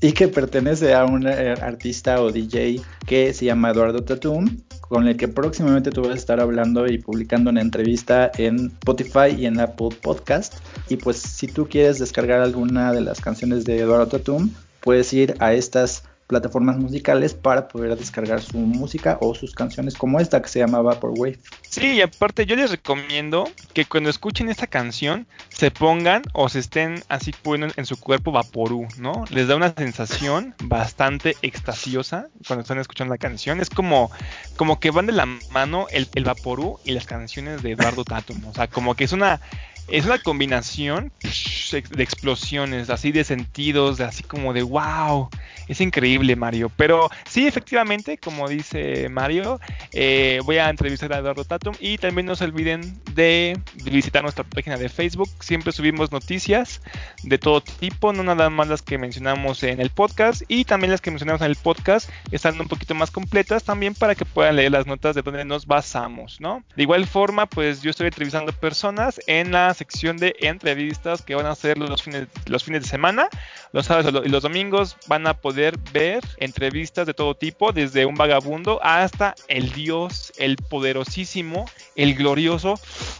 y 0.00 0.12
que 0.12 0.28
pertenece 0.28 0.94
a 0.94 1.04
un 1.04 1.26
eh, 1.26 1.52
artista 1.60 2.22
o 2.22 2.32
DJ 2.32 2.80
que 3.06 3.34
se 3.34 3.44
llama 3.44 3.72
Eduardo 3.72 4.02
Tatum, 4.02 4.46
con 4.80 5.06
el 5.08 5.18
que 5.18 5.28
próximamente 5.28 5.90
tú 5.90 6.00
vas 6.00 6.12
a 6.12 6.14
estar 6.14 6.40
hablando 6.40 6.86
y 6.86 6.96
publicando 6.96 7.50
una 7.50 7.60
entrevista 7.60 8.30
en 8.38 8.72
Spotify 8.78 9.36
y 9.36 9.44
en 9.44 9.60
Apple 9.60 9.90
Podcast. 10.00 10.54
Y 10.88 10.96
pues 10.96 11.18
si 11.18 11.46
tú 11.46 11.68
quieres 11.68 11.98
descargar 11.98 12.40
alguna 12.40 12.94
de 12.94 13.02
las 13.02 13.20
canciones 13.20 13.66
de 13.66 13.78
Eduardo 13.78 14.06
Tatum, 14.06 14.48
puedes 14.80 15.12
ir 15.12 15.34
a 15.40 15.52
estas 15.52 16.04
plataformas 16.26 16.76
musicales 16.78 17.34
para 17.34 17.68
poder 17.68 17.96
descargar 17.96 18.40
su 18.40 18.58
música 18.58 19.18
o 19.20 19.34
sus 19.34 19.54
canciones 19.54 19.94
como 19.94 20.20
esta 20.20 20.40
que 20.40 20.48
se 20.48 20.60
llama 20.60 20.80
Vaporwave. 20.80 21.38
Sí, 21.68 21.94
y 21.94 22.00
aparte 22.00 22.46
yo 22.46 22.56
les 22.56 22.70
recomiendo 22.70 23.48
que 23.72 23.84
cuando 23.84 24.10
escuchen 24.10 24.48
esta 24.48 24.66
canción 24.66 25.26
se 25.48 25.70
pongan 25.70 26.22
o 26.32 26.48
se 26.48 26.60
estén 26.60 27.02
así 27.08 27.32
poniendo 27.42 27.74
en 27.76 27.86
su 27.86 27.98
cuerpo 27.98 28.32
vaporú, 28.32 28.86
¿no? 28.98 29.24
Les 29.30 29.48
da 29.48 29.56
una 29.56 29.74
sensación 29.74 30.54
bastante 30.62 31.36
extasiosa 31.42 32.28
cuando 32.46 32.62
están 32.62 32.78
escuchando 32.78 33.12
la 33.12 33.18
canción. 33.18 33.60
Es 33.60 33.70
como, 33.70 34.10
como 34.56 34.80
que 34.80 34.90
van 34.90 35.06
de 35.06 35.12
la 35.12 35.26
mano 35.50 35.86
el, 35.90 36.08
el 36.14 36.24
vaporú 36.24 36.78
y 36.84 36.92
las 36.92 37.06
canciones 37.06 37.62
de 37.62 37.72
Eduardo 37.72 38.04
Tatum. 38.04 38.44
O 38.46 38.54
sea, 38.54 38.68
como 38.68 38.94
que 38.94 39.04
es 39.04 39.12
una 39.12 39.40
es 39.88 40.04
una 40.06 40.18
combinación 40.18 41.12
de 41.22 42.02
explosiones, 42.02 42.90
así 42.90 43.12
de 43.12 43.24
sentidos, 43.24 44.00
así 44.00 44.22
como 44.22 44.52
de 44.52 44.62
wow, 44.62 45.28
es 45.68 45.80
increíble 45.80 46.36
Mario. 46.36 46.70
Pero 46.76 47.10
sí, 47.28 47.46
efectivamente, 47.46 48.18
como 48.18 48.48
dice 48.48 49.08
Mario, 49.08 49.60
eh, 49.92 50.40
voy 50.44 50.58
a 50.58 50.70
entrevistar 50.70 51.12
a 51.12 51.18
Eduardo 51.18 51.44
Tatum 51.44 51.74
y 51.80 51.98
también 51.98 52.26
no 52.26 52.36
se 52.36 52.44
olviden 52.44 52.98
de 53.12 53.58
visitar 53.84 54.22
nuestra 54.22 54.44
página 54.44 54.76
de 54.76 54.88
Facebook. 54.88 55.28
Siempre 55.40 55.72
subimos 55.72 56.12
noticias 56.12 56.80
de 57.22 57.38
todo 57.38 57.60
tipo, 57.60 58.12
no 58.12 58.22
nada 58.22 58.50
más 58.50 58.68
las 58.68 58.82
que 58.82 58.98
mencionamos 58.98 59.62
en 59.62 59.80
el 59.80 59.90
podcast 59.90 60.42
y 60.48 60.64
también 60.64 60.90
las 60.90 61.00
que 61.00 61.10
mencionamos 61.10 61.42
en 61.42 61.48
el 61.48 61.56
podcast 61.56 62.08
están 62.30 62.60
un 62.60 62.68
poquito 62.68 62.94
más 62.94 63.10
completas 63.10 63.64
también 63.64 63.94
para 63.94 64.14
que 64.14 64.24
puedan 64.24 64.56
leer 64.56 64.72
las 64.72 64.86
notas 64.86 65.14
de 65.14 65.22
donde 65.22 65.44
nos 65.44 65.66
basamos, 65.66 66.40
¿no? 66.40 66.64
De 66.76 66.82
igual 66.82 67.06
forma, 67.06 67.46
pues 67.46 67.82
yo 67.82 67.90
estoy 67.90 68.06
entrevistando 68.06 68.52
personas 68.52 69.20
en 69.26 69.52
la 69.52 69.73
sección 69.74 70.16
de 70.16 70.34
entrevistas 70.40 71.22
que 71.22 71.34
van 71.34 71.46
a 71.46 71.54
ser 71.54 71.78
los 71.78 72.02
fines, 72.02 72.28
los 72.46 72.64
fines 72.64 72.82
de 72.82 72.88
semana. 72.88 73.28
Los 73.72 73.86
sábados 73.86 74.22
y 74.24 74.28
los 74.28 74.42
domingos 74.42 74.96
van 75.08 75.26
a 75.26 75.34
poder 75.34 75.78
ver 75.92 76.22
entrevistas 76.38 77.06
de 77.06 77.14
todo 77.14 77.34
tipo, 77.34 77.72
desde 77.72 78.06
un 78.06 78.14
vagabundo 78.14 78.80
hasta 78.82 79.34
el 79.48 79.72
dios, 79.72 80.32
el 80.36 80.56
poderosísimo, 80.56 81.66
el 81.96 82.14
glorioso, 82.14 82.74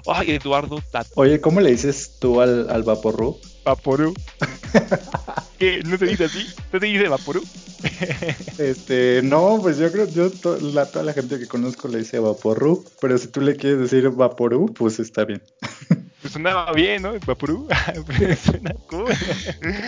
ay, 0.06 0.32
Eduardo 0.32 0.82
Tato. 0.90 1.10
Oye, 1.16 1.40
¿cómo 1.40 1.60
le 1.60 1.70
dices 1.70 2.16
tú 2.20 2.40
al, 2.40 2.70
al 2.70 2.82
Vaporru? 2.82 3.38
Vaporú. 3.64 4.14
¿Qué? 5.58 5.82
¿No 5.84 5.96
se 5.96 6.06
dice 6.06 6.24
así? 6.24 6.46
¿No 6.72 6.78
se 6.78 6.86
dice 6.86 7.08
Vaporú? 7.08 7.42
este, 8.58 9.20
no, 9.22 9.58
pues 9.60 9.78
yo 9.78 9.90
creo, 9.90 10.06
yo 10.08 10.30
la, 10.60 10.86
toda 10.86 11.04
la 11.04 11.12
gente 11.12 11.38
que 11.38 11.46
conozco 11.46 11.88
le 11.88 11.98
dice 11.98 12.18
Vaporru, 12.18 12.84
pero 13.00 13.18
si 13.18 13.28
tú 13.28 13.40
le 13.40 13.56
quieres 13.56 13.78
decir 13.80 14.08
Vaporú, 14.10 14.72
pues 14.72 15.00
está 15.00 15.24
bien. 15.24 15.42
Pues 16.24 16.32
sonaba 16.32 16.72
bien, 16.72 17.02
¿no? 17.02 17.12
Vaporú. 17.26 17.68
Suena 18.42 18.74
cool. 18.86 19.12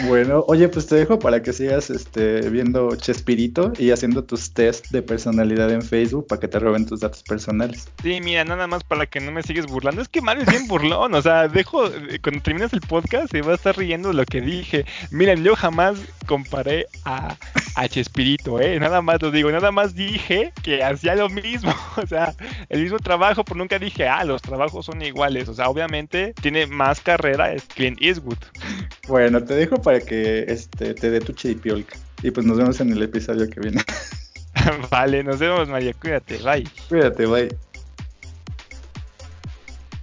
Bueno, 0.06 0.44
oye, 0.48 0.68
pues 0.68 0.86
te 0.86 0.96
dejo 0.96 1.18
para 1.18 1.42
que 1.42 1.50
sigas 1.54 1.88
este, 1.88 2.50
viendo 2.50 2.94
Chespirito 2.94 3.72
y 3.78 3.90
haciendo 3.90 4.22
tus 4.22 4.52
test 4.52 4.90
de 4.90 5.00
personalidad 5.00 5.70
en 5.70 5.80
Facebook 5.80 6.26
para 6.26 6.38
que 6.38 6.48
te 6.48 6.58
roben 6.58 6.84
tus 6.84 7.00
datos 7.00 7.22
personales. 7.22 7.88
Sí, 8.02 8.20
mira, 8.20 8.44
nada 8.44 8.66
más 8.66 8.84
para 8.84 9.06
que 9.06 9.18
no 9.18 9.32
me 9.32 9.42
sigues 9.42 9.64
burlando. 9.64 10.02
Es 10.02 10.08
que 10.08 10.20
Mario 10.20 10.42
es 10.42 10.50
bien 10.50 10.68
burlón, 10.68 11.14
o 11.14 11.22
sea, 11.22 11.48
dejo, 11.48 11.88
cuando 12.22 12.42
terminas 12.42 12.74
el 12.74 12.82
podcast 12.82 13.30
se 13.30 13.40
va 13.40 13.52
a 13.52 13.54
estar 13.54 13.74
riendo 13.74 14.08
de 14.08 14.16
lo 14.16 14.26
que 14.26 14.42
dije. 14.42 14.84
Miren, 15.10 15.42
yo 15.42 15.56
jamás 15.56 15.96
comparé 16.26 16.86
a, 17.06 17.34
a 17.76 17.88
Chespirito, 17.88 18.58
¿eh? 18.58 18.80
Nada 18.80 19.02
más 19.02 19.20
lo 19.20 19.30
digo, 19.30 19.52
nada 19.52 19.70
más 19.70 19.94
dije 19.94 20.52
que 20.62 20.82
hacía 20.82 21.14
lo 21.14 21.28
mismo, 21.28 21.72
o 22.02 22.06
sea, 22.06 22.34
el 22.70 22.82
mismo 22.82 22.98
trabajo, 22.98 23.44
pero 23.44 23.56
nunca 23.58 23.78
dije, 23.78 24.08
ah, 24.08 24.24
los 24.24 24.42
trabajos 24.42 24.86
son 24.86 25.02
iguales, 25.02 25.48
o 25.48 25.54
sea, 25.54 25.68
obviamente 25.68 26.34
tiene 26.40 26.66
más 26.66 27.00
carrera 27.00 27.52
es 27.52 27.64
Clint 27.64 28.00
Eastwood. 28.00 28.38
Bueno, 29.08 29.44
te 29.44 29.54
dejo 29.54 29.76
para 29.80 30.00
que 30.00 30.46
este, 30.48 30.94
te 30.94 31.10
dé 31.10 31.20
tu 31.20 31.32
chiripiolca. 31.32 31.96
Y 32.22 32.30
pues 32.30 32.46
nos 32.46 32.56
vemos 32.56 32.80
en 32.80 32.92
el 32.92 33.02
episodio 33.02 33.48
que 33.48 33.60
viene. 33.60 33.82
vale, 34.90 35.22
nos 35.22 35.38
vemos, 35.38 35.68
María. 35.68 35.92
Cuídate, 35.92 36.38
bye. 36.38 36.66
Cuídate, 36.88 37.26
bye. 37.26 37.65